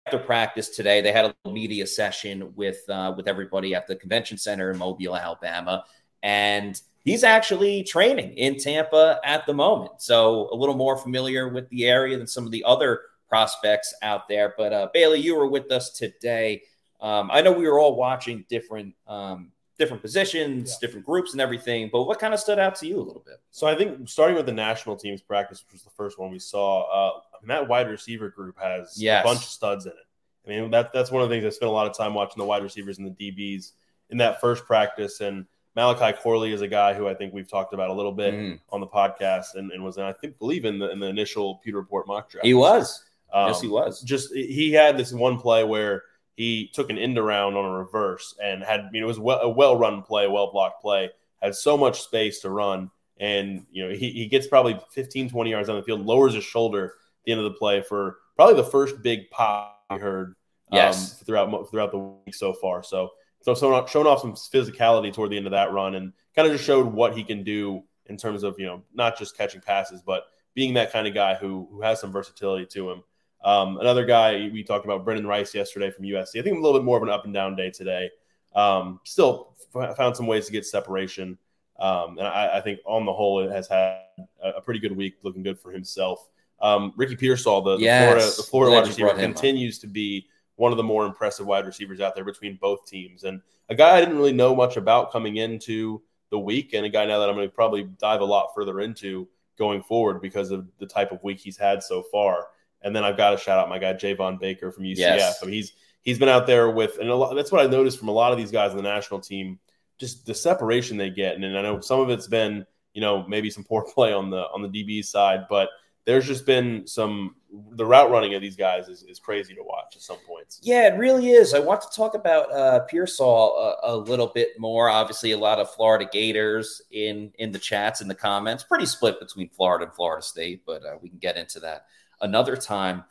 after 0.06 0.18
practice 0.18 0.70
today. 0.70 1.02
They 1.02 1.12
had 1.12 1.34
a 1.44 1.50
media 1.50 1.86
session 1.86 2.54
with 2.56 2.80
with 3.14 3.28
everybody 3.28 3.74
at 3.74 3.86
the 3.86 3.96
convention 3.96 4.38
center 4.38 4.70
in 4.70 4.78
Mobile, 4.78 5.14
Alabama 5.14 5.84
and 6.22 6.80
he's 7.04 7.24
actually 7.24 7.82
training 7.82 8.34
in 8.34 8.56
Tampa 8.58 9.20
at 9.24 9.46
the 9.46 9.54
moment. 9.54 10.02
So 10.02 10.48
a 10.52 10.56
little 10.56 10.76
more 10.76 10.96
familiar 10.96 11.48
with 11.48 11.68
the 11.70 11.86
area 11.86 12.18
than 12.18 12.26
some 12.26 12.44
of 12.44 12.52
the 12.52 12.64
other 12.64 13.02
prospects 13.28 13.94
out 14.02 14.28
there. 14.28 14.54
But 14.56 14.72
uh, 14.72 14.88
Bailey, 14.92 15.20
you 15.20 15.36
were 15.36 15.48
with 15.48 15.70
us 15.70 15.90
today. 15.90 16.62
Um, 17.00 17.30
I 17.32 17.42
know 17.42 17.52
we 17.52 17.68
were 17.68 17.78
all 17.78 17.96
watching 17.96 18.44
different 18.48 18.94
um, 19.06 19.52
different 19.78 20.02
positions, 20.02 20.70
yeah. 20.70 20.86
different 20.86 21.06
groups, 21.06 21.32
and 21.32 21.40
everything. 21.40 21.88
But 21.92 22.02
what 22.04 22.18
kind 22.18 22.34
of 22.34 22.40
stood 22.40 22.58
out 22.58 22.74
to 22.76 22.86
you 22.86 22.96
a 22.96 23.04
little 23.04 23.22
bit? 23.24 23.36
So 23.52 23.66
I 23.66 23.76
think 23.76 24.08
starting 24.08 24.36
with 24.36 24.46
the 24.46 24.52
national 24.52 24.96
team's 24.96 25.22
practice, 25.22 25.64
which 25.64 25.74
was 25.74 25.82
the 25.84 25.90
first 25.90 26.18
one 26.18 26.30
we 26.30 26.40
saw, 26.40 26.82
uh, 26.82 27.20
that 27.46 27.68
wide 27.68 27.88
receiver 27.88 28.28
group 28.30 28.58
has 28.60 29.00
yes. 29.00 29.22
a 29.22 29.24
bunch 29.24 29.38
of 29.38 29.44
studs 29.44 29.86
in 29.86 29.92
it. 29.92 29.98
I 30.46 30.60
mean, 30.60 30.70
that 30.70 30.92
that's 30.92 31.10
one 31.10 31.22
of 31.22 31.28
the 31.28 31.34
things 31.34 31.44
I 31.44 31.50
spent 31.50 31.68
a 31.68 31.72
lot 31.72 31.86
of 31.86 31.96
time 31.96 32.14
watching 32.14 32.38
the 32.38 32.44
wide 32.44 32.62
receivers 32.62 32.98
and 32.98 33.06
the 33.06 33.32
DBs 33.32 33.72
in 34.10 34.18
that 34.18 34.40
first 34.40 34.64
practice 34.64 35.20
and 35.20 35.46
Malachi 35.78 36.18
Corley 36.20 36.52
is 36.52 36.60
a 36.60 36.66
guy 36.66 36.92
who 36.92 37.06
I 37.06 37.14
think 37.14 37.32
we've 37.32 37.48
talked 37.48 37.72
about 37.72 37.88
a 37.88 37.92
little 37.92 38.10
bit 38.10 38.34
mm. 38.34 38.58
on 38.70 38.80
the 38.80 38.86
podcast 38.88 39.54
and, 39.54 39.70
and 39.70 39.84
was, 39.84 39.96
I 39.96 40.12
think, 40.12 40.36
believe 40.40 40.64
in 40.64 40.80
the 40.80 40.90
in 40.90 40.98
the 40.98 41.06
initial 41.06 41.60
Pewter 41.62 41.78
Report 41.78 42.08
mock 42.08 42.28
draft. 42.28 42.44
He 42.44 42.52
was. 42.52 43.04
Um, 43.32 43.46
yes, 43.46 43.60
he 43.60 43.68
was. 43.68 44.00
Just 44.00 44.34
he 44.34 44.72
had 44.72 44.98
this 44.98 45.12
one 45.12 45.38
play 45.38 45.62
where 45.62 46.02
he 46.34 46.68
took 46.74 46.90
an 46.90 46.98
end 46.98 47.16
around 47.16 47.54
on 47.54 47.64
a 47.64 47.70
reverse 47.70 48.34
and 48.42 48.64
had, 48.64 48.80
I 48.80 48.90
mean, 48.90 49.04
it 49.04 49.06
was 49.06 49.20
well, 49.20 49.38
a 49.40 49.48
well 49.48 49.78
run 49.78 50.02
play, 50.02 50.26
well 50.26 50.50
blocked 50.50 50.82
play, 50.82 51.10
had 51.40 51.54
so 51.54 51.76
much 51.76 52.00
space 52.00 52.40
to 52.40 52.50
run. 52.50 52.90
And, 53.20 53.64
you 53.70 53.86
know, 53.86 53.94
he, 53.94 54.10
he 54.10 54.26
gets 54.26 54.48
probably 54.48 54.80
15, 54.90 55.30
20 55.30 55.48
yards 55.50 55.68
on 55.68 55.76
the 55.76 55.84
field, 55.84 56.04
lowers 56.04 56.34
his 56.34 56.42
shoulder 56.42 56.86
at 56.86 56.90
the 57.24 57.30
end 57.30 57.40
of 57.40 57.44
the 57.44 57.56
play 57.56 57.82
for 57.82 58.16
probably 58.34 58.56
the 58.56 58.68
first 58.68 59.00
big 59.00 59.30
pop 59.30 59.80
we 59.90 59.98
heard 59.98 60.34
um, 60.72 60.76
yes. 60.76 61.22
throughout 61.22 61.70
throughout 61.70 61.92
the 61.92 61.98
week 61.98 62.34
so 62.34 62.52
far. 62.52 62.82
So 62.82 63.10
so 63.54 63.86
showing 63.86 64.06
off 64.06 64.20
some 64.20 64.34
physicality 64.34 65.12
toward 65.12 65.30
the 65.30 65.36
end 65.36 65.46
of 65.46 65.52
that 65.52 65.72
run 65.72 65.94
and 65.94 66.12
kind 66.34 66.46
of 66.46 66.52
just 66.52 66.64
showed 66.64 66.86
what 66.86 67.16
he 67.16 67.24
can 67.24 67.42
do 67.42 67.82
in 68.06 68.16
terms 68.16 68.42
of 68.42 68.58
you 68.58 68.66
know 68.66 68.82
not 68.94 69.18
just 69.18 69.36
catching 69.36 69.60
passes 69.60 70.02
but 70.02 70.24
being 70.54 70.74
that 70.74 70.92
kind 70.92 71.06
of 71.06 71.14
guy 71.14 71.34
who 71.34 71.68
who 71.70 71.82
has 71.82 72.00
some 72.00 72.10
versatility 72.10 72.66
to 72.66 72.90
him. 72.90 73.02
Um, 73.44 73.78
another 73.78 74.04
guy 74.04 74.50
we 74.52 74.64
talked 74.64 74.84
about, 74.84 75.04
Brendan 75.04 75.26
Rice, 75.26 75.54
yesterday 75.54 75.90
from 75.90 76.04
USC. 76.04 76.40
I 76.40 76.42
think 76.42 76.58
a 76.58 76.60
little 76.60 76.80
bit 76.80 76.84
more 76.84 76.96
of 76.96 77.02
an 77.04 77.10
up 77.10 77.24
and 77.24 77.32
down 77.32 77.54
day 77.54 77.70
today. 77.70 78.10
Um, 78.56 78.98
still 79.04 79.54
f- 79.72 79.96
found 79.96 80.16
some 80.16 80.26
ways 80.26 80.46
to 80.46 80.52
get 80.52 80.66
separation, 80.66 81.38
um, 81.78 82.18
and 82.18 82.26
I, 82.26 82.56
I, 82.58 82.60
think 82.60 82.80
on 82.84 83.04
the 83.04 83.12
whole 83.12 83.38
it 83.40 83.52
has 83.52 83.68
had 83.68 84.00
a, 84.42 84.54
a, 84.56 84.60
pretty 84.60 84.80
good 84.80 84.96
week, 84.96 85.18
looking 85.22 85.44
good 85.44 85.60
for 85.60 85.70
himself. 85.70 86.26
Um, 86.60 86.92
Ricky 86.96 87.14
Pearsall, 87.14 87.62
the, 87.62 87.76
yes. 87.76 88.08
the 88.08 88.10
Florida, 88.10 88.36
the 88.36 88.42
Florida 88.42 88.72
wide 88.72 88.86
receiver, 88.88 89.14
continues 89.14 89.78
to 89.78 89.86
be 89.86 90.26
one 90.58 90.72
of 90.72 90.76
the 90.76 90.82
more 90.82 91.06
impressive 91.06 91.46
wide 91.46 91.64
receivers 91.64 92.00
out 92.00 92.16
there 92.16 92.24
between 92.24 92.58
both 92.60 92.84
teams. 92.84 93.22
And 93.22 93.40
a 93.68 93.76
guy 93.76 93.96
I 93.96 94.00
didn't 94.00 94.16
really 94.16 94.32
know 94.32 94.56
much 94.56 94.76
about 94.76 95.12
coming 95.12 95.36
into 95.36 96.02
the 96.30 96.38
week, 96.38 96.74
and 96.74 96.84
a 96.84 96.88
guy 96.88 97.06
now 97.06 97.20
that 97.20 97.28
I'm 97.28 97.36
going 97.36 97.48
to 97.48 97.54
probably 97.54 97.84
dive 97.84 98.20
a 98.20 98.24
lot 98.24 98.50
further 98.56 98.80
into 98.80 99.28
going 99.56 99.82
forward 99.82 100.20
because 100.20 100.50
of 100.50 100.66
the 100.78 100.86
type 100.86 101.12
of 101.12 101.22
week 101.22 101.38
he's 101.38 101.56
had 101.56 101.82
so 101.82 102.02
far. 102.02 102.48
And 102.82 102.94
then 102.94 103.04
I've 103.04 103.16
got 103.16 103.30
to 103.30 103.36
shout 103.36 103.58
out 103.58 103.68
my 103.68 103.78
guy 103.78 103.94
Javon 103.94 104.40
Baker 104.40 104.72
from 104.72 104.82
UCF. 104.82 104.96
Yes. 104.96 105.38
I 105.42 105.46
mean, 105.46 105.54
he's 105.54 105.72
he's 106.02 106.18
been 106.18 106.28
out 106.28 106.48
there 106.48 106.70
with, 106.70 106.98
and 106.98 107.08
lot, 107.08 107.34
that's 107.34 107.52
what 107.52 107.64
I 107.64 107.70
noticed 107.70 107.98
from 107.98 108.08
a 108.08 108.12
lot 108.12 108.32
of 108.32 108.38
these 108.38 108.50
guys 108.50 108.72
in 108.72 108.76
the 108.76 108.82
national 108.82 109.20
team, 109.20 109.60
just 109.98 110.26
the 110.26 110.34
separation 110.34 110.96
they 110.96 111.10
get. 111.10 111.36
And, 111.36 111.44
and 111.44 111.56
I 111.56 111.62
know 111.62 111.80
some 111.80 112.00
of 112.00 112.10
it's 112.10 112.26
been, 112.26 112.66
you 112.94 113.00
know, 113.00 113.24
maybe 113.28 113.48
some 113.48 113.62
poor 113.62 113.82
play 113.94 114.12
on 114.12 114.30
the 114.30 114.42
on 114.52 114.60
the 114.62 114.68
DB 114.68 115.04
side, 115.04 115.46
but 115.48 115.68
there's 116.08 116.26
just 116.26 116.46
been 116.46 116.86
some 116.86 117.34
the 117.72 117.84
route 117.84 118.10
running 118.10 118.32
of 118.32 118.40
these 118.40 118.56
guys 118.56 118.88
is, 118.88 119.02
is 119.02 119.18
crazy 119.18 119.54
to 119.54 119.62
watch 119.62 119.94
at 119.94 120.00
some 120.00 120.16
points. 120.26 120.58
Yeah, 120.62 120.86
it 120.88 120.96
really 120.96 121.28
is. 121.28 121.52
I 121.52 121.58
want 121.58 121.82
to 121.82 121.88
talk 121.94 122.14
about 122.14 122.50
uh, 122.50 122.80
Pearsall 122.80 123.76
a, 123.82 123.92
a, 123.92 123.94
little 123.94 124.28
bit 124.28 124.58
more. 124.58 124.88
Obviously, 124.88 125.32
a 125.32 125.36
lot 125.36 125.58
of 125.58 125.70
Florida 125.70 126.08
Gators 126.10 126.80
in 126.90 127.30
in 127.38 127.52
the 127.52 127.58
chats 127.58 128.00
in 128.00 128.08
the 128.08 128.14
comments. 128.14 128.64
Pretty 128.64 128.86
split 128.86 129.20
between 129.20 129.50
Florida 129.50 129.84
and 129.84 129.94
Florida 129.94 130.22
State, 130.22 130.62
but 130.64 130.82
uh, 130.82 130.96
we 131.02 131.10
can 131.10 131.18
get 131.18 131.36
into 131.36 131.60
that 131.60 131.84
another 132.22 132.56
time. 132.56 133.04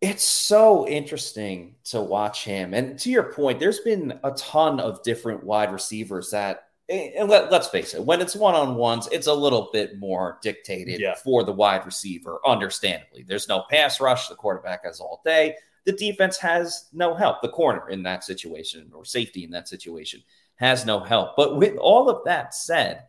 It's 0.00 0.22
so 0.22 0.86
interesting 0.86 1.74
to 1.86 2.00
watch 2.00 2.44
him. 2.44 2.74
And 2.74 2.96
to 3.00 3.10
your 3.10 3.32
point, 3.32 3.58
there's 3.58 3.80
been 3.80 4.20
a 4.22 4.30
ton 4.30 4.78
of 4.78 5.02
different 5.02 5.42
wide 5.42 5.72
receivers 5.72 6.30
that 6.30 6.68
and 6.88 7.28
let, 7.28 7.52
us 7.52 7.70
face 7.70 7.94
it, 7.94 8.04
when 8.04 8.20
it's 8.20 8.36
one 8.36 8.54
on 8.54 8.74
ones, 8.74 9.08
it's 9.12 9.26
a 9.26 9.34
little 9.34 9.70
bit 9.72 9.98
more 9.98 10.38
dictated 10.42 11.00
yeah. 11.00 11.14
for 11.14 11.44
the 11.44 11.52
wide 11.52 11.86
receiver, 11.86 12.38
understandably. 12.44 13.24
There's 13.26 13.48
no 13.48 13.64
pass 13.70 14.00
rush. 14.00 14.28
The 14.28 14.34
quarterback 14.34 14.84
has 14.84 15.00
all 15.00 15.22
day. 15.24 15.56
The 15.84 15.92
defense 15.92 16.36
has 16.38 16.88
no 16.92 17.14
help. 17.14 17.40
The 17.40 17.48
corner 17.48 17.88
in 17.88 18.02
that 18.04 18.24
situation 18.24 18.90
or 18.94 19.04
safety 19.04 19.44
in 19.44 19.50
that 19.50 19.68
situation 19.68 20.22
has 20.56 20.84
no 20.84 21.00
help. 21.00 21.36
But 21.36 21.56
with 21.56 21.76
all 21.76 22.08
of 22.08 22.24
that 22.24 22.54
said, 22.54 23.04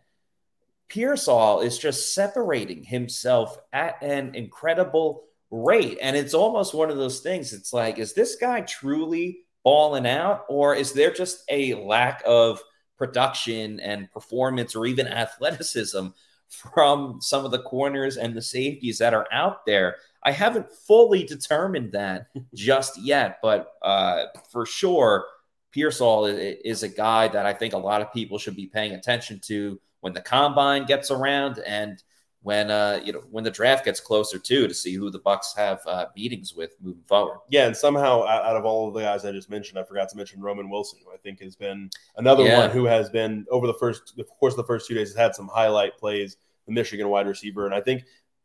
Pearsall 0.88 1.62
is 1.62 1.78
just 1.78 2.14
separating 2.14 2.84
himself 2.84 3.58
at 3.74 4.02
an 4.02 4.36
incredible 4.36 5.24
rate. 5.52 5.98
And 6.02 6.16
it's 6.16 6.34
almost 6.34 6.74
one 6.74 6.90
of 6.90 6.98
those 6.98 7.20
things. 7.20 7.54
It's 7.54 7.74
like, 7.74 8.00
is 8.00 8.14
this 8.14 8.36
guy 8.36 8.62
truly 8.62 9.40
balling 9.64 10.08
out, 10.08 10.46
or 10.50 10.76
is 10.76 10.94
there 10.94 11.12
just 11.12 11.44
a 11.50 11.74
lack 11.74 12.22
of 12.26 12.62
production 12.98 13.80
and 13.80 14.12
performance 14.12 14.76
or 14.76 14.86
even 14.86 15.08
athleticism 15.08 16.08
from 16.48 17.20
some 17.20 17.46
of 17.46 17.52
the 17.52 17.62
corners 17.64 18.18
and 18.18 18.36
the 18.36 18.42
safeties 18.42 18.98
that 19.00 19.14
are 19.14 19.28
out 19.32 19.66
there? 19.66 19.98
I 20.24 20.32
haven't 20.32 20.72
fully 20.72 21.24
determined 21.24 21.92
that 21.94 22.28
just 22.54 23.02
yet, 23.02 23.40
but 23.42 23.74
uh, 23.82 24.26
for 24.52 24.66
sure, 24.66 25.26
Pearsall 25.72 26.26
is 26.28 26.84
a 26.84 26.88
guy 26.88 27.28
that 27.28 27.46
I 27.46 27.54
think 27.54 27.74
a 27.74 27.80
lot 27.80 28.02
of 28.02 28.14
people 28.14 28.38
should 28.38 28.56
be 28.56 28.68
paying 28.68 28.94
attention 28.94 29.40
to 29.46 29.80
when 30.02 30.14
the 30.14 30.22
combine 30.22 30.86
gets 30.86 31.10
around 31.10 31.60
and 31.66 32.02
when 32.44 32.70
uh 32.70 33.00
you 33.04 33.12
know 33.12 33.24
when 33.32 33.44
the 33.44 33.50
draft 33.50 33.86
gets 33.86 34.00
closer 34.00 34.38
too 34.38 34.68
to 34.68 34.74
see 34.74 34.94
who 34.94 35.10
the 35.10 35.20
Bucs 35.20 35.56
have 35.56 35.80
uh, 35.88 36.06
meetings 36.16 36.54
with 36.54 36.76
moving 36.82 37.04
forward. 37.08 37.40
Yeah, 37.50 37.66
and 37.66 37.76
somehow 37.76 38.26
out 38.26 38.56
of 38.56 38.66
all 38.66 38.88
of 38.88 38.94
the 38.94 39.02
guys 39.02 39.26
I 39.26 39.32
just 39.32 39.50
mentioned, 39.50 39.80
I 39.80 39.84
forgot 39.84 40.10
to 40.10 40.18
mention 40.18 40.42
Roman 40.42 40.70
Wilson, 40.70 41.00
who 41.04 41.12
I 41.12 41.18
think 41.18 41.42
has 41.42 41.56
been 41.56 41.90
another 42.18 42.44
yeah. 42.44 42.60
one 42.60 42.70
who 42.70 42.86
has 42.86 43.10
been 43.10 43.46
over 43.50 43.66
the 43.66 43.74
first 43.74 44.16
the 44.18 44.26
course 44.26 44.54
of 44.54 44.58
the 44.58 44.66
first 44.66 44.88
two 44.88 44.94
days 44.94 45.10
has 45.10 45.18
had 45.18 45.36
some 45.36 45.48
highlight 45.48 45.98
plays. 45.98 46.38
The 46.66 46.72
Michigan 46.72 47.10
wide 47.10 47.28
receiver, 47.28 47.66
and 47.66 47.76
I 47.76 47.82
think 47.82 48.04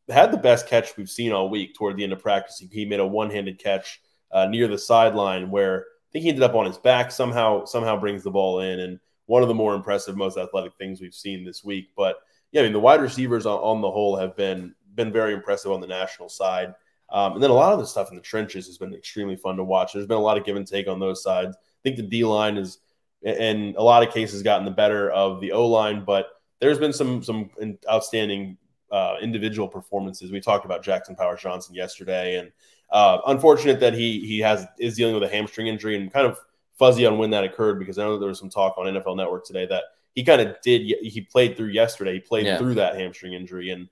had 0.09 0.33
the 0.33 0.39
best 0.39 0.67
catch 0.67 0.97
we've 0.97 1.11
seen 1.11 1.33
all 1.33 1.51
week 1.51 1.75
toward 1.75 1.97
the 1.97 2.03
end 2.03 2.13
of 2.13 2.21
practice. 2.21 2.63
He 2.71 2.85
made 2.85 3.01
a 3.01 3.07
one 3.07 3.31
handed 3.31 3.59
catch 3.59 4.01
uh, 4.33 4.47
near 4.47 4.67
the 4.69 4.79
sideline 4.79 5.51
where 5.51 5.81
I 5.81 6.09
think 6.13 6.23
he 6.25 6.29
ended 6.29 6.43
up 6.43 6.55
on 6.55 6.67
his 6.67 6.79
back 6.79 7.11
somehow 7.11 7.65
somehow 7.65 7.99
brings 7.99 8.23
the 8.23 8.31
ball 8.31 8.61
in 8.61 8.81
and 8.81 8.99
one 9.27 9.43
of 9.43 9.49
the 9.49 9.55
more 9.55 9.75
impressive, 9.75 10.17
most 10.17 10.39
athletic 10.39 10.73
things 10.79 11.01
we've 11.01 11.15
seen 11.15 11.45
this 11.45 11.63
week. 11.63 11.91
But 11.95 12.17
yeah, 12.53 12.63
I 12.63 12.65
mean 12.65 12.73
the 12.73 12.81
wide 12.81 13.01
receivers 13.01 13.47
on, 13.47 13.59
on 13.59 13.81
the 13.81 13.91
whole 13.91 14.17
have 14.17 14.37
been 14.37 14.75
been 14.95 15.13
very 15.13 15.35
impressive 15.35 15.73
on 15.73 15.81
the 15.81 15.87
national 15.87 16.29
side. 16.29 16.75
Um, 17.11 17.35
and 17.35 17.43
then 17.43 17.51
a 17.51 17.55
lot 17.55 17.73
of 17.73 17.79
the 17.79 17.87
stuff 17.87 18.11
in 18.11 18.17
the 18.17 18.23
trenches 18.23 18.67
has 18.67 18.77
been 18.77 18.93
extremely 18.93 19.37
fun 19.37 19.57
to 19.57 19.65
watch. 19.65 19.93
There's 19.93 20.07
been 20.07 20.19
a 20.19 20.21
lot 20.21 20.37
of 20.37 20.45
give 20.45 20.57
and 20.57 20.67
take 20.67 20.89
on 20.89 21.01
those 21.01 21.23
sides. 21.23 21.57
I 21.57 21.81
think 21.83 21.97
the 21.97 22.03
D 22.03 22.25
line 22.25 22.59
is, 22.59 22.79
in 23.23 23.75
a 23.79 23.83
lot 23.83 24.07
of 24.07 24.13
cases, 24.13 24.43
gotten 24.43 24.67
the 24.67 24.71
better 24.71 25.11
of 25.11 25.41
the 25.41 25.53
O 25.53 25.67
line, 25.67 26.05
but 26.05 26.27
there's 26.61 26.79
been 26.79 26.93
some 26.93 27.23
some 27.23 27.51
outstanding 27.91 28.59
uh, 28.91 29.17
individual 29.23 29.69
performances. 29.69 30.33
We 30.33 30.41
talked 30.41 30.65
about 30.65 30.83
Jackson 30.83 31.15
Powers 31.15 31.41
Johnson 31.41 31.75
yesterday, 31.75 32.39
and 32.39 32.53
uh, 32.91 33.19
unfortunate 33.27 33.81
that 33.81 33.95
he 33.95 34.21
he 34.21 34.39
has 34.41 34.67
is 34.79 34.97
dealing 34.97 35.15
with 35.15 35.23
a 35.23 35.29
hamstring 35.29 35.67
injury 35.67 35.97
and 35.97 36.13
kind 36.13 36.27
of 36.27 36.39
fuzzy 36.79 37.07
on 37.07 37.19
when 37.19 37.31
that 37.31 37.45
occurred 37.45 37.79
because 37.79 37.99
I 37.99 38.05
know 38.05 38.19
there 38.19 38.29
was 38.29 38.39
some 38.39 38.51
talk 38.51 38.79
on 38.79 38.87
NFL 38.87 39.17
Network 39.17 39.45
today 39.45 39.67
that 39.67 39.85
he 40.15 40.25
kind 40.25 40.41
of 40.41 40.57
did. 40.63 40.83
He 40.83 41.21
played 41.21 41.57
through 41.57 41.69
yesterday. 41.69 42.15
He 42.15 42.21
played 42.21 42.47
yeah. 42.47 42.59
through 42.59 42.75
that 42.75 42.97
hamstring 42.97 43.35
injury, 43.35 43.71
and 43.71 43.89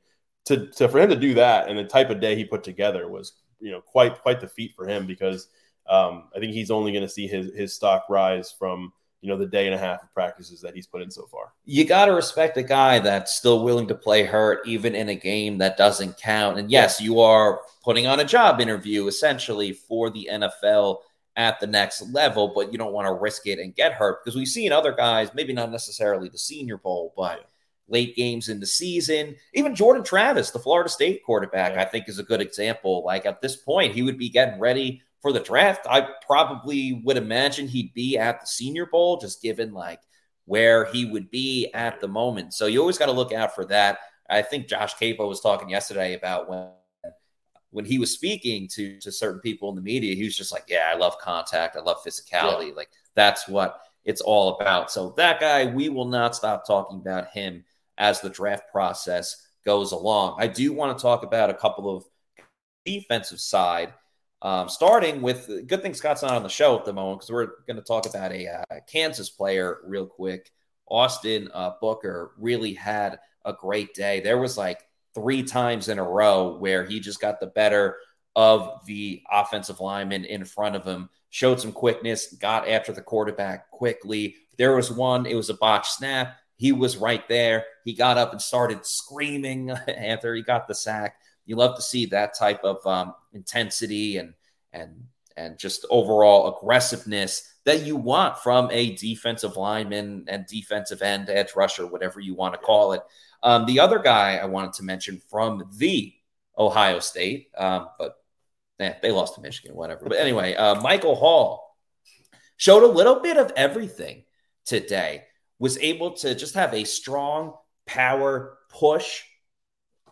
to, 0.47 0.67
to 0.69 0.89
for 0.89 1.01
him 1.01 1.11
to 1.11 1.17
do 1.17 1.35
that 1.35 1.69
and 1.69 1.79
the 1.79 1.85
type 1.85 2.09
of 2.09 2.21
day 2.21 2.35
he 2.35 2.45
put 2.45 2.65
together 2.65 3.09
was 3.09 3.33
you 3.61 3.71
know 3.71 3.81
quite 3.81 4.21
quite 4.23 4.41
the 4.41 4.49
feat 4.49 4.73
for 4.75 4.89
him 4.89 5.07
because 5.07 5.49
um, 5.89 6.25
I 6.35 6.41
think 6.41 6.53
he's 6.53 6.71
only 6.71 6.93
going 6.93 7.05
to 7.05 7.09
see 7.09 7.27
his 7.27 7.55
his 7.55 7.75
stock 7.75 8.07
rise 8.09 8.53
from 8.57 8.93
you 9.21 9.29
know 9.29 9.39
the 9.39 9.47
day 9.47 9.67
and 9.67 9.75
a 9.75 9.79
half 9.79 10.03
of 10.03 10.13
practices 10.15 10.61
that 10.61 10.75
he's 10.75 10.87
put 10.87 11.03
in 11.03 11.11
so 11.11 11.27
far. 11.27 11.53
You 11.65 11.85
got 11.85 12.07
to 12.07 12.13
respect 12.13 12.57
a 12.57 12.63
guy 12.63 12.99
that's 12.99 13.35
still 13.35 13.65
willing 13.65 13.89
to 13.89 13.95
play 13.95 14.25
hurt 14.25 14.67
even 14.67 14.95
in 14.95 15.09
a 15.09 15.15
game 15.15 15.59
that 15.59 15.77
doesn't 15.77 16.17
count. 16.19 16.59
And 16.59 16.71
yes, 16.71 17.01
you 17.01 17.21
are 17.21 17.61
putting 17.83 18.07
on 18.07 18.21
a 18.21 18.25
job 18.25 18.61
interview 18.61 19.07
essentially 19.07 19.73
for 19.73 20.11
the 20.11 20.29
NFL 20.31 20.99
at 21.37 21.61
the 21.61 21.67
next 21.67 22.03
level, 22.13 22.53
but 22.55 22.73
you 22.73 22.79
don't 22.79 22.93
want 22.93 23.07
to 23.07 23.13
risk 23.13 23.47
it 23.47 23.59
and 23.59 23.75
get 23.75 23.93
hurt 23.93 24.25
because 24.25 24.37
we've 24.37 24.49
seen 24.49 24.73
other 24.73 24.93
guys, 24.93 25.35
maybe 25.35 25.53
not 25.53 25.71
necessarily 25.71 26.29
the 26.29 26.39
Senior 26.39 26.79
Bowl, 26.79 27.13
but 27.17 27.39
yeah. 27.39 27.45
late 27.89 28.17
games 28.17 28.49
in 28.49 28.59
the 28.59 28.67
season. 28.67 29.37
Even 29.55 29.75
Jordan 29.75 30.03
Travis, 30.03 30.51
the 30.51 30.59
Florida 30.59 30.89
State 30.89 31.23
quarterback, 31.25 31.75
yeah. 31.75 31.83
I 31.83 31.85
think 31.85 32.09
is 32.09 32.19
a 32.19 32.25
good 32.25 32.41
example. 32.41 33.05
Like 33.05 33.27
at 33.27 33.43
this 33.43 33.57
point, 33.57 33.95
he 33.95 34.03
would 34.03 34.19
be 34.19 34.31
getting 34.31 34.59
ready 34.59 35.03
for 35.27 35.33
the 35.33 35.41
draft, 35.41 35.87
I 35.91 36.07
probably 36.25 37.01
would 37.05 37.17
imagine 37.17 37.67
he'd 37.67 37.93
be 37.95 38.17
at 38.17 38.41
the 38.41 38.47
Senior 38.47 38.87
Bowl, 38.87 39.17
just 39.17 39.43
given 39.43 39.73
like 39.73 39.99
where 40.45 40.85
he 40.85 41.05
would 41.05 41.33
be 41.33 41.69
at 41.75 42.01
the 42.01 42.07
moment. 42.07 42.55
So 42.55 42.67
you 42.67 42.81
always 42.81 42.97
got 42.97 43.07
to 43.07 43.13
look 43.13 43.33
out 43.33 43.53
for 43.53 43.65
that. 43.65 43.99
I 44.31 44.43
think 44.43 44.69
Josh 44.69 44.95
Queipo 44.95 45.29
was 45.29 45.41
talking 45.41 45.69
yesterday 45.69 46.15
about 46.15 46.49
when 46.49 46.69
when 47.77 47.85
he 47.85 47.99
was 47.99 48.11
speaking 48.11 48.67
to 48.69 48.99
to 49.01 49.13
certain 49.13 49.41
people 49.41 49.69
in 49.69 49.77
the 49.77 49.83
media, 49.83 50.15
he 50.15 50.25
was 50.25 50.37
just 50.37 50.53
like, 50.53 50.65
"Yeah, 50.67 50.91
I 50.93 50.97
love 50.97 51.19
contact, 51.19 51.77
I 51.77 51.81
love 51.81 52.03
physicality, 52.03 52.69
yeah. 52.69 52.77
like 52.77 52.89
that's 53.15 53.47
what 53.47 53.81
it's 54.05 54.23
all 54.23 54.57
about." 54.59 54.91
So 54.91 55.11
that 55.19 55.41
guy, 55.41 55.67
we 55.67 55.91
will 55.91 56.09
not 56.09 56.35
stop 56.35 56.67
talking 56.67 56.99
about 56.99 57.29
him 57.29 57.65
as 57.99 58.21
the 58.21 58.31
draft 58.31 58.73
process 58.73 59.47
goes 59.65 59.93
along. 59.93 60.37
I 60.39 60.47
do 60.47 60.73
want 60.73 60.97
to 60.97 61.03
talk 61.03 61.23
about 61.23 61.51
a 61.51 61.55
couple 61.55 61.95
of 61.95 62.05
defensive 62.85 63.41
side 63.41 63.93
um, 64.43 64.69
starting 64.69 65.23
with 65.23 65.67
good 65.67 65.83
thing 65.83 65.95
Scott's 65.95 66.23
not 66.23 66.33
on 66.33 66.43
the 66.43 66.49
show 66.49 66.79
at 66.79 66.85
the 66.85 66.93
moment 66.93 67.21
because 67.21 67.33
we're 67.33 67.47
going 67.67 67.77
to 67.77 67.83
talk 67.83 68.07
about 68.07 68.33
a 68.33 68.47
uh, 68.47 68.81
Kansas 68.87 69.31
player 69.31 69.79
real 69.85 70.07
quick. 70.07 70.53
Austin 70.89 71.51
uh, 71.53 71.73
Booker 71.81 72.33
really 72.39 72.75
had 72.75 73.19
a 73.45 73.53
great 73.53 73.95
day. 73.95 74.21
There 74.21 74.39
was 74.39 74.57
like 74.57 74.86
three 75.17 75.43
times 75.43 75.89
in 75.89 75.99
a 75.99 76.05
row 76.05 76.57
where 76.59 76.85
he 76.85 77.01
just 77.01 77.21
got 77.21 77.41
the 77.41 77.49
better 77.49 77.97
of 78.37 78.81
the 78.87 79.21
offensive 79.29 79.81
lineman 79.81 80.25
in 80.25 80.45
front 80.45 80.77
of 80.77 80.85
him, 80.85 81.09
showed 81.31 81.61
some 81.61 81.73
quickness, 81.73 82.35
got 82.35 82.69
after 82.69 82.93
the 82.93 83.03
quarterback 83.03 83.69
quickly. 83.73 84.37
There 84.59 84.77
was 84.77 84.93
one, 84.93 85.27
it 85.27 85.35
was 85.35 85.51
a 85.51 85.55
botch 85.55 85.89
snap. 85.89 86.37
He 86.57 86.71
was 86.71 86.97
right 86.97 87.27
there. 87.29 87.65
He 87.85 87.95
got 87.95 88.17
up 88.17 88.31
and 88.31 88.41
started 88.41 88.87
screaming 88.87 89.71
after 89.89 90.35
he 90.35 90.43
got 90.43 90.69
the 90.69 90.75
sack 90.75 91.17
you 91.47 91.57
love 91.57 91.77
to 91.77 91.83
see 91.83 92.07
that 92.07 92.37
type 92.37 92.63
of 92.65 92.85
um, 92.87 93.15
intensity 93.33 94.19
and 94.19 94.35
and 94.73 95.05
and 95.39 95.59
just 95.59 95.87
overall 95.91 96.57
aggressiveness 96.57 97.55
that 97.65 97.83
you 97.83 97.97
want 97.97 98.39
from 98.39 98.69
a 98.71 98.95
defensive 98.97 99.57
lineman 99.57 100.25
and 100.29 100.47
defensive 100.47 101.03
end, 101.03 101.29
edge 101.29 101.55
rusher, 101.55 101.87
whatever 101.87 102.21
you 102.21 102.35
want 102.35 102.55
to 102.55 102.59
call 102.59 102.93
it. 102.93 103.03
Um, 103.43 103.67
the 103.67 103.81
other 103.81 103.99
guy 103.99 104.37
I 104.37 104.47
wanted 104.47 104.75
to 104.75 104.83
mention 104.83 105.21
from 105.31 105.69
the 105.77 106.13
Ohio 106.59 107.01
State, 107.01 107.49
um, 107.57 107.89
but 107.99 108.17
eh, 108.81 108.95
they 109.03 109.13
lost 109.13 109.35
to 109.35 109.41
Michigan, 109.41 109.77
whatever. 109.77 110.07
But 110.09 110.19
anyway, 110.19 110.55
uh, 110.55 110.81
Michael 110.81 111.15
Hall 111.15 111.77
showed 112.57 112.83
a 112.83 112.87
little 112.93 113.21
bit 113.21 113.37
of 113.37 113.53
everything 113.57 114.25
today. 114.65 115.25
Was 115.59 115.79
able 115.79 116.13
to 116.13 116.35
just 116.35 116.55
have 116.55 116.75
a 116.75 116.85
strong 116.85 117.55
power 117.87 118.59
push 118.69 119.23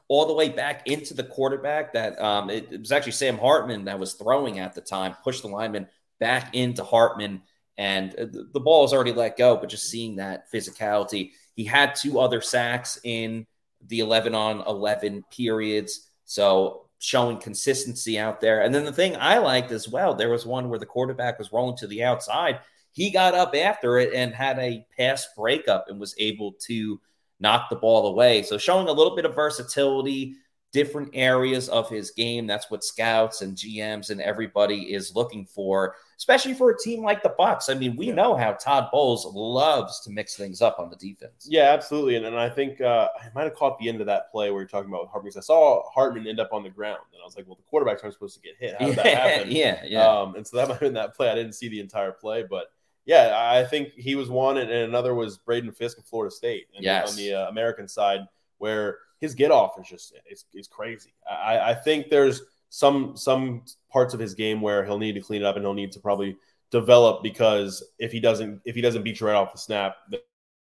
all 0.09 0.27
the 0.27 0.33
way 0.33 0.49
back 0.49 0.87
into 0.87 1.12
the 1.12 1.25
quarterback. 1.25 1.93
That 1.93 2.20
um, 2.20 2.51
it, 2.51 2.68
it 2.70 2.81
was 2.81 2.93
actually 2.93 3.12
Sam 3.12 3.39
Hartman 3.39 3.85
that 3.85 3.99
was 3.99 4.14
throwing 4.14 4.59
at 4.59 4.75
the 4.75 4.81
time, 4.81 5.14
pushed 5.22 5.43
the 5.43 5.49
lineman 5.49 5.89
back 6.20 6.55
into 6.55 6.85
Hartman, 6.85 7.43
and 7.77 8.12
the, 8.12 8.49
the 8.53 8.61
ball 8.61 8.83
was 8.83 8.93
already 8.93 9.12
let 9.12 9.37
go. 9.37 9.57
But 9.57 9.68
just 9.68 9.91
seeing 9.91 10.16
that 10.16 10.51
physicality, 10.51 11.33
he 11.55 11.64
had 11.64 11.94
two 11.94 12.18
other 12.18 12.40
sacks 12.40 12.98
in 13.05 13.46
the 13.86 14.00
11 14.00 14.34
on 14.34 14.61
11 14.66 15.24
periods. 15.30 16.09
So 16.24 16.86
showing 16.98 17.38
consistency 17.38 18.18
out 18.18 18.40
there. 18.40 18.62
And 18.62 18.74
then 18.74 18.84
the 18.84 18.92
thing 18.92 19.16
I 19.16 19.38
liked 19.38 19.72
as 19.72 19.88
well, 19.88 20.14
there 20.14 20.30
was 20.30 20.46
one 20.46 20.68
where 20.68 20.78
the 20.78 20.86
quarterback 20.86 21.38
was 21.38 21.52
rolling 21.52 21.76
to 21.78 21.86
the 21.86 22.02
outside. 22.02 22.61
He 22.92 23.11
got 23.11 23.34
up 23.34 23.55
after 23.55 23.98
it 23.98 24.14
and 24.14 24.32
had 24.32 24.59
a 24.59 24.86
pass 24.96 25.28
breakup 25.36 25.86
and 25.88 26.00
was 26.00 26.14
able 26.18 26.52
to 26.66 27.00
knock 27.40 27.68
the 27.68 27.76
ball 27.76 28.07
away. 28.07 28.42
So 28.42 28.57
showing 28.57 28.88
a 28.88 28.92
little 28.92 29.14
bit 29.14 29.26
of 29.26 29.34
versatility, 29.34 30.36
different 30.72 31.11
areas 31.12 31.68
of 31.68 31.88
his 31.90 32.11
game. 32.11 32.46
That's 32.46 32.70
what 32.70 32.84
scouts 32.84 33.42
and 33.42 33.57
GMs 33.57 34.11
and 34.11 34.20
everybody 34.20 34.92
is 34.94 35.14
looking 35.14 35.46
for, 35.46 35.94
especially 36.17 36.55
for 36.55 36.71
a 36.71 36.79
team 36.79 37.03
like 37.03 37.23
the 37.23 37.35
Bucs. 37.39 37.69
I 37.69 37.75
mean, 37.75 37.97
we 37.97 38.09
yeah. 38.09 38.15
know 38.15 38.37
how 38.37 38.53
Todd 38.53 38.89
Bowles 38.93 39.27
loves 39.27 40.01
to 40.01 40.11
mix 40.11 40.37
things 40.37 40.62
up 40.62 40.79
on 40.79 40.91
the 40.91 40.97
defense. 40.97 41.47
Yeah, 41.49 41.73
absolutely. 41.73 42.17
And, 42.17 42.27
and 42.27 42.39
I 42.39 42.49
think 42.49 42.81
uh, 42.81 43.09
I 43.21 43.29
might 43.35 43.45
have 43.45 43.55
caught 43.55 43.79
the 43.79 43.89
end 43.89 44.01
of 44.01 44.07
that 44.07 44.31
play 44.31 44.51
where 44.51 44.61
you're 44.61 44.69
talking 44.69 44.91
about 44.91 45.09
Hartman. 45.09 45.33
I 45.37 45.41
saw 45.41 45.89
Hartman 45.91 46.27
end 46.27 46.41
up 46.41 46.53
on 46.53 46.62
the 46.62 46.71
ground, 46.71 47.01
and 47.12 47.21
I 47.21 47.25
was 47.25 47.37
like, 47.37 47.47
"Well, 47.47 47.57
the 47.57 47.62
quarterbacks 47.71 48.03
aren't 48.03 48.15
supposed 48.15 48.35
to 48.37 48.41
get 48.41 48.57
hit. 48.59 48.77
How 48.79 48.87
did 48.87 48.97
yeah, 48.97 49.03
that 49.03 49.17
happen?" 49.17 49.51
Yeah, 49.51 49.83
yeah. 49.85 50.07
Um, 50.07 50.35
and 50.35 50.47
so 50.47 50.57
that 50.57 50.69
might 50.69 50.75
have 50.75 50.81
been 50.81 50.95
that 50.95 51.15
play. 51.15 51.31
I 51.31 51.35
didn't 51.35 51.55
see 51.55 51.69
the 51.69 51.81
entire 51.81 52.12
play, 52.12 52.45
but 52.49 52.67
yeah, 53.07 53.35
I 53.37 53.65
think 53.65 53.93
he 53.95 54.15
was 54.15 54.31
one, 54.31 54.59
and, 54.59 54.71
another 54.71 55.15
was 55.15 55.39
Braden 55.39 55.73
Fiske 55.73 55.99
of 55.99 56.07
Florida 56.07 56.35
State. 56.35 56.69
yes. 56.73 57.11
on 57.11 57.17
the 57.17 57.35
uh, 57.35 57.49
American 57.49 57.87
side, 57.87 58.21
where 58.59 58.99
his 59.21 59.35
get 59.35 59.51
off 59.51 59.79
is 59.81 59.89
just 59.89 60.15
it's, 60.27 60.45
it's 60.55 60.69
crazy. 60.69 61.12
I, 61.29 61.71
I 61.71 61.75
think 61.75 62.09
there's 62.09 62.43
some 62.75 63.16
some 63.16 63.62
parts 63.89 64.14
of 64.14 64.20
his 64.20 64.35
game 64.35 64.61
where 64.61 64.85
he'll 64.85 64.99
need 64.99 65.12
to 65.12 65.20
clean 65.20 65.43
it 65.43 65.45
up 65.45 65.55
and 65.55 65.64
he'll 65.64 65.75
need 65.75 65.93
to 65.93 66.01
probably 66.01 66.37
develop 66.72 67.22
because 67.22 67.85
if 68.01 68.11
he 68.11 68.18
doesn't 68.18 68.61
if 68.64 68.75
he 68.75 68.81
doesn't 68.81 69.05
beat 69.05 69.20
you 69.20 69.29
right 69.29 69.37
off 69.37 69.53
the 69.53 69.59
snap 69.59 69.95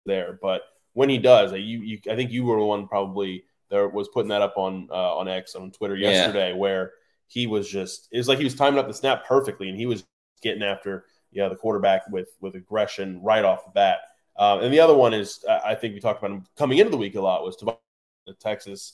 there, 0.06 0.38
but 0.40 0.62
when 0.92 1.08
he 1.08 1.18
does, 1.18 1.50
you, 1.52 1.58
you 1.58 1.98
I 2.08 2.14
think 2.14 2.30
you 2.30 2.44
were 2.44 2.56
the 2.56 2.64
one 2.64 2.86
probably 2.86 3.46
there 3.68 3.88
was 3.88 4.06
putting 4.14 4.28
that 4.28 4.42
up 4.42 4.54
on 4.56 4.86
uh, 4.92 5.16
on 5.16 5.26
X 5.26 5.56
on 5.56 5.72
Twitter 5.72 5.96
yesterday 5.96 6.50
yeah. 6.50 6.56
where 6.56 6.92
he 7.26 7.48
was 7.48 7.68
just 7.68 8.06
it 8.12 8.18
was 8.18 8.28
like 8.28 8.38
he 8.38 8.44
was 8.44 8.54
timing 8.54 8.78
up 8.78 8.86
the 8.86 8.94
snap 8.94 9.26
perfectly 9.26 9.68
and 9.68 9.76
he 9.76 9.86
was 9.86 10.04
getting 10.40 10.62
after 10.62 11.06
yeah, 11.32 11.48
the 11.48 11.56
quarterback 11.56 12.08
with 12.10 12.28
with 12.40 12.54
aggression 12.54 13.20
right 13.24 13.44
off 13.44 13.64
the 13.64 13.72
bat. 13.72 13.98
Um, 14.36 14.60
and 14.62 14.72
the 14.72 14.78
other 14.78 14.94
one 14.94 15.14
is 15.14 15.44
I 15.48 15.74
think 15.74 15.94
we 15.94 16.00
talked 16.00 16.22
about 16.22 16.30
him 16.30 16.46
coming 16.56 16.78
into 16.78 16.92
the 16.92 16.96
week 16.96 17.16
a 17.16 17.20
lot 17.20 17.42
was 17.42 17.56
the 17.56 18.34
Texas 18.34 18.92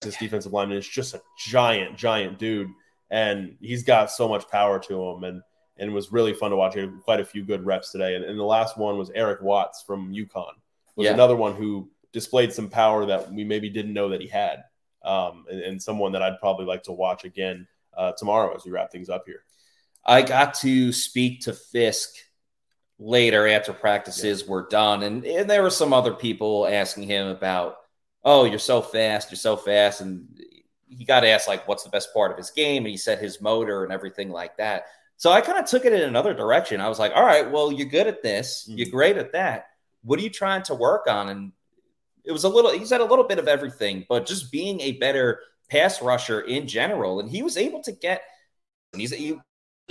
this 0.00 0.16
defensive 0.16 0.52
lineman 0.52 0.78
is 0.78 0.86
just 0.88 1.14
a 1.14 1.20
giant, 1.38 1.96
giant 1.96 2.38
dude, 2.38 2.68
and 3.10 3.56
he's 3.60 3.82
got 3.82 4.10
so 4.10 4.28
much 4.28 4.48
power 4.48 4.78
to 4.80 5.02
him, 5.10 5.24
and 5.24 5.42
and 5.80 5.90
it 5.90 5.94
was 5.94 6.10
really 6.10 6.34
fun 6.34 6.50
to 6.50 6.56
watch. 6.56 6.74
He 6.74 6.80
had 6.80 6.92
quite 7.04 7.20
a 7.20 7.24
few 7.24 7.44
good 7.44 7.64
reps 7.64 7.92
today, 7.92 8.16
and, 8.16 8.24
and 8.24 8.38
the 8.38 8.42
last 8.44 8.76
one 8.76 8.98
was 8.98 9.10
Eric 9.14 9.40
Watts 9.42 9.82
from 9.86 10.12
UConn, 10.12 10.50
was 10.96 11.04
Yeah. 11.06 11.14
another 11.14 11.36
one 11.36 11.54
who 11.54 11.88
displayed 12.12 12.52
some 12.52 12.68
power 12.68 13.06
that 13.06 13.32
we 13.32 13.44
maybe 13.44 13.70
didn't 13.70 13.92
know 13.92 14.08
that 14.08 14.20
he 14.20 14.26
had, 14.26 14.64
um, 15.04 15.44
and, 15.50 15.60
and 15.60 15.82
someone 15.82 16.12
that 16.12 16.22
I'd 16.22 16.40
probably 16.40 16.66
like 16.66 16.82
to 16.84 16.92
watch 16.92 17.24
again 17.24 17.68
uh, 17.96 18.12
tomorrow 18.12 18.54
as 18.56 18.64
we 18.64 18.72
wrap 18.72 18.90
things 18.90 19.08
up 19.08 19.24
here. 19.26 19.42
I 20.04 20.22
got 20.22 20.54
to 20.54 20.90
speak 20.92 21.42
to 21.42 21.52
Fiske 21.52 22.16
later 22.98 23.46
after 23.46 23.72
practices 23.72 24.48
were 24.48 24.66
done, 24.68 25.04
and, 25.04 25.24
and 25.24 25.48
there 25.48 25.62
were 25.62 25.70
some 25.70 25.92
other 25.92 26.12
people 26.14 26.66
asking 26.66 27.04
him 27.04 27.28
about, 27.28 27.76
"Oh, 28.24 28.44
you're 28.44 28.58
so 28.58 28.82
fast, 28.82 29.30
you're 29.30 29.36
so 29.36 29.56
fast," 29.56 30.00
and 30.00 30.26
he 30.88 31.04
got 31.04 31.24
asked 31.24 31.48
like, 31.48 31.66
"What's 31.68 31.84
the 31.84 31.90
best 31.90 32.12
part 32.12 32.30
of 32.30 32.36
his 32.36 32.50
game?" 32.50 32.84
And 32.84 32.90
he 32.90 32.96
said 32.96 33.18
his 33.18 33.40
motor 33.40 33.84
and 33.84 33.92
everything 33.92 34.30
like 34.30 34.56
that. 34.56 34.86
So 35.16 35.30
I 35.30 35.40
kind 35.40 35.58
of 35.58 35.66
took 35.66 35.84
it 35.84 35.92
in 35.92 36.02
another 36.02 36.34
direction. 36.34 36.80
I 36.80 36.88
was 36.88 36.98
like, 36.98 37.12
"All 37.14 37.24
right, 37.24 37.50
well, 37.50 37.72
you're 37.72 37.88
good 37.88 38.06
at 38.06 38.22
this, 38.22 38.64
you're 38.68 38.86
mm-hmm. 38.86 38.96
great 38.96 39.16
at 39.16 39.32
that. 39.32 39.66
What 40.02 40.18
are 40.18 40.22
you 40.22 40.30
trying 40.30 40.62
to 40.64 40.74
work 40.74 41.06
on?" 41.08 41.28
And 41.28 41.52
it 42.24 42.32
was 42.32 42.44
a 42.44 42.48
little. 42.48 42.72
He 42.72 42.84
said 42.84 43.00
a 43.00 43.04
little 43.04 43.24
bit 43.24 43.38
of 43.38 43.48
everything, 43.48 44.06
but 44.08 44.26
just 44.26 44.52
being 44.52 44.80
a 44.80 44.92
better 44.92 45.40
pass 45.70 46.00
rusher 46.02 46.40
in 46.42 46.66
general, 46.66 47.20
and 47.20 47.30
he 47.30 47.42
was 47.42 47.56
able 47.56 47.82
to 47.82 47.92
get. 47.92 48.22
He's 48.94 49.10
he, 49.10 49.38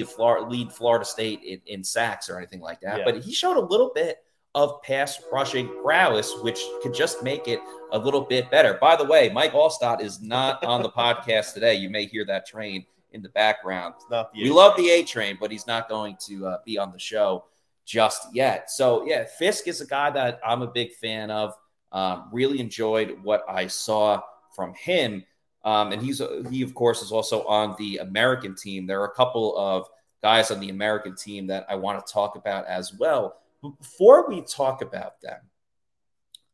Florida, 0.05 0.47
lead 0.47 0.71
Florida 0.71 1.05
State 1.05 1.41
in, 1.43 1.61
in 1.65 1.83
sacks 1.83 2.29
or 2.29 2.37
anything 2.37 2.61
like 2.61 2.81
that. 2.81 2.99
Yeah. 2.99 3.05
But 3.05 3.23
he 3.23 3.33
showed 3.33 3.57
a 3.57 3.65
little 3.65 3.91
bit 3.93 4.17
of 4.57 4.81
pass 4.81 5.21
rushing 5.31 5.69
prowess, 5.83 6.33
which 6.41 6.59
could 6.81 6.91
just 6.91 7.21
make 7.21 7.47
it 7.47 7.59
a 7.91 7.97
little 7.97 8.21
bit 8.21 8.49
better. 8.49 8.73
By 8.81 8.95
the 8.95 9.05
way, 9.05 9.29
Mike 9.29 9.53
Alstott 9.53 10.01
is 10.01 10.19
not 10.19 10.63
on 10.65 10.81
the 10.81 10.89
podcast 10.89 11.53
today. 11.53 11.75
You 11.75 11.91
may 11.91 12.07
hear 12.07 12.25
that 12.25 12.47
train 12.47 12.83
in 13.11 13.21
the 13.21 13.29
background. 13.29 13.93
The 14.09 14.27
We 14.33 14.49
love 14.49 14.75
the 14.75 14.89
A 14.89 15.03
train, 15.03 15.37
but 15.39 15.51
he's 15.51 15.67
not 15.67 15.87
going 15.87 16.17
to 16.25 16.47
uh, 16.47 16.57
be 16.65 16.79
on 16.79 16.91
the 16.91 16.97
show 16.97 17.45
just 17.85 18.33
yet. 18.33 18.71
So, 18.71 19.05
yeah, 19.05 19.25
Fiske 19.25 19.67
is 19.67 19.79
a 19.79 19.85
guy 19.85 20.09
that 20.09 20.39
I'm 20.43 20.63
a 20.63 20.67
big 20.67 20.91
fan 20.93 21.29
of. 21.29 21.53
Um, 21.91 22.29
really 22.33 22.59
enjoyed 22.59 23.19
what 23.21 23.45
I 23.47 23.67
saw 23.67 24.21
from 24.55 24.73
him. 24.73 25.23
Um, 25.65 25.91
and 25.91 26.01
he's 26.01 26.19
he, 26.49 26.63
of 26.63 26.73
course, 26.73 27.03
is 27.03 27.11
also 27.11 27.43
on 27.43 27.75
the 27.77 27.97
American 27.97 28.55
team. 28.55 28.87
There 28.87 29.01
are 29.01 29.07
a 29.07 29.15
couple 29.15 29.55
of 29.55 29.87
guys 30.23 30.49
on 30.49 30.59
the 30.59 30.69
American 30.69 31.15
team 31.15 31.45
that 31.47 31.67
I 31.69 31.75
want 31.75 32.03
to 32.03 32.11
talk 32.11 32.35
about 32.35 32.65
as 32.65 32.93
well. 32.95 33.35
But 33.61 33.77
before 33.77 34.27
we 34.29 34.41
talk 34.41 34.81
about 34.81 35.21
them, 35.21 35.39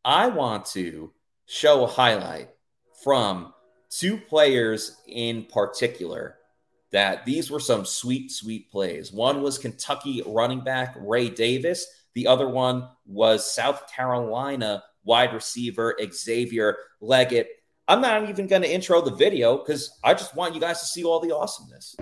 I 0.05 0.27
want 0.27 0.65
to 0.67 1.11
show 1.45 1.83
a 1.83 1.87
highlight 1.87 2.49
from 3.03 3.53
two 3.89 4.17
players 4.17 4.97
in 5.07 5.45
particular 5.45 6.37
that 6.91 7.25
these 7.25 7.49
were 7.49 7.59
some 7.59 7.85
sweet, 7.85 8.31
sweet 8.31 8.69
plays. 8.71 9.11
One 9.11 9.41
was 9.41 9.57
Kentucky 9.57 10.21
running 10.25 10.61
back 10.61 10.95
Ray 10.99 11.29
Davis, 11.29 11.85
the 12.13 12.27
other 12.27 12.47
one 12.47 12.87
was 13.05 13.51
South 13.51 13.91
Carolina 13.91 14.83
wide 15.03 15.33
receiver 15.33 15.97
Xavier 16.11 16.77
Legette. 17.01 17.47
I'm 17.87 18.01
not 18.01 18.29
even 18.29 18.47
going 18.47 18.61
to 18.61 18.71
intro 18.71 19.01
the 19.01 19.11
video 19.11 19.57
because 19.57 19.97
I 20.03 20.13
just 20.13 20.35
want 20.35 20.55
you 20.55 20.61
guys 20.61 20.79
to 20.79 20.85
see 20.85 21.03
all 21.03 21.19
the 21.19 21.35
awesomeness. 21.35 21.95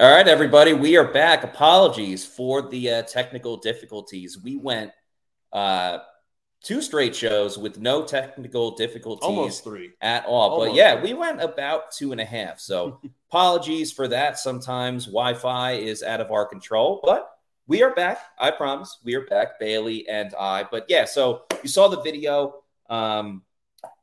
All 0.00 0.10
right, 0.10 0.26
everybody, 0.26 0.72
we 0.72 0.96
are 0.96 1.12
back. 1.12 1.44
Apologies 1.44 2.24
for 2.24 2.62
the 2.62 2.90
uh, 2.90 3.02
technical 3.02 3.58
difficulties. 3.58 4.38
We 4.42 4.56
went 4.56 4.90
uh, 5.52 5.98
two 6.62 6.80
straight 6.80 7.14
shows 7.14 7.58
with 7.58 7.78
no 7.78 8.02
technical 8.02 8.70
difficulties 8.74 9.22
almost 9.28 9.64
three. 9.64 9.90
at 10.00 10.24
all. 10.24 10.56
but 10.60 10.68
Almost. 10.68 10.76
yeah, 10.78 11.02
we 11.02 11.12
went 11.12 11.42
about 11.42 11.92
two 11.92 12.10
and 12.12 12.22
a 12.22 12.24
half. 12.24 12.58
So 12.58 13.00
apologies 13.30 13.92
for 13.92 14.08
that. 14.08 14.38
Sometimes 14.38 15.04
Wi 15.04 15.34
Fi 15.34 15.72
is 15.72 16.02
out 16.02 16.22
of 16.22 16.30
our 16.30 16.46
control, 16.46 17.00
but 17.04 17.28
we 17.66 17.82
are 17.82 17.94
back. 17.94 18.18
I 18.38 18.50
promise. 18.50 18.98
We 19.04 19.14
are 19.14 19.26
back, 19.26 19.60
Bailey 19.60 20.08
and 20.08 20.34
I. 20.40 20.64
But 20.70 20.86
yeah, 20.88 21.04
so 21.04 21.42
you 21.62 21.68
saw 21.68 21.88
the 21.88 22.00
video. 22.00 22.62
Um, 22.88 23.42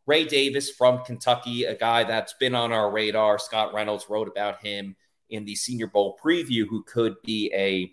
Ray 0.06 0.26
Davis 0.26 0.70
from 0.70 1.04
Kentucky, 1.04 1.64
a 1.66 1.76
guy 1.76 2.04
that's 2.04 2.34
been 2.34 2.54
on 2.54 2.72
our 2.72 2.92
radar. 2.92 3.40
Scott 3.40 3.74
Reynolds 3.74 4.06
wrote 4.08 4.28
about 4.28 4.64
him 4.64 4.96
in 5.30 5.46
the 5.46 5.56
Senior 5.56 5.88
Bowl 5.88 6.18
preview, 6.24 6.68
who 6.68 6.84
could 6.84 7.16
be 7.24 7.52
a 7.54 7.92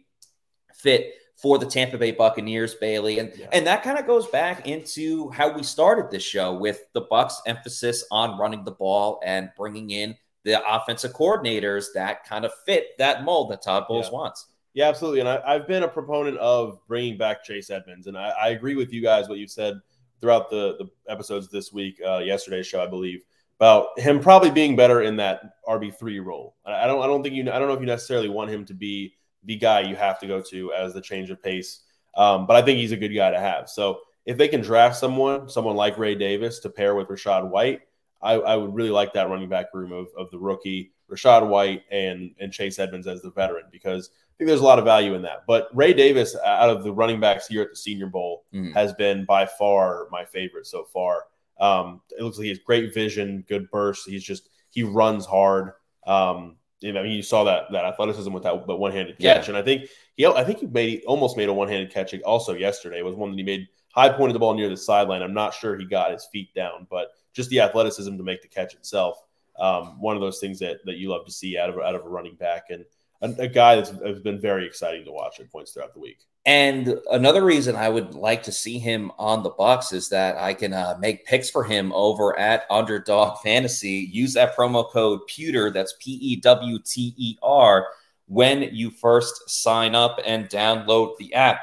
fit 0.75 1.15
for 1.37 1.59
the 1.59 1.67
Tampa 1.67 1.99
Bay 1.99 2.13
Buccaneers, 2.13 2.75
Bailey. 2.75 3.19
And 3.19 3.33
Yeah. 3.37 3.49
and 3.53 3.67
that 3.67 3.83
kind 3.83 3.99
of 3.99 4.07
goes 4.07 4.27
back 4.29 4.67
into 4.67 5.29
how 5.31 5.53
we 5.55 5.63
started 5.63 6.11
this 6.11 6.23
show 6.23 6.55
with 6.55 6.91
the 6.95 7.03
Bucs 7.03 7.35
emphasis 7.47 8.05
on 8.11 8.39
running 8.39 8.65
the 8.65 8.71
ball 8.73 9.21
and 9.25 9.51
bringing 9.57 9.91
in 9.91 10.17
the 10.45 10.63
offensive 10.75 11.13
coordinators 11.13 11.87
that 11.95 12.25
kind 12.25 12.45
of 12.45 12.53
fit 12.65 12.97
that 12.99 13.25
mold 13.25 13.51
that 13.51 13.63
Todd 13.63 13.85
Bowles 13.89 14.07
Yeah. 14.07 14.13
wants. 14.13 14.47
Yeah, 14.75 14.89
absolutely. 14.89 15.21
And 15.21 15.29
I, 15.29 15.43
I've 15.47 15.67
been 15.67 15.83
a 15.83 15.89
proponent 15.89 16.37
of 16.39 16.79
bringing 16.87 17.17
back 17.19 17.43
Chase 17.45 17.71
Edmonds, 17.71 18.07
and 18.07 18.17
I, 18.17 18.29
I 18.31 18.49
agree 18.51 18.75
with 18.77 18.93
you 18.93 19.01
guys 19.03 19.29
what 19.29 19.39
you've 19.39 19.51
said 19.51 19.81
throughout 20.21 20.49
the, 20.51 20.77
the 20.79 21.13
episodes 21.13 21.49
this 21.49 21.73
week, 21.73 22.01
uh, 22.07 22.19
yesterday's 22.19 22.67
show, 22.67 22.83
I 22.83 22.87
believe, 22.87 23.25
about 23.59 23.99
him 23.99 24.21
probably 24.21 24.51
being 24.51 24.77
better 24.77 25.03
in 25.03 25.17
that 25.17 25.41
RB 25.69 25.95
three 25.95 26.21
role. 26.21 26.57
I 26.67 26.87
don't, 26.87 27.03
I 27.03 27.07
don't 27.07 27.23
think 27.23 27.35
you, 27.35 27.43
I 27.51 27.59
don't 27.59 27.69
know 27.69 27.75
if 27.75 27.81
you 27.81 27.87
necessarily 27.87 28.29
want 28.29 28.51
him 28.51 28.65
to 28.67 28.75
be 28.75 29.15
the 29.45 29.57
guy 29.57 29.81
you 29.81 29.97
have 29.97 30.19
to 30.21 30.27
go 30.27 30.41
to 30.43 30.73
as 30.73 30.93
the 30.93 31.01
change 31.01 31.31
of 31.31 31.43
pace, 31.43 31.81
um, 32.17 32.47
but 32.47 32.57
I 32.57 32.63
think 32.63 32.79
he's 32.79 32.93
a 32.93 32.97
good 32.97 33.15
guy 33.15 33.31
to 33.31 33.39
have. 33.39 33.69
So 33.69 34.01
if 34.27 34.37
they 34.37 34.49
can 34.49 34.61
draft 34.61 34.97
someone, 34.97 35.49
someone 35.49 35.77
like 35.77 35.99
Ray 35.99 36.15
Davis 36.15 36.59
to 36.61 36.69
pair 36.71 36.95
with 36.95 37.09
Rachaad 37.09 37.49
White, 37.49 37.83
I, 38.21 38.35
I 38.35 38.57
would 38.57 38.75
really 38.75 38.91
like 38.91 39.13
that 39.13 39.31
running 39.31 39.49
back 39.49 39.67
room 39.73 39.93
of, 39.93 40.09
of 40.19 40.31
the 40.31 40.39
rookie 40.39 40.93
Rachaad 41.11 41.47
White 41.49 41.83
and 41.93 42.33
and 42.41 42.53
Chase 42.53 42.79
Edmonds 42.81 43.07
as 43.07 43.23
the 43.23 43.31
veteran 43.31 43.65
because 43.71 44.11
I 44.13 44.33
think 44.37 44.49
there's 44.49 44.61
a 44.61 44.65
lot 44.65 44.79
of 44.81 44.85
value 44.85 45.15
in 45.15 45.23
that. 45.23 45.45
But 45.47 45.69
Ray 45.73 45.93
Davis, 45.93 46.35
out 46.45 46.69
of 46.69 46.83
the 46.83 46.93
running 46.93 47.21
backs 47.21 47.47
here 47.47 47.63
at 47.63 47.71
the 47.71 47.77
Senior 47.77 48.09
Bowl, 48.09 48.45
Mhm. 48.53 48.75
has 48.75 48.93
been 48.95 49.25
by 49.25 49.47
far 49.47 50.09
my 50.11 50.25
favorite 50.25 50.67
so 50.67 50.85
far. 50.93 51.25
Um, 51.59 52.01
it 52.19 52.23
looks 52.23 52.39
like 52.39 52.45
he 52.45 52.51
has 52.51 52.59
great 52.59 52.93
vision, 52.93 53.45
good 53.49 53.71
burst. 53.71 54.09
He's 54.09 54.25
just 54.25 54.49
he 54.71 54.83
runs 54.83 55.25
hard. 55.27 55.73
Um, 56.07 56.57
you 56.81 56.93
know, 56.93 57.01
I 57.01 57.03
mean, 57.05 57.13
you 57.13 57.23
saw 57.23 57.45
that 57.45 57.65
that 57.73 57.85
athleticism 57.85 58.33
with 58.33 58.43
that, 58.43 58.67
that 58.67 58.77
one 58.77 58.93
handed 58.93 59.17
Yeah. 59.19 59.35
catch, 59.35 59.49
and 59.49 59.57
I 59.57 59.63
think 59.63 59.89
he 60.17 60.27
I 60.27 60.45
think 60.45 60.61
he 60.61 60.67
made 60.67 61.03
almost 61.07 61.37
made 61.37 61.49
a 61.49 61.53
one 61.53 61.69
handed 61.69 61.91
catch 61.93 62.15
also 62.21 62.55
yesterday. 62.55 62.99
It 62.99 63.05
was 63.05 63.15
one 63.15 63.31
that 63.31 63.37
he 63.39 63.43
made 63.43 63.67
high 63.95 64.11
pointed 64.11 64.35
the 64.35 64.39
ball 64.39 64.55
near 64.55 64.69
the 64.69 64.77
sideline. 64.77 65.23
I'm 65.23 65.35
not 65.35 65.55
sure 65.55 65.77
he 65.77 65.87
got 65.87 66.13
his 66.13 66.27
feet 66.27 66.53
down, 66.55 66.87
but 66.91 67.09
just 67.33 67.49
the 67.51 67.61
athleticism 67.61 68.17
to 68.17 68.23
make 68.23 68.43
the 68.43 68.49
catch 68.49 68.75
itself. 68.75 69.23
Um, 69.59 69.99
one 70.01 70.17
of 70.17 70.21
those 70.21 70.39
things 70.39 70.59
that 70.59 70.85
that 70.85 70.97
you 70.99 71.09
love 71.09 71.25
to 71.25 71.33
see 71.33 71.57
out 71.57 71.71
of 71.71 71.79
out 71.79 71.95
of 71.95 72.05
a 72.05 72.09
running 72.09 72.35
back 72.35 72.65
and 72.69 72.85
a, 73.23 73.35
a 73.39 73.49
guy 73.49 73.77
that's 73.77 73.91
has 73.91 74.21
been 74.21 74.41
very 74.41 74.67
exciting 74.67 75.05
to 75.05 75.13
watch 75.13 75.41
at 75.41 75.51
points 75.51 75.73
throughout 75.73 75.95
the 75.95 76.01
week. 76.01 76.19
And 76.45 77.01
another 77.11 77.45
reason 77.45 77.75
I 77.75 77.89
would 77.89 78.15
like 78.15 78.45
to 78.45 78.53
see 78.53 78.79
him 78.79 79.11
on 79.19 79.43
the 79.43 79.51
Bucs 79.51 79.93
is 79.93 80.09
that 80.11 80.37
I 80.37 80.55
can 80.55 80.73
uh, 80.73 80.97
make 81.01 81.27
picks 81.27 81.51
for 81.51 81.65
him 81.65 81.93
over 81.93 82.39
at 82.39 82.67
Underdog 82.71 83.39
Fantasy. 83.43 84.09
Use 84.13 84.35
that 84.35 84.57
promo 84.57 84.89
code 84.91 85.21
Pewter. 85.27 85.71
That's 85.71 85.95
P 86.01 86.13
E 86.13 86.37
W 86.37 86.79
T 86.85 87.15
E 87.17 87.37
R 87.43 87.89
when 88.27 88.63
you 88.63 88.91
first 88.91 89.49
sign 89.49 89.95
up 89.95 90.21
and 90.25 90.49
download 90.49 91.17
the 91.17 91.35
app. 91.35 91.61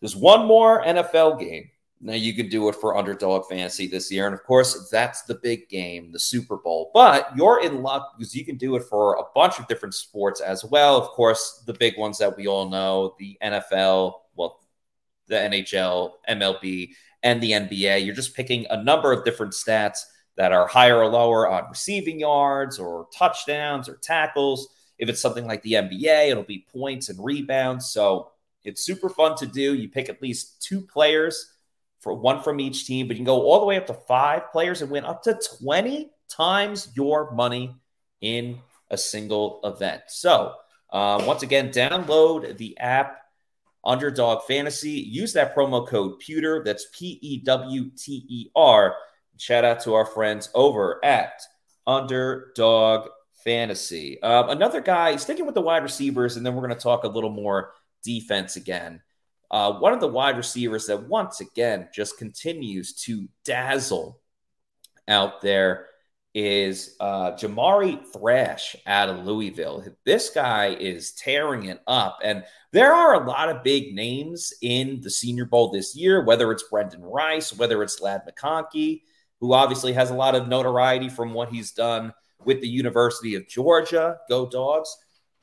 There's 0.00 0.16
one 0.16 0.46
more 0.46 0.84
NFL 0.84 1.40
game. 1.40 1.70
Now 2.04 2.12
you 2.12 2.34
can 2.34 2.50
do 2.50 2.68
it 2.68 2.74
for 2.74 2.98
Underdog 2.98 3.46
Fantasy 3.48 3.86
this 3.86 4.12
year, 4.12 4.26
and 4.26 4.34
of 4.34 4.44
course 4.44 4.90
that's 4.90 5.22
the 5.22 5.36
big 5.36 5.70
game, 5.70 6.12
the 6.12 6.18
Super 6.18 6.58
Bowl. 6.58 6.90
But 6.92 7.34
you're 7.34 7.64
in 7.64 7.82
luck 7.82 8.12
because 8.18 8.34
you 8.34 8.44
can 8.44 8.58
do 8.58 8.76
it 8.76 8.82
for 8.82 9.14
a 9.14 9.22
bunch 9.34 9.58
of 9.58 9.66
different 9.68 9.94
sports 9.94 10.42
as 10.42 10.66
well. 10.66 10.98
Of 10.98 11.08
course, 11.08 11.62
the 11.66 11.72
big 11.72 11.96
ones 11.96 12.18
that 12.18 12.36
we 12.36 12.46
all 12.46 12.68
know: 12.68 13.14
the 13.18 13.38
NFL, 13.42 14.12
well, 14.36 14.60
the 15.28 15.36
NHL, 15.36 16.12
MLB, 16.28 16.90
and 17.22 17.40
the 17.40 17.52
NBA. 17.52 18.04
You're 18.04 18.14
just 18.14 18.36
picking 18.36 18.66
a 18.68 18.84
number 18.84 19.10
of 19.10 19.24
different 19.24 19.54
stats 19.54 20.00
that 20.36 20.52
are 20.52 20.66
higher 20.66 20.98
or 20.98 21.06
lower 21.06 21.48
on 21.48 21.70
receiving 21.70 22.20
yards 22.20 22.78
or 22.78 23.06
touchdowns 23.16 23.88
or 23.88 23.96
tackles. 23.96 24.68
If 24.98 25.08
it's 25.08 25.22
something 25.22 25.46
like 25.46 25.62
the 25.62 25.72
NBA, 25.72 26.28
it'll 26.28 26.42
be 26.42 26.66
points 26.70 27.08
and 27.08 27.24
rebounds. 27.24 27.88
So 27.88 28.30
it's 28.62 28.84
super 28.84 29.08
fun 29.08 29.36
to 29.36 29.46
do. 29.46 29.72
You 29.72 29.88
pick 29.88 30.10
at 30.10 30.20
least 30.20 30.60
two 30.60 30.82
players 30.82 31.53
for 32.04 32.14
one 32.14 32.42
from 32.42 32.60
each 32.60 32.86
team, 32.86 33.08
but 33.08 33.16
you 33.16 33.18
can 33.18 33.24
go 33.24 33.42
all 33.42 33.58
the 33.58 33.66
way 33.66 33.76
up 33.76 33.86
to 33.88 33.94
five 33.94 34.52
players 34.52 34.82
and 34.82 34.90
win 34.90 35.04
up 35.04 35.22
to 35.24 35.36
20 35.58 36.10
times 36.28 36.90
your 36.94 37.32
money 37.32 37.74
in 38.20 38.58
a 38.90 38.96
single 38.96 39.60
event. 39.64 40.02
So, 40.08 40.54
uh, 40.92 41.24
once 41.26 41.42
again, 41.42 41.70
download 41.70 42.56
the 42.58 42.78
app 42.78 43.22
Underdog 43.84 44.44
Fantasy. 44.44 44.90
Use 44.90 45.32
that 45.32 45.56
promo 45.56 45.86
code 45.86 46.18
Pewter. 46.20 46.62
That's 46.64 46.86
P 46.92 47.18
E 47.20 47.38
W 47.44 47.90
T 47.96 48.24
E 48.28 48.50
R. 48.54 48.96
Shout 49.36 49.64
out 49.64 49.80
to 49.80 49.94
our 49.94 50.06
friends 50.06 50.48
over 50.54 51.04
at 51.04 51.42
Underdog 51.86 53.08
Fantasy. 53.44 54.22
Um, 54.22 54.50
another 54.50 54.80
guy, 54.80 55.16
sticking 55.16 55.44
with 55.44 55.54
the 55.54 55.60
wide 55.60 55.82
receivers, 55.82 56.36
and 56.36 56.46
then 56.46 56.54
we're 56.54 56.66
going 56.66 56.78
to 56.78 56.82
talk 56.82 57.04
a 57.04 57.08
little 57.08 57.30
more 57.30 57.72
defense 58.02 58.56
again. 58.56 59.02
Uh, 59.50 59.74
one 59.74 59.92
of 59.92 60.00
the 60.00 60.08
wide 60.08 60.36
receivers 60.36 60.86
that 60.86 61.08
once 61.08 61.40
again 61.40 61.88
just 61.94 62.18
continues 62.18 62.92
to 62.92 63.28
dazzle 63.44 64.20
out 65.06 65.40
there 65.40 65.86
is 66.34 66.96
uh, 66.98 67.32
Jamari 67.32 68.00
Thrash 68.12 68.74
out 68.86 69.08
of 69.08 69.24
Louisville. 69.24 69.84
This 70.04 70.30
guy 70.30 70.74
is 70.74 71.12
tearing 71.12 71.66
it 71.66 71.80
up. 71.86 72.18
And 72.24 72.44
there 72.72 72.92
are 72.92 73.22
a 73.22 73.26
lot 73.26 73.50
of 73.50 73.62
big 73.62 73.94
names 73.94 74.52
in 74.60 75.00
the 75.00 75.10
Senior 75.10 75.44
Bowl 75.44 75.70
this 75.70 75.94
year, 75.94 76.24
whether 76.24 76.50
it's 76.50 76.64
Brendan 76.64 77.04
Rice, 77.04 77.56
whether 77.56 77.82
it's 77.84 78.00
Ladd 78.00 78.22
McConkey, 78.28 79.02
who 79.40 79.52
obviously 79.52 79.92
has 79.92 80.10
a 80.10 80.14
lot 80.14 80.34
of 80.34 80.48
notoriety 80.48 81.08
from 81.08 81.34
what 81.34 81.50
he's 81.50 81.70
done 81.70 82.12
with 82.44 82.60
the 82.60 82.68
University 82.68 83.36
of 83.36 83.46
Georgia. 83.46 84.16
Go 84.28 84.48
dogs. 84.48 84.94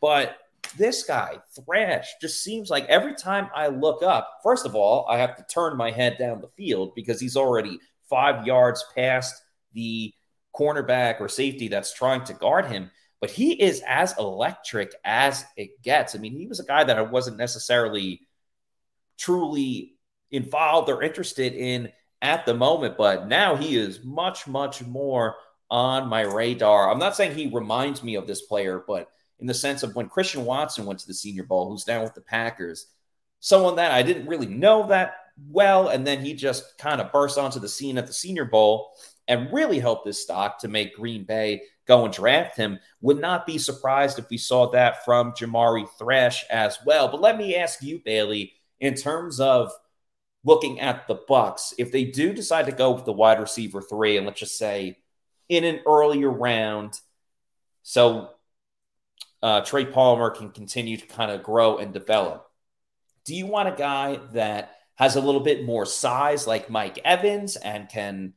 But 0.02 0.36
this 0.78 1.04
guy, 1.04 1.38
Thrash, 1.56 2.08
just 2.22 2.44
seems 2.44 2.70
like 2.70 2.86
every 2.86 3.16
time 3.16 3.50
I 3.56 3.68
look 3.68 4.04
up, 4.04 4.40
first 4.44 4.66
of 4.66 4.76
all, 4.76 5.06
I 5.10 5.18
have 5.18 5.36
to 5.38 5.46
turn 5.52 5.78
my 5.78 5.92
head 5.92 6.18
down 6.18 6.42
the 6.42 6.50
field 6.50 6.94
because 6.96 7.20
he's 7.20 7.36
already 7.36 7.80
five 8.10 8.46
yards 8.46 8.84
past 8.96 9.42
the 9.74 10.14
cornerback 10.56 11.20
or 11.20 11.30
safety 11.30 11.68
that's 11.68 11.94
trying 11.94 12.24
to 12.26 12.34
guard 12.34 12.66
him. 12.66 12.92
But 13.20 13.32
he 13.32 13.54
is 13.54 13.84
as 13.88 14.18
electric 14.18 14.94
as 15.06 15.46
it 15.56 15.82
gets. 15.84 16.16
I 16.16 16.20
mean, 16.20 16.38
he 16.38 16.48
was 16.48 16.60
a 16.60 16.66
guy 16.66 16.84
that 16.84 16.98
I 16.98 17.04
wasn't 17.04 17.38
necessarily 17.38 18.22
truly 19.18 19.96
involved 20.32 20.90
or 20.90 21.04
interested 21.04 21.54
in 21.54 21.92
at 22.22 22.46
the 22.46 22.54
moment, 22.54 22.98
but 22.98 23.28
now 23.28 23.56
he 23.56 23.76
is 23.76 24.04
much, 24.04 24.48
much 24.48 24.84
more 24.84 25.36
on 25.70 26.08
my 26.08 26.22
radar. 26.22 26.90
I'm 26.90 27.00
not 27.00 27.16
saying 27.16 27.36
he 27.36 27.48
reminds 27.48 28.04
me 28.04 28.16
of 28.16 28.28
this 28.28 28.42
player, 28.42 28.84
but 28.86 29.08
in 29.42 29.48
the 29.48 29.54
sense 29.54 29.84
of 29.84 29.96
when 29.96 30.08
Christian 30.08 30.46
Watson 30.46 30.86
went 30.86 31.00
to 31.00 31.08
the 31.08 31.14
Senior 31.14 31.44
Bowl, 31.44 31.70
who's 31.70 31.84
down 31.84 32.04
with 32.04 32.14
the 32.14 32.22
Packers, 32.22 32.86
someone 33.40 33.76
that 33.76 33.92
I 33.92 34.04
didn't 34.04 34.28
really 34.28 34.46
know 34.46 34.88
that 34.88 35.16
well, 35.50 35.90
and 35.90 36.06
then 36.06 36.24
he 36.24 36.34
just 36.34 36.78
kind 36.78 37.02
of 37.02 37.12
burst 37.12 37.38
onto 37.38 37.60
the 37.60 37.68
scene 37.68 37.98
at 37.98 38.06
the 38.06 38.14
Senior 38.14 38.46
Bowl 38.46 38.94
and 39.28 39.52
really 39.52 39.80
helped 39.80 40.06
his 40.06 40.22
stock 40.22 40.60
to 40.60 40.68
make 40.68 40.96
Green 40.96 41.24
Bay 41.24 41.64
go 41.88 42.06
and 42.06 42.14
draft 42.14 42.56
him. 42.56 42.80
Would 43.02 43.20
not 43.20 43.48
be 43.48 43.58
surprised 43.58 44.20
if 44.20 44.30
we 44.30 44.38
saw 44.38 44.70
that 44.72 45.04
from 45.04 45.32
Jamari 45.32 45.88
Thrash 45.98 46.46
as 46.50 46.78
well. 46.86 47.08
But 47.08 47.22
let 47.22 47.38
me 47.38 47.56
ask 47.56 47.82
you, 47.82 48.00
Bailey, 48.04 48.54
in 48.80 48.94
terms 48.94 49.40
of 49.40 49.72
looking 50.44 50.80
at 50.80 51.08
the 51.08 51.16
Bucs, 51.16 51.74
if 51.78 51.92
they 51.92 52.04
do 52.06 52.34
decide 52.34 52.66
to 52.68 52.72
go 52.72 52.92
with 52.92 53.06
the 53.06 53.14
wide 53.14 53.40
receiver 53.40 53.82
three, 53.82 54.18
and 54.18 54.26
let's 54.26 54.40
just 54.40 54.58
say 54.58 54.98
in 55.50 55.64
an 55.64 55.80
earlier 55.88 56.30
round, 56.30 57.00
so 57.84 58.30
uh, 59.42 59.62
Trey 59.62 59.86
Palmer 59.86 60.30
can 60.30 60.52
continue 60.52 60.98
to 60.98 61.06
kind 61.06 61.32
of 61.32 61.44
grow 61.44 61.78
and 61.78 61.94
develop. 61.94 62.48
Do 63.26 63.36
you 63.36 63.48
want 63.48 63.70
a 63.70 63.76
guy 63.76 64.20
that 64.34 64.76
has 64.96 65.16
a 65.16 65.22
little 65.22 65.42
bit 65.42 65.66
more 65.66 65.86
size 65.86 66.48
like 66.48 66.70
Mike 66.70 67.00
Evans 67.04 67.56
and 67.56 67.90
can 67.90 68.34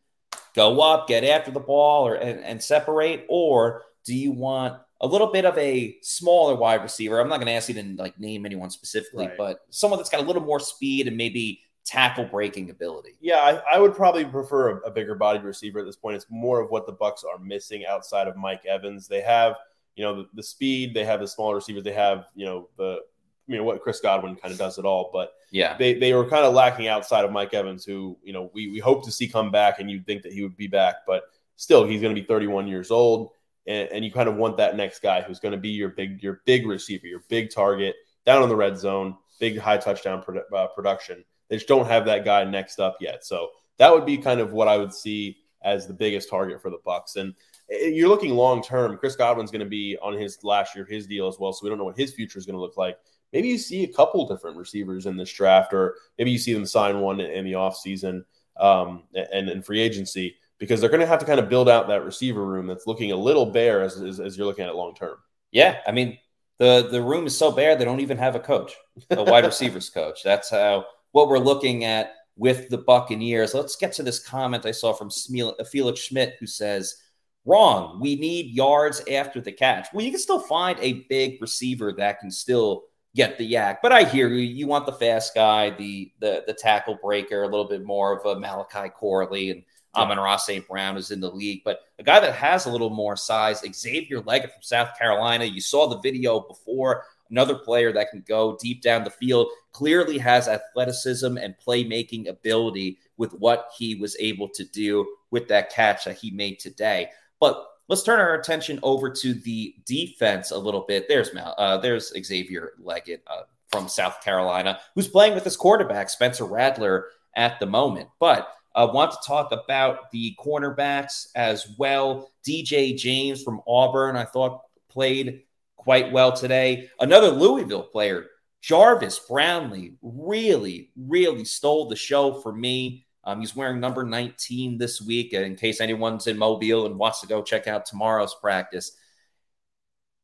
go 0.55 0.81
up, 0.81 1.09
get 1.09 1.25
after 1.25 1.51
the 1.51 1.61
ball, 1.61 2.07
or 2.07 2.15
and, 2.15 2.41
and 2.41 2.63
separate, 2.63 3.27
or 3.29 3.83
do 4.05 4.15
you 4.15 4.33
want 4.33 4.79
a 5.01 5.07
little 5.07 5.27
bit 5.27 5.45
of 5.45 5.57
a 5.59 5.97
smaller 6.03 6.55
wide 6.55 6.83
receiver? 6.83 7.21
I'm 7.21 7.29
not 7.29 7.37
going 7.37 7.47
to 7.47 7.53
ask 7.53 7.69
you 7.69 7.75
to 7.75 7.95
like 7.99 8.19
name 8.19 8.47
anyone 8.47 8.71
specifically, 8.71 9.27
right. 9.27 9.37
but 9.37 9.61
someone 9.71 9.99
that's 9.99 10.11
got 10.11 10.21
a 10.21 10.25
little 10.25 10.43
more 10.43 10.61
speed 10.61 11.09
and 11.09 11.17
maybe 11.17 11.61
tackle 11.85 12.25
breaking 12.25 12.71
ability. 12.71 13.17
Yeah, 13.21 13.41
I, 13.41 13.77
I 13.77 13.79
would 13.79 13.95
probably 13.95 14.25
prefer 14.25 14.79
a, 14.79 14.89
a 14.89 14.91
bigger 14.91 15.15
bodied 15.15 15.43
receiver 15.43 15.81
at 15.81 15.87
this 15.87 15.97
point. 15.97 16.17
It's 16.17 16.27
more 16.31 16.61
of 16.61 16.71
what 16.71 16.87
the 16.87 16.95
Bucs 16.95 17.25
are 17.25 17.39
missing 17.39 17.85
outside 17.87 18.27
of 18.27 18.37
Mike 18.37 18.65
Evans. 18.65 19.07
They 19.07 19.21
have 19.21 19.57
you 19.97 20.05
know 20.05 20.17
the, 20.17 20.29
the 20.35 20.43
speed, 20.43 20.95
they 20.95 21.05
have 21.05 21.21
the 21.21 21.29
smaller 21.29 21.57
receivers, 21.57 21.85
they 21.85 21.93
have 21.93 22.27
you 22.35 22.47
know 22.47 22.69
the 22.77 23.01
you 23.47 23.57
know 23.57 23.65
what 23.65 23.83
Chris 23.83 24.01
Godwin 24.01 24.37
kind 24.37 24.53
of 24.53 24.59
does 24.59 24.79
it 24.79 24.85
all, 24.85 25.11
but 25.13 25.35
yeah, 25.51 25.77
they 25.77 25.95
they 25.95 26.13
were 26.15 26.29
kind 26.29 26.45
of 26.45 26.55
lacking 26.55 26.89
outside 26.89 27.25
of 27.25 27.33
Mike 27.33 27.55
Evans, 27.55 27.85
who 27.85 28.17
you 28.23 28.33
know 28.33 28.51
we 28.55 28.69
we 28.69 28.79
hope 28.79 29.05
to 29.05 29.13
see 29.13 29.29
come 29.29 29.51
back, 29.51 29.81
and 29.81 29.91
you'd 29.91 30.07
think 30.07 30.23
that 30.23 30.33
he 30.33 30.43
would 30.43 30.57
be 30.57 30.67
back, 30.67 30.97
but 31.07 31.25
still 31.57 31.87
he's 31.87 32.01
going 32.01 32.15
to 32.15 32.21
be 32.21 32.27
31 32.27 32.67
years 32.67 32.91
old, 32.91 33.31
and, 33.67 33.89
and 33.91 34.05
you 34.05 34.11
kind 34.11 34.29
of 34.29 34.37
want 34.37 34.57
that 34.57 34.77
next 34.77 35.01
guy 35.01 35.23
who's 35.23 35.41
going 35.41 35.53
to 35.53 35.59
be 35.59 35.71
your 35.71 35.91
big 35.91 36.23
your 36.23 36.41
big 36.47 36.67
receiver, 36.67 37.07
your 37.07 37.25
big 37.29 37.51
target 37.51 37.97
down 38.25 38.43
in 38.43 38.49
the 38.49 38.57
red 38.57 38.79
zone, 38.79 39.17
big 39.39 39.59
high 39.59 39.77
touchdown 39.77 40.23
produ- 40.23 40.53
uh, 40.55 40.69
production. 40.69 41.25
They 41.49 41.57
just 41.57 41.69
don't 41.69 41.87
have 41.87 42.07
that 42.07 42.25
guy 42.25 42.45
next 42.45 42.81
up 42.81 42.97
yet, 43.01 43.25
so 43.25 43.51
that 43.77 43.93
would 43.93 44.07
be 44.07 44.17
kind 44.17 44.41
of 44.41 44.53
what 44.53 44.69
I 44.69 44.79
would 44.79 44.95
see 44.95 45.39
as 45.63 45.87
the 45.87 45.95
biggest 45.95 46.31
target 46.31 46.63
for 46.63 46.71
the 46.71 46.79
Bucs, 46.87 47.17
and 47.17 47.35
you're 47.69 48.09
looking 48.09 48.35
long 48.35 48.63
term. 48.63 48.97
Chris 48.99 49.17
Godwin's 49.17 49.51
going 49.51 49.61
to 49.61 49.67
be 49.67 49.97
on 50.03 50.15
his 50.15 50.43
last 50.43 50.75
year 50.75 50.85
of 50.85 50.91
his 50.91 51.07
deal 51.07 51.29
as 51.29 51.39
well, 51.39 51.53
so 51.53 51.61
we 51.63 51.69
don't 51.69 51.79
know 51.79 51.85
what 51.85 51.99
his 51.99 52.13
future 52.13 52.39
is 52.39 52.47
going 52.47 52.57
to 52.57 52.61
look 52.61 52.77
like 52.77 52.99
maybe 53.35 53.49
you 53.49 53.59
see 53.59 53.83
a 53.83 53.93
couple 53.93 54.27
different 54.27 54.57
receivers 54.57 55.05
in 55.05 55.17
this 55.17 55.31
draft, 55.31 55.75
or 55.75 55.97
maybe 56.17 56.31
you 56.31 56.39
see 56.39 56.55
them 56.55 56.65
sign 56.65 57.01
one 57.01 57.21
in 57.21 57.45
the 57.45 57.53
offseason 57.53 58.25
um, 58.59 59.03
and 59.15 59.51
in 59.51 59.61
free 59.61 59.81
agency 59.81 60.37
because 60.59 60.81
they're 60.81 60.89
going 60.89 61.01
to 61.01 61.07
have 61.07 61.19
to 61.19 61.27
kind 61.27 61.41
of 61.41 61.49
build 61.49 61.69
out 61.69 61.89
that 61.89 62.05
receiver 62.05 62.47
room 62.47 62.69
that's 62.69 62.87
looking 62.87 63.11
a 63.11 63.17
little 63.17 63.47
bare 63.47 63.83
as, 63.83 64.01
as, 64.01 64.21
as 64.21 64.39
you're 64.39 64.47
looking 64.47 64.65
at 64.65 64.71
it 64.71 64.77
long 64.77 64.95
term. 64.95 65.17
Yeah. 65.51 65.81
I 65.85 65.91
mean, 65.91 66.17
the, 66.59 66.89
the 66.91 67.03
room 67.03 67.27
is 67.27 67.37
so 67.37 67.51
bare, 67.51 67.75
they 67.75 67.85
don't 67.85 68.01
even 68.01 68.19
have 68.19 68.37
a 68.37 68.41
coach, 68.41 68.73
a 69.11 69.25
wide 69.25 69.45
receivers 69.45 69.91
coach. 69.91 70.23
That's 70.23 70.49
how 70.49 70.87
what 71.11 71.29
we're 71.29 71.39
looking 71.41 71.85
at 71.85 72.13
with 72.37 72.69
the 72.69 72.79
Buccaneers. 72.79 73.53
Let's 73.53 73.75
get 73.75 73.93
to 73.95 74.05
this 74.05 74.21
comment 74.21 74.65
I 74.65 74.71
saw 74.71 74.93
from 74.93 75.11
Felix 75.11 76.01
Schmidt, 76.01 76.37
who 76.39 76.47
says, 76.47 76.97
Wrong. 77.45 77.99
We 78.01 78.17
need 78.17 78.55
yards 78.55 79.03
after 79.11 79.41
the 79.41 79.53
catch. 79.53 79.89
Well, 79.93 80.05
you 80.05 80.11
can 80.11 80.21
still 80.21 80.41
find 80.41 80.79
a 80.81 81.05
big 81.09 81.41
receiver 81.41 81.93
that 81.99 82.21
can 82.21 82.31
still 82.31 82.85
get 83.15 83.39
the 83.39 83.53
YAC. 83.53 83.79
But 83.83 83.93
I 83.93 84.05
hear 84.05 84.29
you. 84.29 84.41
You 84.41 84.67
want 84.67 84.87
the 84.87 84.93
fast 84.93 85.35
guy, 85.35 85.71
the 85.71 86.11
the 86.21 86.45
the 86.47 86.55
tackle 86.55 86.99
breaker, 87.03 87.43
a 87.43 87.49
little 87.49 87.69
bit 87.69 87.85
more 87.85 88.19
of 88.19 88.25
a 88.27 88.39
Malachi 88.41 88.89
Corley 88.89 89.51
and. 89.51 89.63
Amon 89.97 90.19
Ross 90.19 90.47
St. 90.47 90.67
Brown 90.67 90.97
is 90.97 91.13
in 91.13 91.21
the 91.21 91.31
league. 91.31 91.63
But 91.65 91.79
a 92.01 92.03
guy 92.03 92.19
that 92.19 92.35
has 92.35 92.67
a 92.67 92.69
little 92.69 92.91
more 92.91 93.17
size, 93.17 93.61
Xavier 93.61 94.21
Legette 94.23 94.53
from 94.53 94.63
South 94.63 94.99
Carolina. 94.99 95.45
You 95.45 95.61
saw 95.61 95.87
the 95.87 96.01
video 96.01 96.41
before. 96.41 97.05
Another 97.31 97.55
player 97.55 97.93
that 97.93 98.11
can 98.11 98.25
go 98.27 98.59
deep 98.61 98.83
down 98.83 99.05
the 99.05 99.11
field 99.11 99.49
clearly 99.73 100.19
has 100.19 100.47
athleticism 100.47 101.39
and 101.39 101.55
playmaking 101.65 102.29
ability 102.29 102.99
with 103.17 103.33
what 103.35 103.71
he 103.79 103.95
was 103.95 104.17
able 104.19 104.49
to 104.49 104.65
do 104.65 105.07
with 105.31 105.49
that 105.49 105.71
catch 105.71 106.05
that 106.05 106.17
he 106.17 106.31
made 106.31 106.59
today. 106.59 107.09
But 107.41 107.67
Let's 107.87 108.03
turn 108.03 108.19
our 108.19 108.35
attention 108.35 108.81
over 108.83 109.11
to 109.11 109.35
the 109.35 109.75
defense 109.85 110.51
a 110.51 110.59
little 110.59 110.87
bit. 110.89 111.07
There's 111.07 111.31
uh, 111.37 111.77
there's 111.79 112.15
Xavier 112.25 112.73
Legette 112.83 113.21
uh, 113.27 113.43
from 113.71 113.89
South 113.89 114.23
Carolina, 114.23 114.81
who's 114.95 115.09
playing 115.09 115.35
with 115.35 115.45
his 115.45 115.57
quarterback 115.57 116.09
Spencer 116.09 116.47
Rattler 116.47 117.09
at 117.37 117.61
the 117.61 117.67
moment. 117.67 118.09
But 118.19 118.49
I 118.75 118.85
uh, 118.85 118.93
want 118.93 119.13
to 119.13 119.19
talk 119.27 119.53
about 119.53 120.11
the 120.13 120.35
cornerbacks 120.43 121.27
as 121.35 121.75
well. 121.77 122.31
DJ 122.47 122.97
James 122.97 123.43
from 123.43 123.61
Auburn, 123.69 124.17
I 124.17 124.25
thought 124.25 124.63
played 124.89 125.43
quite 125.77 126.11
well 126.11 126.33
today. 126.33 126.89
Another 127.01 127.29
Louisville 127.29 127.83
player, 127.83 128.29
Jarvis 128.63 129.19
Brownlee, 129.29 129.93
really, 130.01 130.91
really 130.97 131.45
stole 131.45 131.87
the 131.91 131.97
show 131.97 132.41
for 132.41 132.53
me. 132.53 133.04
Um, 133.25 133.41
he's 133.41 133.57
wearing 133.57 133.81
number 133.81 134.05
19 134.05 134.79
this 134.79 135.01
week, 135.01 135.33
in 135.33 135.57
case 135.57 135.81
anyone's 135.81 136.27
in 136.27 136.37
Mobile 136.37 136.87
and 136.87 136.99
wants 136.99 137.21
to 137.21 137.27
go 137.27 137.43
check 137.43 137.67
out 137.67 137.87
tomorrow's 137.87 138.35
practice. 138.35 138.93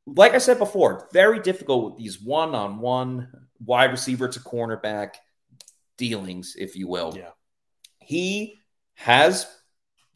Like 0.07 0.35
I 0.35 0.39
said 0.39 0.59
before, 0.59 1.09
very 1.13 1.41
difficult 1.41 1.85
with 1.85 1.97
these 1.97 2.21
one 2.21 2.55
on 2.55 2.79
one 2.79 3.29
wide 3.65 3.91
receiver 3.91 4.29
to 4.29 4.41
cornerback 4.41 5.15
dealings, 5.97 6.57
if 6.59 6.77
you 6.77 6.89
will. 6.89 7.15
Yeah. 7.17 7.31
He 8.01 8.61
has 8.95 9.47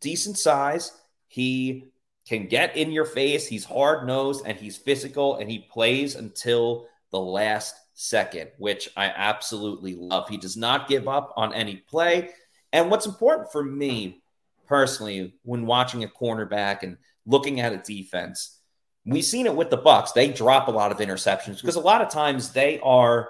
decent 0.00 0.38
size. 0.38 0.92
He 1.28 1.92
can 2.28 2.48
get 2.48 2.76
in 2.76 2.90
your 2.90 3.04
face. 3.04 3.46
He's 3.46 3.64
hard 3.64 4.06
nosed 4.06 4.44
and 4.46 4.58
he's 4.58 4.76
physical 4.76 5.36
and 5.36 5.50
he 5.50 5.60
plays 5.60 6.14
until 6.14 6.86
the 7.10 7.20
last 7.20 7.74
second, 7.94 8.50
which 8.58 8.88
I 8.96 9.06
absolutely 9.06 9.94
love. 9.94 10.28
He 10.28 10.36
does 10.36 10.56
not 10.56 10.88
give 10.88 11.06
up 11.06 11.32
on 11.36 11.54
any 11.54 11.76
play. 11.76 12.30
And 12.74 12.90
what's 12.90 13.06
important 13.06 13.52
for 13.52 13.62
me 13.62 14.20
personally 14.66 15.34
when 15.44 15.64
watching 15.64 16.02
a 16.02 16.08
cornerback 16.08 16.82
and 16.82 16.98
looking 17.24 17.60
at 17.60 17.72
a 17.72 17.78
defense, 17.78 18.58
we've 19.06 19.24
seen 19.24 19.46
it 19.46 19.54
with 19.54 19.70
the 19.70 19.78
Bucs. 19.78 20.12
They 20.12 20.28
drop 20.28 20.66
a 20.66 20.72
lot 20.72 20.90
of 20.90 20.98
interceptions 20.98 21.60
because 21.60 21.76
a 21.76 21.80
lot 21.80 22.02
of 22.02 22.10
times 22.10 22.52
they 22.52 22.80
are 22.80 23.28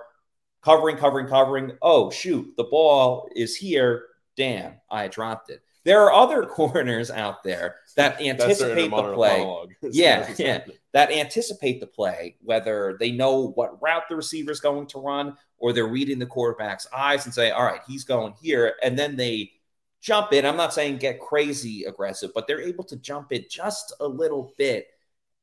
covering, 0.62 0.96
covering, 0.96 1.26
covering. 1.26 1.72
Oh, 1.82 2.10
shoot, 2.10 2.54
the 2.56 2.64
ball 2.64 3.28
is 3.36 3.54
here. 3.54 4.06
damn, 4.34 4.80
I 4.90 5.08
dropped 5.08 5.50
it. 5.50 5.62
There 5.84 6.00
are 6.00 6.12
other 6.12 6.46
corners 6.46 7.10
out 7.10 7.42
there 7.42 7.76
that 7.96 8.22
anticipate 8.22 8.90
the 8.90 9.12
play. 9.12 9.66
yeah, 9.82 10.32
yeah, 10.38 10.64
that 10.92 11.12
anticipate 11.12 11.80
the 11.80 11.86
play, 11.86 12.36
whether 12.40 12.96
they 12.98 13.10
know 13.10 13.48
what 13.48 13.82
route 13.82 14.04
the 14.08 14.16
receiver 14.16 14.50
is 14.50 14.60
going 14.60 14.86
to 14.86 15.00
run 15.00 15.36
or 15.64 15.72
they're 15.72 15.86
reading 15.86 16.18
the 16.18 16.26
quarterback's 16.26 16.86
eyes 16.94 17.24
and 17.24 17.32
say, 17.32 17.50
all 17.50 17.64
right, 17.64 17.80
he's 17.88 18.04
going 18.04 18.34
here. 18.42 18.74
And 18.82 18.98
then 18.98 19.16
they 19.16 19.50
jump 20.02 20.34
in. 20.34 20.44
I'm 20.44 20.58
not 20.58 20.74
saying 20.74 20.98
get 20.98 21.18
crazy 21.18 21.84
aggressive, 21.84 22.32
but 22.34 22.46
they're 22.46 22.60
able 22.60 22.84
to 22.84 22.96
jump 22.96 23.28
it 23.32 23.48
just 23.48 23.94
a 23.98 24.06
little 24.06 24.52
bit 24.58 24.88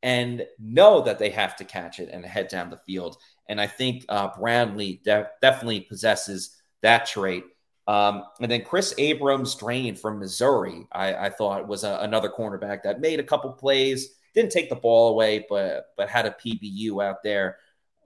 and 0.04 0.46
know 0.60 1.02
that 1.02 1.18
they 1.18 1.32
have 1.32 1.56
to 1.56 1.64
catch 1.64 2.00
it 2.00 2.10
and 2.14 2.24
head 2.24 2.50
down 2.50 2.70
the 2.70 2.78
field. 2.78 3.18
And 3.50 3.60
I 3.60 3.66
think 3.66 4.06
uh, 4.10 4.28
de- 4.28 5.28
definitely 5.42 5.82
possesses 5.82 6.56
that 6.84 7.08
trait. 7.08 7.44
Um, 7.88 8.26
and 8.40 8.52
then 8.52 8.64
Kris 8.64 8.94
Abrams-Draine 9.00 9.98
from 9.98 10.20
Missouri, 10.20 10.86
I, 10.92 11.16
I 11.16 11.30
thought 11.32 11.68
was 11.68 11.84
a, 11.84 11.98
another 12.02 12.30
cornerback 12.30 12.84
that 12.84 13.02
made 13.02 13.20
a 13.20 13.24
couple 13.24 13.52
plays, 13.54 14.18
didn't 14.36 14.52
take 14.52 14.70
the 14.70 14.76
ball 14.76 15.10
away, 15.10 15.48
but 15.50 15.88
but 15.98 16.10
had 16.10 16.28
a 16.28 16.36
PBU 16.46 17.04
out 17.04 17.24
there. 17.24 17.58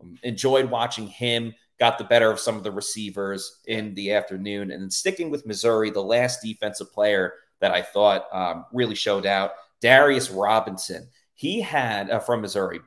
Um, 0.01 0.17
enjoyed 0.23 0.69
watching 0.69 1.07
him. 1.07 1.53
Got 1.79 1.97
the 1.97 2.03
better 2.05 2.31
of 2.31 2.39
some 2.39 2.55
of 2.55 2.63
the 2.63 2.71
receivers 2.71 3.59
in 3.67 3.93
the 3.95 4.13
afternoon, 4.13 4.71
and 4.71 4.91
sticking 4.91 5.29
with 5.29 5.45
Missouri, 5.45 5.89
the 5.89 6.01
last 6.01 6.41
defensive 6.41 6.93
player 6.93 7.33
that 7.59 7.71
I 7.71 7.81
thought 7.81 8.27
um, 8.31 8.65
really 8.71 8.95
showed 8.95 9.25
out, 9.25 9.51
Darius 9.81 10.29
Robinson. 10.29 11.09
He 11.33 11.61
had 11.61 12.09
uh, 12.09 12.19
from 12.19 12.41
Missouri. 12.41 12.79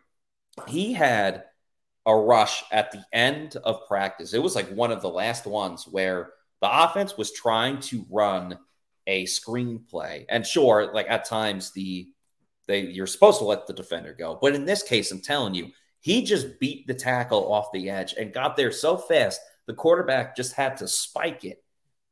He 0.67 0.93
had 0.93 1.45
a 2.07 2.17
rush 2.17 2.65
at 2.73 2.91
the 2.91 3.05
end 3.13 3.57
of 3.63 3.87
practice. 3.87 4.33
It 4.33 4.43
was 4.43 4.55
like 4.55 4.69
one 4.71 4.91
of 4.91 5.03
the 5.03 5.11
last 5.11 5.47
ones 5.47 5.87
where 5.87 6.31
the 6.63 6.85
offense 6.85 7.17
was 7.17 7.33
trying 7.33 7.81
to 7.81 8.07
run 8.11 8.59
a 9.07 9.25
screenplay. 9.25 10.25
And 10.29 10.47
sure, 10.47 10.91
like 10.93 11.07
at 11.09 11.27
times 11.27 11.73
the 11.73 12.09
they 12.67 12.81
you're 12.81 13.07
supposed 13.07 13.39
to 13.39 13.45
let 13.45 13.67
the 13.67 13.73
defender 13.73 14.15
go. 14.19 14.39
But 14.41 14.55
in 14.55 14.65
this 14.65 14.83
case, 14.83 15.11
I'm 15.11 15.21
telling 15.21 15.55
you, 15.55 15.71
he 16.01 16.23
just 16.23 16.59
beat 16.61 16.87
the 16.87 16.95
tackle 16.95 17.53
off 17.53 17.73
the 17.73 17.91
edge 17.91 18.15
and 18.19 18.33
got 18.33 18.57
there 18.57 18.73
so 18.73 18.97
fast, 18.97 19.41
the 19.67 19.75
quarterback 19.75 20.37
just 20.37 20.53
had 20.53 20.77
to 20.79 20.89
spike 20.89 21.45
it 21.45 21.63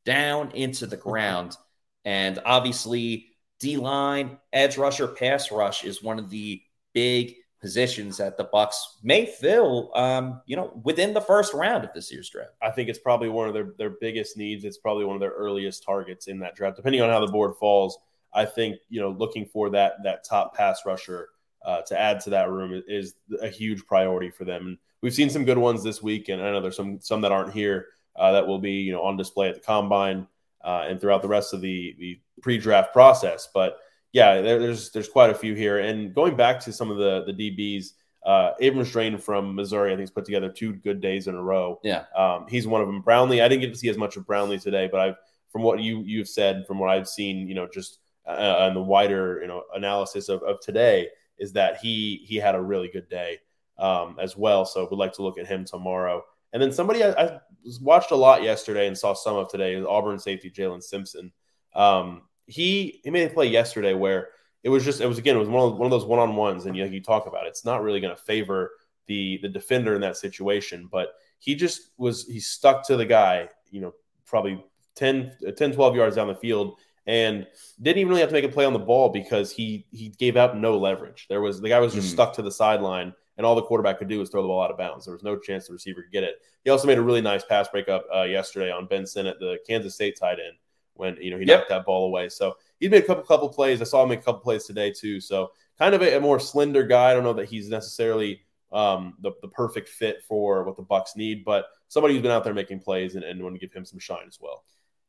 down 0.05 0.51
into 0.53 0.87
the 0.87 0.97
ground. 0.97 1.57
And 2.05 2.41
obviously, 2.45 3.28
D 3.61 3.76
line, 3.76 4.39
edge 4.53 4.76
rusher, 4.76 5.09
pass 5.09 5.51
rush 5.51 5.84
is 5.84 6.03
one 6.03 6.18
of 6.18 6.30
the 6.30 6.62
big 6.93 7.34
positions 7.61 8.18
that 8.18 8.37
the 8.37 8.45
Bucs 8.45 8.76
may 9.03 9.26
fill, 9.26 9.91
um, 9.95 10.43
you 10.47 10.57
know, 10.57 10.78
within 10.84 11.14
the 11.14 11.20
first 11.20 11.55
round 11.55 11.84
of 11.84 11.93
this 11.95 12.12
year's 12.12 12.28
draft. 12.28 12.53
I 12.62 12.70
think 12.70 12.89
it's 12.89 12.99
probably 12.99 13.28
one 13.28 13.49
of 13.49 13.55
their, 13.55 13.72
their 13.78 13.91
biggest 14.01 14.37
needs. 14.37 14.64
It's 14.64 14.78
probably 14.78 15.05
one 15.05 15.16
of 15.16 15.20
their 15.20 15.30
earliest 15.30 15.82
targets 15.82 16.26
in 16.26 16.39
that 16.41 16.55
draft, 16.55 16.76
depending 16.76 17.01
on 17.01 17.11
how 17.11 17.24
the 17.24 17.32
board 17.32 17.55
falls. 17.57 17.99
I 18.32 18.45
think 18.45 18.76
you 18.89 19.01
know 19.01 19.11
looking 19.11 19.47
for 19.47 19.70
that 19.70 20.03
that 20.05 20.24
top 20.24 20.55
pass 20.55 20.82
rusher 20.84 21.30
uh, 21.64 21.82
to 21.82 21.98
add 21.98 22.20
to 22.20 22.30
that 22.30 22.50
room 22.50 22.82
is 22.86 23.14
a 23.42 23.48
huge 23.48 23.84
priority 23.86 24.30
for 24.30 24.44
them. 24.44 24.66
And 24.66 24.78
we've 25.02 25.14
seen 25.14 25.30
some 25.30 25.44
good 25.44 25.59
ones 25.59 25.82
this 25.82 26.02
week, 26.02 26.28
and 26.28 26.40
I 26.40 26.50
know 26.50 26.61
there's 26.61 26.76
some 26.76 27.00
some 27.00 27.20
that 27.22 27.32
aren't 27.32 27.52
here 27.52 27.86
uh, 28.16 28.32
that 28.32 28.46
will 28.46 28.59
be 28.59 28.72
you 28.72 28.92
know 28.92 29.02
on 29.02 29.16
display 29.16 29.48
at 29.48 29.54
the 29.54 29.61
combine 29.61 30.26
uh, 30.64 30.84
and 30.88 31.00
throughout 31.00 31.22
the 31.22 31.28
rest 31.28 31.52
of 31.54 31.61
the 31.61 31.94
the 31.98 32.20
pre-draft 32.42 32.92
process. 32.92 33.48
But 33.52 33.78
yeah, 34.12 34.40
there, 34.40 34.59
there's 34.59 34.90
there's 34.90 35.09
quite 35.09 35.30
a 35.30 35.34
few 35.34 35.54
here. 35.54 35.78
And 35.78 36.14
going 36.14 36.36
back 36.36 36.61
to 36.61 36.72
some 36.72 36.90
of 36.90 36.98
the 36.98 37.24
the 37.24 37.32
DBs, 37.32 37.92
uh, 38.24 38.52
Abrams-Draine 38.61 39.20
from 39.20 39.54
Missouri, 39.54 39.92
I 39.92 39.96
think, 39.96 40.02
has 40.02 40.11
put 40.11 40.24
together 40.24 40.48
two 40.48 40.74
good 40.74 41.00
days 41.00 41.26
in 41.26 41.34
a 41.34 41.42
row. 41.42 41.80
Yeah, 41.82 42.04
um, 42.16 42.46
he's 42.48 42.66
one 42.66 42.80
of 42.80 42.86
them. 42.86 43.00
Brownlee, 43.00 43.40
I 43.40 43.48
didn't 43.48 43.62
get 43.62 43.72
to 43.72 43.78
see 43.78 43.88
as 43.88 43.98
much 43.98 44.16
of 44.16 44.26
Brownlee 44.26 44.59
today, 44.59 44.88
but 44.90 45.00
I've 45.00 45.16
from 45.50 45.62
what 45.62 45.80
you 45.80 46.02
you've 46.04 46.28
said, 46.28 46.66
from 46.66 46.78
what 46.78 46.90
I've 46.90 47.09
seen, 47.09 47.48
you 47.48 47.54
know, 47.54 47.68
just 47.72 47.98
uh, 48.26 48.57
and 48.61 48.76
the 48.76 48.82
wider 48.82 49.40
you 49.40 49.48
know 49.48 49.64
analysis 49.74 50.28
of, 50.28 50.42
of 50.42 50.61
today 50.61 51.09
is 51.39 51.53
that 51.53 51.78
he 51.78 52.24
he 52.26 52.37
had 52.37 52.55
a 52.55 52.61
really 52.61 52.89
good 52.89 53.09
day 53.09 53.39
um, 53.78 54.16
as 54.20 54.37
well. 54.37 54.64
So 54.64 54.89
we'd 54.91 54.97
like 54.97 55.12
to 55.14 55.22
look 55.22 55.39
at 55.39 55.47
him 55.47 55.64
tomorrow. 55.64 56.22
And 56.53 56.62
then 56.62 56.72
somebody 56.72 57.03
I, 57.05 57.11
I 57.11 57.41
watched 57.80 58.11
a 58.11 58.16
lot 58.16 58.43
yesterday 58.43 58.87
and 58.87 58.97
saw 58.97 59.12
some 59.14 59.37
of 59.37 59.51
today 59.51 59.74
is 59.74 59.84
Auburn 59.84 60.18
safety 60.18 60.51
Jaylin 60.51 60.82
Simpson. 60.82 61.32
Um, 61.74 62.22
he 62.47 63.01
he 63.05 63.11
made 63.11 63.30
a 63.30 63.34
play 63.34 63.47
yesterday 63.47 63.95
where 63.95 64.28
it 64.62 64.68
was 64.68 64.84
just 64.84 65.01
it 65.01 65.07
was 65.07 65.18
again 65.18 65.37
it 65.37 65.41
was 65.41 65.49
one 65.49 65.68
of 65.68 65.76
one 65.76 65.87
of 65.87 65.91
those 65.91 66.05
one 66.07 66.18
on 66.18 66.37
ones 66.37 66.66
and 66.66 66.76
you 66.76 66.84
you 66.87 67.03
talk 67.03 67.26
about 67.26 67.45
it. 67.45 67.49
it's 67.49 67.64
not 67.64 67.82
really 67.82 68.01
going 68.01 68.14
to 68.14 68.22
favor 68.22 68.70
the 69.07 69.39
the 69.43 69.49
defender 69.49 69.95
in 69.95 70.01
that 70.01 70.16
situation, 70.16 70.89
but 70.91 71.11
he 71.39 71.55
just 71.55 71.91
was 71.99 72.26
he 72.26 72.41
stuck 72.41 72.87
to 72.87 72.97
the 72.97 73.07
guy 73.07 73.49
you 73.70 73.80
know 73.80 73.93
probably 74.24 74.62
10, 74.97 75.32
10 75.57 75.72
12 75.72 75.95
yards 75.95 76.16
down 76.16 76.26
the 76.26 76.34
field 76.34 76.78
and 77.07 77.46
didn't 77.80 77.98
even 77.98 78.09
really 78.09 78.20
have 78.20 78.30
to 78.30 78.34
make 78.34 78.44
a 78.44 78.48
play 78.48 78.64
on 78.64 78.72
the 78.72 78.78
ball 78.78 79.09
because 79.09 79.52
he 79.52 79.86
he 79.92 80.09
gave 80.09 80.36
out 80.36 80.57
no 80.57 80.76
leverage. 80.78 81.26
There 81.28 81.40
was 81.40 81.61
the 81.61 81.68
guy 81.68 81.78
was 81.78 81.94
just 81.94 82.09
mm. 82.09 82.12
stuck 82.12 82.32
to 82.34 82.42
the 82.42 82.50
sideline, 82.50 83.12
and 83.36 83.46
all 83.46 83.54
the 83.54 83.62
quarterback 83.62 83.98
could 83.98 84.09
do 84.09 84.18
was 84.18 84.30
throw 84.30 84.42
the 84.42 84.48
ball 84.48 84.62
out 84.62 84.70
of 84.70 84.78
bounds. 84.78 85.04
There 85.04 85.14
was 85.14 85.22
no 85.22 85.36
chance 85.36 85.66
the 85.66 85.72
receiver 85.72 86.02
could 86.02 86.12
get 86.12 86.24
it. 86.24 86.36
He 86.64 86.70
also 86.70 86.86
made 86.86 86.98
a 86.98 87.02
really 87.02 87.20
nice 87.20 87.44
pass 87.44 87.68
breakup 87.68 88.07
uh, 88.14 88.22
yesterday 88.22 88.70
on 88.70 88.86
Ben 88.86 89.07
Sinnott, 89.07 89.38
the 89.38 89.59
Kansas 89.66 89.94
State 89.94 90.18
tight 90.18 90.38
end, 90.44 90.57
when 90.94 91.16
you 91.20 91.30
know 91.30 91.38
he 91.38 91.46
yep. 91.46 91.61
knocked 91.61 91.68
that 91.70 91.86
ball 91.86 92.07
away. 92.07 92.28
So 92.28 92.57
he 92.80 92.88
made 92.88 93.04
a 93.04 93.07
couple 93.07 93.24
couple 93.24 93.48
plays. 93.48 93.80
I 93.80 93.84
saw 93.84 94.02
him 94.02 94.09
make 94.09 94.20
a 94.20 94.24
couple 94.24 94.40
plays 94.40 94.64
today 94.64 94.90
too. 94.90 95.20
So 95.20 95.52
kind 95.78 95.94
of 95.94 96.02
a, 96.02 96.16
a 96.16 96.20
more 96.20 96.40
slender 96.40 96.82
guy. 96.82 97.11
I 97.11 97.14
don't 97.14 97.24
know 97.24 97.34
that 97.34 97.48
he's 97.48 97.68
necessarily 97.68 98.40
um, 98.72 99.14
the, 99.20 99.32
the 99.42 99.48
perfect 99.48 99.88
fit 99.88 100.22
for 100.26 100.64
what 100.64 100.76
the 100.76 100.82
Bucs 100.82 101.16
need, 101.16 101.44
but 101.44 101.66
somebody 101.88 102.14
who's 102.14 102.22
been 102.22 102.32
out 102.32 102.44
there 102.44 102.54
making 102.54 102.80
plays 102.80 103.14
and, 103.14 103.24
and 103.24 103.42
want 103.42 103.54
to 103.54 103.61
give 103.61 103.72
him 103.72 103.84
some 103.84 103.98
shine 103.98 104.26
as 104.26 104.38
well. 104.40 104.64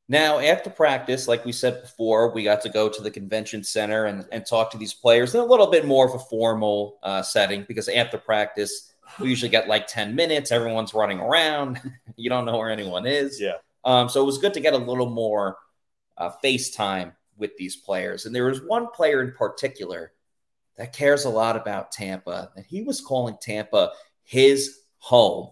Now, 0.09 0.39
after 0.39 0.69
practice, 0.69 1.27
like 1.27 1.43
we 1.43 1.51
said 1.51 1.81
before, 1.81 2.31
we 2.31 2.43
got 2.43 2.61
to 2.61 2.69
go 2.69 2.87
to 2.87 3.01
the 3.01 3.11
convention 3.11 3.63
center 3.63 4.05
and, 4.05 4.25
and 4.31 4.45
talk 4.45 4.71
to 4.71 4.77
these 4.77 4.93
players 4.93 5.35
in 5.35 5.41
a 5.41 5.45
little 5.45 5.67
bit 5.67 5.85
more 5.85 6.07
of 6.07 6.15
a 6.15 6.19
formal 6.19 6.97
uh, 7.03 7.21
setting 7.21 7.65
because 7.67 7.89
after 7.89 8.17
practice, 8.17 8.93
we 9.19 9.29
usually 9.29 9.49
get 9.49 9.67
like 9.67 9.85
10 9.87 10.15
minutes. 10.15 10.51
Everyone's 10.51 10.93
running 10.93 11.19
around. 11.19 11.81
you 12.15 12.29
don't 12.29 12.45
know 12.45 12.57
where 12.57 12.69
anyone 12.69 13.05
is. 13.05 13.39
Yeah. 13.39 13.55
Um, 13.83 14.07
so 14.07 14.21
it 14.21 14.25
was 14.25 14.37
good 14.37 14.53
to 14.53 14.61
get 14.61 14.73
a 14.73 14.77
little 14.77 15.09
more 15.09 15.57
uh, 16.17 16.31
FaceTime 16.43 17.13
with 17.37 17.55
these 17.57 17.75
players. 17.75 18.25
And 18.25 18.33
there 18.33 18.45
was 18.45 18.61
one 18.61 18.87
player 18.87 19.21
in 19.21 19.33
particular 19.33 20.13
that 20.77 20.93
cares 20.93 21.25
a 21.25 21.29
lot 21.29 21.57
about 21.57 21.91
Tampa, 21.91 22.51
and 22.55 22.65
he 22.65 22.83
was 22.83 23.01
calling 23.01 23.37
Tampa 23.41 23.91
his 24.23 24.79
home. 24.99 25.49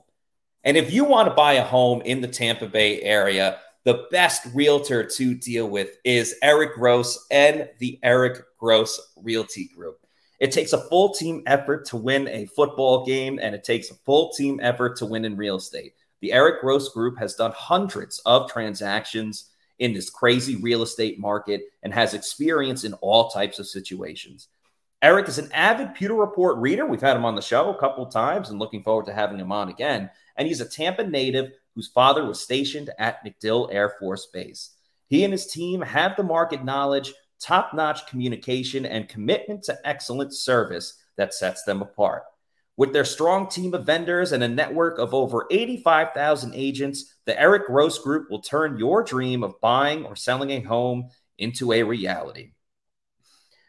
And 0.64 0.78
if 0.78 0.93
you 0.93 1.03
want 1.03 1.30
to 1.30 1.36
buy 1.36 1.53
a 1.53 1.64
home 1.64 2.01
in 2.01 2.22
the 2.22 2.28
Tampa 2.28 2.68
Bay 2.68 3.01
area, 3.01 3.60
the 3.86 4.08
best 4.10 4.48
realtor 4.54 5.04
to 5.04 5.36
deal 5.36 5.70
with 5.70 5.98
is 6.04 6.36
Eric 6.42 6.74
Gross 6.74 7.28
and 7.30 7.70
the 7.78 8.00
Eric 8.02 8.44
Gross 8.58 9.00
Realty 9.16 9.70
Group. 9.76 10.00
It 10.40 10.52
takes 10.52 10.74
a 10.74 10.82
full 10.90 11.14
team 11.14 11.44
effort 11.46 11.86
to 11.86 11.98
win 11.98 12.28
a 12.28 12.48
football 12.48 13.06
game, 13.06 13.40
and 13.42 13.54
it 13.54 13.64
takes 13.64 13.92
a 13.92 13.96
full 13.96 14.32
team 14.32 14.60
effort 14.62 14.98
to 14.98 15.06
win 15.06 15.24
in 15.24 15.38
real 15.38 15.58
estate. 15.58 15.94
The 16.22 16.34
Eric 16.34 16.62
Gross 16.62 16.90
Group 16.90 17.20
has 17.20 17.36
done 17.36 17.54
hundreds 17.56 18.20
of 18.26 18.52
transactions 18.52 19.52
in 19.78 19.94
this 19.94 20.10
crazy 20.10 20.56
real 20.56 20.82
estate 20.82 21.20
market 21.20 21.62
and 21.84 21.94
has 21.94 22.16
experience 22.16 22.86
in 22.86 22.94
all 22.96 23.30
types 23.30 23.60
of 23.60 23.68
situations. 23.68 24.48
Eric 25.04 25.28
is 25.28 25.38
an 25.38 25.52
avid 25.52 25.94
Pewter 25.94 26.16
Report 26.16 26.58
reader. 26.58 26.88
We've 26.88 27.02
had 27.02 27.18
him 27.18 27.26
on 27.26 27.36
the 27.36 27.42
show 27.42 27.70
a 27.70 27.78
couple 27.78 28.08
times 28.08 28.50
and 28.50 28.58
looking 28.58 28.82
forward 28.82 29.06
to 29.06 29.14
having 29.14 29.40
him 29.40 29.52
on 29.52 29.70
again. 29.70 30.10
And 30.38 30.48
he's 30.48 30.62
a 30.62 30.68
Tampa 30.68 31.06
native 31.06 31.52
whose 31.76 31.90
father 31.90 32.26
was 32.26 32.40
stationed 32.40 32.90
at 32.98 33.24
MacDill 33.24 33.72
Air 33.72 33.94
Force 34.00 34.28
Base. 34.34 34.72
He 35.08 35.24
and 35.24 35.32
his 35.32 35.48
team 35.48 35.82
have 35.82 36.16
the 36.16 36.24
market 36.24 36.64
knowledge, 36.64 37.14
top 37.40 37.74
notch 37.74 38.08
communication, 38.08 38.86
and 38.86 39.10
commitment 39.10 39.64
to 39.64 39.78
excellent 39.84 40.34
service 40.34 40.98
that 41.18 41.34
sets 41.34 41.64
them 41.64 41.82
apart. 41.82 42.24
With 42.78 42.92
their 42.92 43.06
strong 43.06 43.48
team 43.48 43.74
of 43.74 43.86
vendors 43.86 44.32
and 44.32 44.44
a 44.44 44.50
network 44.50 45.00
of 45.00 45.14
over 45.14 45.46
85,000 45.50 46.54
agents, 46.54 47.14
the 47.26 47.40
Eric 47.40 47.68
Gross 47.68 48.00
Group 48.00 48.30
will 48.30 48.42
turn 48.42 48.78
your 48.78 49.04
dream 49.04 49.44
of 49.44 49.62
buying 49.62 50.06
or 50.06 50.16
selling 50.16 50.50
a 50.52 50.60
home 50.60 51.10
into 51.38 51.72
a 51.72 51.84
reality. 51.84 52.52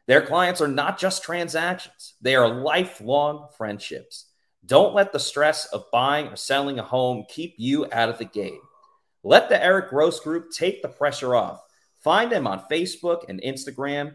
Their 0.06 0.22
clients 0.22 0.60
are 0.60 0.68
not 0.68 0.98
just 0.98 1.22
transactions, 1.22 2.14
they 2.20 2.34
are 2.36 2.48
lifelong 2.48 3.48
friendships. 3.56 4.25
Don't 4.66 4.94
let 4.94 5.12
the 5.12 5.20
stress 5.20 5.66
of 5.66 5.90
buying 5.92 6.26
or 6.26 6.36
selling 6.36 6.78
a 6.78 6.82
home 6.82 7.24
keep 7.28 7.54
you 7.56 7.86
out 7.92 8.08
of 8.08 8.16
the 8.18 8.24
game. 8.24 8.60
Let 9.22 9.48
the 9.48 9.62
Eric 9.62 9.90
Gross 9.90 10.18
Group 10.20 10.50
take 10.50 10.82
the 10.82 10.88
pressure 10.88 11.34
off. 11.34 11.62
Find 12.02 12.30
them 12.30 12.46
on 12.46 12.64
Facebook 12.70 13.24
and 13.28 13.42
Instagram 13.42 14.14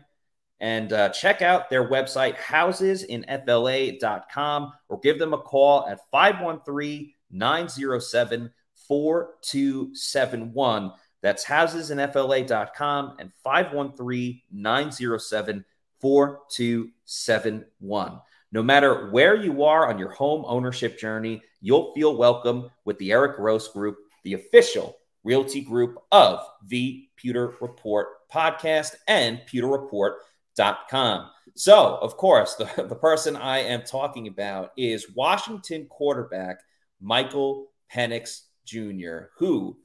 and 0.60 0.94
uh, 0.94 1.10
check 1.10 1.42
out 1.42 1.70
their 1.70 1.90
website, 1.90 2.38
housesinfla.com, 2.38 4.74
or 4.90 5.00
give 5.00 5.20
them 5.20 5.34
a 5.34 5.40
call 5.40 5.88
at 5.88 6.00
513 6.12 7.14
907 7.32 8.52
4271. 8.88 10.92
That's 11.22 11.46
housesinfla.com 11.46 13.16
and 13.20 13.32
513 13.44 14.42
907 14.52 15.66
4271. 16.00 18.20
No 18.54 18.62
matter 18.62 19.10
where 19.12 19.36
you 19.36 19.64
are 19.64 19.88
on 19.88 19.98
your 19.98 20.12
home 20.12 20.44
ownership 20.46 21.00
journey, 21.00 21.42
you'll 21.62 21.94
feel 21.94 22.18
welcome 22.18 22.70
with 22.84 22.98
the 22.98 23.14
Eric 23.14 23.38
Gross 23.38 23.70
Group, 23.70 23.98
the 24.26 24.34
official 24.34 24.98
Realty 25.24 25.62
Group 25.62 25.98
of 26.12 26.42
the 26.68 27.08
Pewter 27.16 27.56
Report 27.62 28.08
podcast 28.30 28.96
and 29.08 29.40
pewterreport.com. 29.50 31.30
So, 31.56 31.98
of 32.02 32.18
course, 32.18 32.56
the, 32.56 32.66
the 32.90 32.96
person 32.96 33.38
I 33.38 33.60
am 33.60 33.84
talking 33.84 34.28
about 34.28 34.72
is 34.76 35.16
Washington 35.16 35.86
quarterback 35.86 36.60
Michael 37.00 37.68
Penix 37.94 38.42
Jr., 38.66 39.30
who 39.38 39.78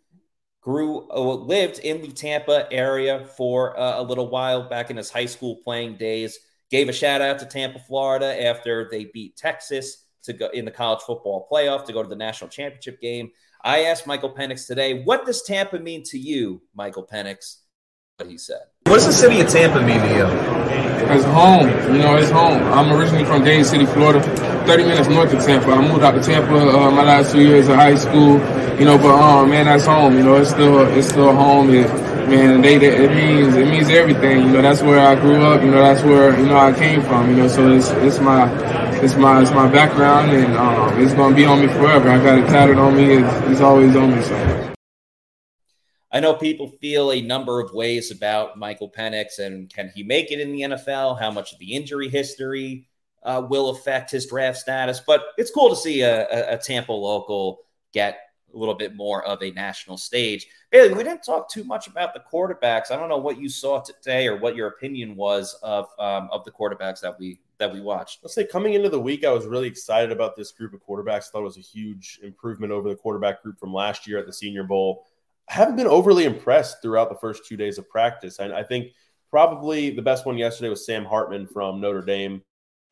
grew 0.60 1.08
uh, 1.10 1.20
lived 1.20 1.78
in 1.78 2.02
the 2.02 2.10
Tampa 2.10 2.66
area 2.72 3.26
for 3.36 3.78
uh, 3.78 4.00
a 4.00 4.02
little 4.02 4.28
while 4.28 4.68
back 4.68 4.90
in 4.90 4.96
his 4.96 5.10
high 5.10 5.26
school 5.26 5.60
playing 5.62 5.98
days. 5.98 6.40
Gave 6.70 6.88
a 6.88 6.92
shout 6.92 7.20
out 7.20 7.38
to 7.38 7.46
Tampa, 7.46 7.78
Florida 7.78 8.44
after 8.44 8.88
they 8.90 9.04
beat 9.04 9.36
Texas 9.36 10.04
to 10.24 10.32
go 10.32 10.48
in 10.48 10.64
the 10.64 10.70
college 10.70 11.02
football 11.02 11.46
playoff 11.50 11.86
to 11.86 11.92
go 11.92 12.02
to 12.02 12.08
the 12.08 12.16
national 12.16 12.50
championship 12.50 13.00
game. 13.00 13.30
I 13.62 13.84
asked 13.84 14.06
Michael 14.06 14.34
Penix 14.34 14.66
today, 14.66 15.02
what 15.02 15.24
does 15.26 15.42
Tampa 15.42 15.78
mean 15.78 16.02
to 16.06 16.18
you, 16.18 16.62
Michael 16.74 17.06
Penix? 17.06 17.58
What 18.16 18.28
he 18.28 18.38
said. 18.38 18.62
What's 18.86 19.06
the 19.06 19.12
city 19.12 19.40
of 19.40 19.48
Tampa 19.48 19.80
mean 19.82 20.00
to 20.00 20.08
you? 20.08 20.26
It's 21.12 21.24
home. 21.24 21.68
You 21.94 22.02
know, 22.02 22.16
it's 22.16 22.30
home. 22.30 22.62
I'm 22.72 22.92
originally 22.92 23.24
from 23.24 23.44
Dade 23.44 23.66
City, 23.66 23.86
Florida, 23.86 24.20
30 24.66 24.84
minutes 24.84 25.08
north 25.08 25.32
of 25.32 25.44
Tampa. 25.44 25.70
I 25.70 25.86
moved 25.86 26.02
out 26.02 26.12
to 26.12 26.22
Tampa 26.22 26.54
uh, 26.54 26.90
my 26.90 27.04
last 27.04 27.32
two 27.32 27.42
years 27.42 27.68
of 27.68 27.76
high 27.76 27.94
school. 27.94 28.40
You 28.78 28.84
know, 28.84 28.98
but 28.98 29.14
um, 29.14 29.50
man, 29.50 29.66
that's 29.66 29.86
home. 29.86 30.16
You 30.16 30.22
know, 30.22 30.36
it's 30.36 30.50
still 30.50 30.80
it's 30.96 31.08
still 31.08 31.34
home. 31.34 31.72
It, 31.72 31.86
man, 32.26 32.60
they, 32.60 32.76
it 32.76 33.10
means 33.10 33.56
it 33.56 33.68
means 33.68 33.88
everything. 33.88 34.42
You 34.42 34.52
know, 34.52 34.62
that's 34.62 34.82
where 34.82 34.98
I 34.98 35.14
grew 35.14 35.42
up. 35.42 35.62
You 35.62 35.70
know, 35.70 35.82
that's 35.82 36.02
where 36.02 36.38
you 36.38 36.46
know 36.46 36.56
I 36.56 36.72
came 36.72 37.02
from. 37.02 37.30
You 37.30 37.36
know, 37.36 37.48
so 37.48 37.70
it's 37.72 37.90
it's 37.90 38.20
my 38.20 38.50
it's 39.02 39.16
my 39.16 39.42
it's 39.42 39.50
my 39.50 39.70
background, 39.70 40.32
and 40.32 40.56
um, 40.56 41.00
it's 41.00 41.14
gonna 41.14 41.34
be 41.34 41.44
on 41.44 41.60
me 41.60 41.68
forever. 41.68 42.08
I 42.08 42.22
got 42.22 42.38
it 42.38 42.46
tatted 42.46 42.78
on 42.78 42.96
me. 42.96 43.14
It's, 43.14 43.50
it's 43.50 43.60
always 43.60 43.94
on 43.96 44.14
me. 44.14 44.22
So. 44.22 44.72
I 46.12 46.20
know 46.20 46.34
people 46.34 46.68
feel 46.80 47.12
a 47.12 47.20
number 47.20 47.60
of 47.60 47.72
ways 47.74 48.10
about 48.10 48.58
Michael 48.58 48.90
Penix 48.90 49.38
and 49.38 49.68
can 49.70 49.90
he 49.94 50.02
make 50.02 50.30
it 50.30 50.40
in 50.40 50.50
the 50.50 50.62
NFL? 50.62 51.20
How 51.20 51.30
much 51.30 51.52
of 51.52 51.58
the 51.58 51.74
injury 51.74 52.08
history 52.08 52.86
uh, 53.22 53.42
will 53.46 53.68
affect 53.68 54.12
his 54.12 54.24
draft 54.24 54.56
status? 54.56 54.98
But 54.98 55.24
it's 55.36 55.50
cool 55.50 55.68
to 55.68 55.76
see 55.76 56.00
a, 56.00 56.26
a, 56.28 56.54
a 56.54 56.58
Tampa 56.58 56.92
local 56.92 57.58
get 57.92 58.18
a 58.56 58.58
little 58.58 58.74
bit 58.74 58.96
more 58.96 59.24
of 59.24 59.42
a 59.42 59.50
national 59.52 59.96
stage. 59.96 60.46
Bailey, 60.70 60.94
we 60.94 61.04
didn't 61.04 61.22
talk 61.22 61.48
too 61.48 61.62
much 61.62 61.86
about 61.86 62.14
the 62.14 62.22
quarterbacks. 62.32 62.90
I 62.90 62.96
don't 62.96 63.08
know 63.08 63.18
what 63.18 63.38
you 63.38 63.48
saw 63.48 63.80
today 63.80 64.26
or 64.26 64.36
what 64.38 64.56
your 64.56 64.68
opinion 64.68 65.14
was 65.14 65.54
of 65.62 65.86
um, 65.98 66.28
of 66.32 66.44
the 66.44 66.50
quarterbacks 66.50 67.00
that 67.00 67.18
we 67.18 67.38
that 67.58 67.72
we 67.72 67.80
watched. 67.80 68.20
Let's 68.22 68.34
say 68.34 68.46
coming 68.46 68.74
into 68.74 68.88
the 68.88 69.00
week, 69.00 69.24
I 69.24 69.30
was 69.30 69.46
really 69.46 69.68
excited 69.68 70.10
about 70.10 70.36
this 70.36 70.50
group 70.52 70.74
of 70.74 70.84
quarterbacks. 70.84 71.28
I 71.28 71.30
thought 71.32 71.40
it 71.40 71.44
was 71.44 71.58
a 71.58 71.60
huge 71.60 72.18
improvement 72.22 72.72
over 72.72 72.88
the 72.88 72.96
quarterback 72.96 73.42
group 73.42 73.58
from 73.58 73.72
last 73.72 74.06
year 74.06 74.18
at 74.18 74.26
the 74.26 74.32
Senior 74.32 74.64
Bowl. 74.64 75.06
I 75.48 75.54
haven't 75.54 75.76
been 75.76 75.86
overly 75.86 76.24
impressed 76.24 76.82
throughout 76.82 77.08
the 77.08 77.16
first 77.16 77.46
two 77.46 77.56
days 77.56 77.78
of 77.78 77.88
practice. 77.88 78.40
I, 78.40 78.46
I 78.52 78.62
think 78.62 78.88
probably 79.30 79.90
the 79.90 80.02
best 80.02 80.26
one 80.26 80.36
yesterday 80.36 80.68
was 80.68 80.84
Sam 80.84 81.04
Hartman 81.04 81.46
from 81.46 81.80
Notre 81.80 82.02
Dame. 82.02 82.42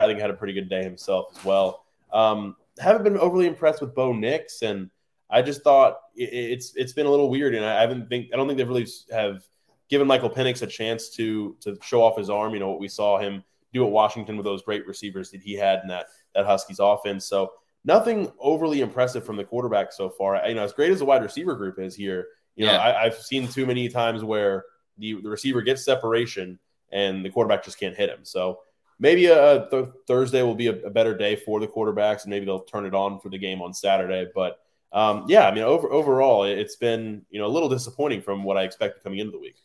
I 0.00 0.06
think 0.06 0.20
had 0.20 0.30
a 0.30 0.34
pretty 0.34 0.52
good 0.52 0.68
day 0.68 0.82
himself 0.82 1.36
as 1.36 1.44
well. 1.44 1.84
Um, 2.12 2.56
haven't 2.78 3.04
been 3.04 3.18
overly 3.18 3.46
impressed 3.46 3.80
with 3.80 3.94
Bo 3.94 4.12
Nix, 4.12 4.62
and 4.62 4.90
I 5.34 5.42
just 5.42 5.62
thought 5.62 5.98
it, 6.16 6.32
it's 6.32 6.74
it's 6.76 6.92
been 6.92 7.06
a 7.06 7.10
little 7.10 7.28
weird, 7.28 7.54
and 7.54 7.64
I 7.64 7.80
haven't 7.80 8.08
think 8.08 8.28
I 8.32 8.36
don't 8.36 8.46
think 8.46 8.56
they've 8.56 8.68
really 8.68 8.86
have 9.12 9.42
given 9.90 10.06
Michael 10.06 10.30
Penix 10.30 10.62
a 10.62 10.66
chance 10.66 11.10
to 11.16 11.56
to 11.60 11.76
show 11.82 12.02
off 12.02 12.16
his 12.16 12.30
arm. 12.30 12.54
You 12.54 12.60
know 12.60 12.70
what 12.70 12.80
we 12.80 12.88
saw 12.88 13.18
him 13.18 13.42
do 13.72 13.84
at 13.84 13.90
Washington 13.90 14.36
with 14.36 14.44
those 14.44 14.62
great 14.62 14.86
receivers 14.86 15.30
that 15.32 15.42
he 15.42 15.54
had 15.54 15.80
in 15.82 15.88
that 15.88 16.06
that 16.34 16.46
Huskies 16.46 16.78
offense. 16.80 17.26
So 17.26 17.50
nothing 17.84 18.30
overly 18.38 18.80
impressive 18.80 19.26
from 19.26 19.36
the 19.36 19.44
quarterback 19.44 19.92
so 19.92 20.08
far. 20.08 20.40
You 20.48 20.54
know, 20.54 20.64
as 20.64 20.72
great 20.72 20.92
as 20.92 21.00
the 21.00 21.04
wide 21.04 21.22
receiver 21.22 21.54
group 21.54 21.78
is 21.78 21.94
here, 21.94 22.28
you 22.56 22.66
yeah. 22.66 22.72
know, 22.72 22.80
I, 22.80 23.04
have 23.04 23.16
seen 23.16 23.48
too 23.48 23.66
many 23.66 23.88
times 23.88 24.24
where 24.24 24.64
the, 24.98 25.20
the 25.20 25.28
receiver 25.28 25.60
gets 25.60 25.84
separation 25.84 26.58
and 26.92 27.24
the 27.24 27.30
quarterback 27.30 27.64
just 27.64 27.78
can't 27.78 27.96
hit 27.96 28.08
him. 28.08 28.20
So 28.22 28.60
maybe 28.98 29.26
a, 29.26 29.68
th- 29.68 29.88
Thursday 30.06 30.42
will 30.42 30.54
be 30.54 30.68
a, 30.68 30.76
a, 30.82 30.90
better 30.90 31.16
day 31.16 31.36
for 31.36 31.60
the 31.60 31.66
quarterbacks, 31.66 32.22
and 32.22 32.30
maybe 32.30 32.46
they'll 32.46 32.60
turn 32.60 32.86
it 32.86 32.94
on 32.94 33.18
for 33.20 33.28
the 33.28 33.38
game 33.38 33.60
on 33.60 33.74
Saturday. 33.74 34.28
But 34.34 34.60
um, 34.94 35.24
yeah, 35.28 35.46
I 35.46 35.54
mean, 35.54 35.64
over, 35.64 35.92
overall, 35.92 36.44
it's 36.44 36.76
been 36.76 37.26
you 37.30 37.40
know 37.40 37.46
a 37.46 37.48
little 37.48 37.68
disappointing 37.68 38.22
from 38.22 38.44
what 38.44 38.56
I 38.56 38.62
expected 38.62 39.02
coming 39.02 39.18
into 39.18 39.32
the 39.32 39.38
week. 39.38 39.56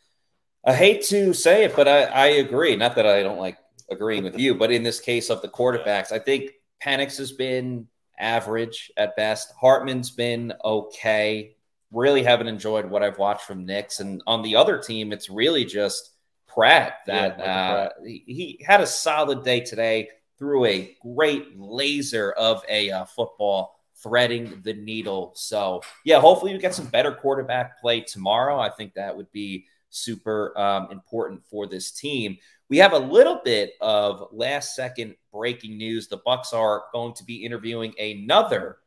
I 0.64 0.74
hate 0.74 1.04
to 1.06 1.32
say 1.32 1.64
it, 1.64 1.74
but 1.74 1.88
I, 1.88 2.02
I 2.02 2.26
agree. 2.26 2.76
Not 2.76 2.96
that 2.96 3.06
I 3.06 3.22
don't 3.22 3.38
like 3.38 3.56
agreeing 3.90 4.24
with 4.24 4.38
you, 4.38 4.54
but 4.54 4.70
in 4.70 4.82
this 4.82 5.00
case 5.00 5.30
of 5.30 5.40
the 5.40 5.48
quarterbacks, 5.48 6.12
I 6.12 6.18
think 6.18 6.50
Penix 6.84 7.16
has 7.16 7.32
been 7.32 7.86
average 8.18 8.92
at 8.98 9.16
best. 9.16 9.52
Hartman's 9.58 10.10
been 10.10 10.52
okay 10.62 11.54
really 11.92 12.22
haven't 12.22 12.46
enjoyed 12.46 12.86
what 12.86 13.02
I've 13.02 13.18
watched 13.18 13.42
from 13.42 13.66
Nix. 13.66 14.00
And 14.00 14.22
on 14.26 14.42
the 14.42 14.56
other 14.56 14.78
team, 14.78 15.12
it's 15.12 15.28
really 15.28 15.64
just 15.64 16.10
Pratt 16.46 16.94
that 17.06 17.38
yeah, 17.38 17.44
uh, 17.44 17.72
Pratt. 17.72 17.92
He, 18.04 18.24
he, 18.26 18.64
had 18.64 18.80
a 18.80 18.86
solid 18.86 19.44
day 19.44 19.60
today, 19.60 20.08
through 20.38 20.64
a 20.66 20.96
great 21.02 21.58
laser 21.58 22.32
of 22.32 22.62
a 22.68 22.90
uh, 22.90 23.04
football 23.04 23.79
threading 24.02 24.60
the 24.62 24.74
needle. 24.74 25.32
So, 25.34 25.82
yeah, 26.04 26.20
hopefully 26.20 26.52
we 26.52 26.58
get 26.58 26.74
some 26.74 26.86
better 26.86 27.12
quarterback 27.12 27.80
play 27.80 28.00
tomorrow. 28.00 28.58
I 28.58 28.70
think 28.70 28.94
that 28.94 29.16
would 29.16 29.30
be 29.32 29.66
super 29.90 30.56
um, 30.58 30.88
important 30.90 31.44
for 31.44 31.66
this 31.66 31.90
team. 31.90 32.38
We 32.68 32.78
have 32.78 32.92
a 32.92 32.98
little 32.98 33.40
bit 33.44 33.72
of 33.80 34.28
last 34.32 34.76
second 34.76 35.16
breaking 35.32 35.76
news. 35.76 36.06
The 36.06 36.18
Bucs 36.18 36.54
are 36.54 36.84
going 36.92 37.14
to 37.14 37.24
be 37.24 37.44
interviewing 37.44 37.94
another 37.98 38.78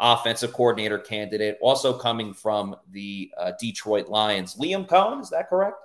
offensive 0.00 0.52
coordinator 0.52 0.98
candidate, 0.98 1.58
also 1.60 1.96
coming 1.96 2.34
from 2.34 2.74
the 2.90 3.30
uh, 3.38 3.52
Detroit 3.60 4.08
Lions. 4.08 4.56
Liam 4.56 4.88
Coen, 4.88 5.20
is 5.22 5.30
that 5.30 5.48
correct? 5.48 5.76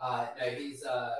Uh, 0.00 0.26
no, 0.38 0.50
he's, 0.50 0.84
uh, 0.84 1.14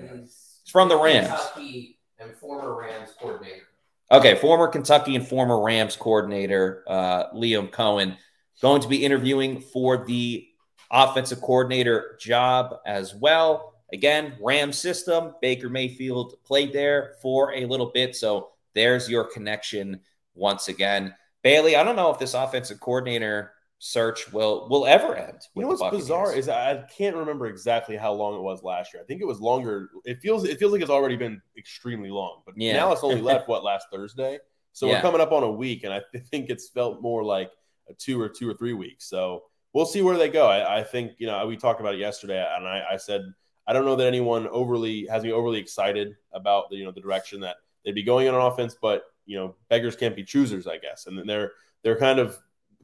he's 0.00 0.62
from 0.70 0.88
the 0.88 0.96
Rams. 0.96 1.28
Kentucky 1.28 1.98
and 2.18 2.34
former 2.36 2.78
Rams 2.78 3.10
coordinator. 3.20 3.66
Okay, 4.12 4.34
former 4.34 4.68
Kentucky 4.68 5.16
and 5.16 5.26
former 5.26 5.62
Rams 5.62 5.96
coordinator 5.96 6.84
uh, 6.86 7.30
Liam 7.32 7.70
Coen 7.70 8.18
going 8.60 8.82
to 8.82 8.88
be 8.88 9.06
interviewing 9.06 9.58
for 9.58 10.04
the 10.04 10.46
offensive 10.90 11.40
coordinator 11.40 12.18
job 12.20 12.76
as 12.84 13.14
well. 13.14 13.72
Again, 13.90 14.34
Ram 14.38 14.70
system. 14.70 15.32
Baker 15.40 15.70
Mayfield 15.70 16.34
played 16.44 16.74
there 16.74 17.14
for 17.22 17.54
a 17.54 17.64
little 17.64 17.90
bit, 17.90 18.14
so 18.14 18.50
there's 18.74 19.08
your 19.08 19.24
connection 19.24 20.00
once 20.34 20.68
again. 20.68 21.14
Bailey, 21.42 21.74
I 21.76 21.82
don't 21.82 21.96
know 21.96 22.10
if 22.10 22.18
this 22.18 22.34
offensive 22.34 22.80
coordinator 22.80 23.52
search 23.84 24.32
will 24.32 24.68
will 24.68 24.86
ever 24.86 25.16
end. 25.16 25.40
You 25.56 25.62
know 25.62 25.68
what's 25.68 25.82
bizarre 25.90 26.32
is 26.32 26.48
I 26.48 26.84
can't 26.96 27.16
remember 27.16 27.46
exactly 27.46 27.96
how 27.96 28.12
long 28.12 28.36
it 28.36 28.40
was 28.40 28.62
last 28.62 28.94
year. 28.94 29.02
I 29.02 29.06
think 29.06 29.20
it 29.20 29.26
was 29.26 29.40
longer. 29.40 29.90
It 30.04 30.20
feels 30.20 30.44
it 30.44 30.60
feels 30.60 30.70
like 30.70 30.82
it's 30.82 30.90
already 30.90 31.16
been 31.16 31.42
extremely 31.58 32.08
long. 32.08 32.42
But 32.46 32.54
yeah. 32.56 32.74
now 32.74 32.92
it's 32.92 33.02
only 33.02 33.20
left 33.32 33.48
what 33.48 33.64
last 33.64 33.88
Thursday. 33.92 34.38
So 34.72 34.86
yeah. 34.86 34.92
we're 34.94 35.00
coming 35.00 35.20
up 35.20 35.32
on 35.32 35.42
a 35.42 35.50
week, 35.50 35.82
and 35.82 35.92
I 35.92 36.00
think 36.30 36.48
it's 36.48 36.68
felt 36.68 37.02
more 37.02 37.24
like 37.24 37.50
a 37.90 37.94
two 37.94 38.20
or 38.20 38.28
two 38.28 38.48
or 38.48 38.54
three 38.54 38.72
weeks. 38.72 39.08
So 39.08 39.42
we'll 39.72 39.84
see 39.84 40.00
where 40.00 40.16
they 40.16 40.28
go. 40.28 40.46
I, 40.46 40.78
I 40.78 40.84
think 40.84 41.14
you 41.18 41.26
know 41.26 41.44
we 41.44 41.56
talked 41.56 41.80
about 41.80 41.94
it 41.94 41.98
yesterday, 41.98 42.38
and 42.56 42.68
I, 42.68 42.84
I 42.92 42.96
said 42.96 43.22
I 43.66 43.72
don't 43.72 43.84
know 43.84 43.96
that 43.96 44.06
anyone 44.06 44.46
overly 44.46 45.06
has 45.06 45.24
me 45.24 45.32
overly 45.32 45.58
excited 45.58 46.14
about 46.32 46.70
the 46.70 46.76
you 46.76 46.84
know 46.84 46.92
the 46.92 47.00
direction 47.00 47.40
that 47.40 47.56
they'd 47.84 47.96
be 47.96 48.04
going 48.04 48.28
in 48.28 48.34
on 48.34 48.52
offense, 48.52 48.76
but 48.80 49.06
you 49.26 49.36
know 49.36 49.56
beggars 49.68 49.96
can't 49.96 50.14
be 50.14 50.22
choosers, 50.22 50.68
I 50.68 50.78
guess, 50.78 51.08
and 51.08 51.28
they're 51.28 51.50
they're 51.82 51.98
kind 51.98 52.20
of 52.20 52.38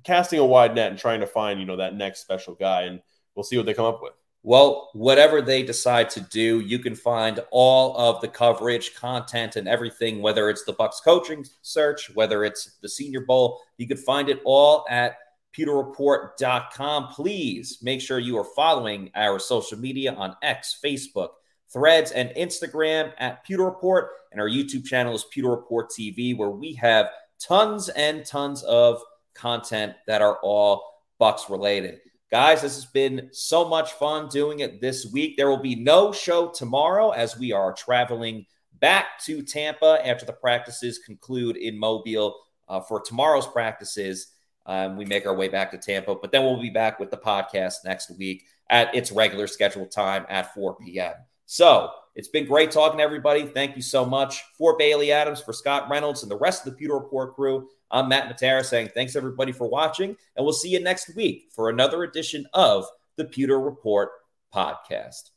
casting 0.05 0.39
a 0.39 0.45
wide 0.45 0.75
net 0.75 0.91
and 0.91 0.99
trying 0.99 1.21
to 1.21 1.27
find 1.27 1.61
you 1.61 1.67
know 1.67 1.77
that 1.77 1.95
next 1.95 2.21
special 2.21 2.55
guy, 2.55 2.83
and 2.83 3.01
we'll 3.35 3.45
see 3.45 3.57
what 3.57 3.67
they 3.67 3.75
come 3.75 3.87
up 3.87 4.03
with. 4.03 4.13
Well, 4.43 4.91
whatever 4.95 5.43
they 5.43 5.63
decide 5.63 6.11
to 6.11 6.21
do, 6.21 6.61
you 6.61 6.79
can 6.79 6.95
find 6.95 7.41
all 7.51 7.97
of 7.97 8.21
the 8.21 8.29
coverage, 8.29 8.95
content, 8.95 9.57
and 9.57 9.67
everything, 9.67 10.23
whether 10.23 10.49
it's 10.49 10.65
the 10.65 10.75
Bucs 10.75 11.03
coaching 11.05 11.45
search, 11.63 12.15
whether 12.15 12.45
it's 12.45 12.77
the 12.81 12.89
Senior 12.89 13.23
Bowl, 13.23 13.61
you 13.77 13.89
can 13.89 13.97
find 13.97 14.29
it 14.29 14.41
all 14.45 14.87
at 14.89 15.19
pewterreport.com. 15.57 17.09
Please 17.09 17.79
make 17.83 18.01
sure 18.01 18.19
you 18.19 18.39
are 18.39 18.47
following 18.57 19.11
our 19.17 19.39
social 19.39 19.79
media 19.79 20.15
on 20.15 20.37
X, 20.43 20.79
Facebook, 20.83 21.31
Threads, 21.73 22.13
and 22.13 22.31
Instagram 22.31 23.13
at 23.19 23.45
Pewter 23.45 23.65
Report. 23.65 24.11
And 24.31 24.41
our 24.41 24.49
YouTube 24.49 24.85
channel 24.85 25.15
is 25.15 25.25
Pewter 25.25 25.51
Report 25.51 25.91
TV, 25.91 26.37
where 26.37 26.51
we 26.51 26.75
have 26.75 27.11
tons 27.41 27.89
and 27.91 28.25
tons 28.25 28.63
of 28.63 29.03
content 29.39 29.95
that 30.07 30.23
are 30.23 30.39
all 30.43 30.83
Bucs 31.21 31.49
related. 31.49 32.01
Guys, 32.31 32.61
this 32.61 32.75
has 32.75 32.85
been 32.85 33.31
so 33.33 33.67
much 33.67 33.93
fun 33.93 34.29
doing 34.29 34.61
it 34.61 34.81
this 34.81 35.11
week. 35.13 35.37
There 35.37 35.49
will 35.49 35.63
be 35.63 35.77
no 35.77 36.13
show 36.13 36.49
tomorrow 36.49 37.11
as 37.11 37.39
we 37.39 37.53
are 37.53 37.73
traveling 37.73 38.45
back 38.81 39.19
to 39.25 39.43
Tampa 39.43 39.99
after 40.05 40.27
the 40.27 40.33
practices 40.35 40.99
conclude 40.99 41.57
in 41.57 41.79
Mobile 41.79 42.37
uh, 42.69 42.81
for 42.81 43.01
tomorrow's 43.01 43.47
practices. 43.47 44.29
Um, 44.67 44.97
we 44.97 45.07
make 45.07 45.27
our 45.27 45.35
way 45.35 45.49
back 45.49 45.71
to 45.71 45.79
Tampa, 45.79 46.15
but 46.15 46.31
then 46.31 46.45
we'll 46.45 46.61
be 46.61 46.71
back 46.71 47.01
with 47.01 47.11
the 47.11 47.17
podcast 47.17 47.77
next 47.85 48.11
week 48.19 48.45
at 48.69 48.95
its 48.95 49.11
regular 49.11 49.47
scheduled 49.47 49.91
time 49.91 50.27
at 50.29 50.53
4 50.53 50.77
p.m. 50.77 51.15
So 51.47 51.91
it's 52.15 52.29
been 52.29 52.47
great 52.47 52.71
talking 52.71 52.99
to 52.99 53.03
everybody. 53.03 53.47
Thank 53.47 53.75
you 53.75 53.81
so 53.81 54.05
much 54.05 54.45
for 54.59 54.77
Bailey 54.77 55.13
Adams, 55.13 55.41
for 55.41 55.55
Scott 55.55 55.89
Reynolds, 55.89 56.23
and 56.23 56.31
the 56.31 56.37
rest 56.37 56.67
of 56.67 56.73
the 56.73 56.79
Pewter 56.79 56.95
Report 56.95 57.35
crew. 57.35 57.69
I'm 57.91 58.09
Matt 58.09 58.29
Matera 58.29 58.65
saying 58.65 58.91
thanks 58.95 59.17
everybody 59.17 59.53
for 59.53 59.69
watching, 59.69 60.17
and 60.37 60.45
we'll 60.45 60.53
see 60.53 60.69
you 60.71 60.81
next 60.81 61.15
week 61.15 61.49
for 61.55 61.71
another 61.71 62.03
edition 62.05 62.47
of 62.53 62.87
the 63.17 63.25
Pewter 63.25 63.59
Report 63.59 64.11
podcast. 64.55 65.31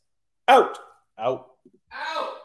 Out. 0.48 0.78
Out. 1.18 1.46
Out. 1.92 2.41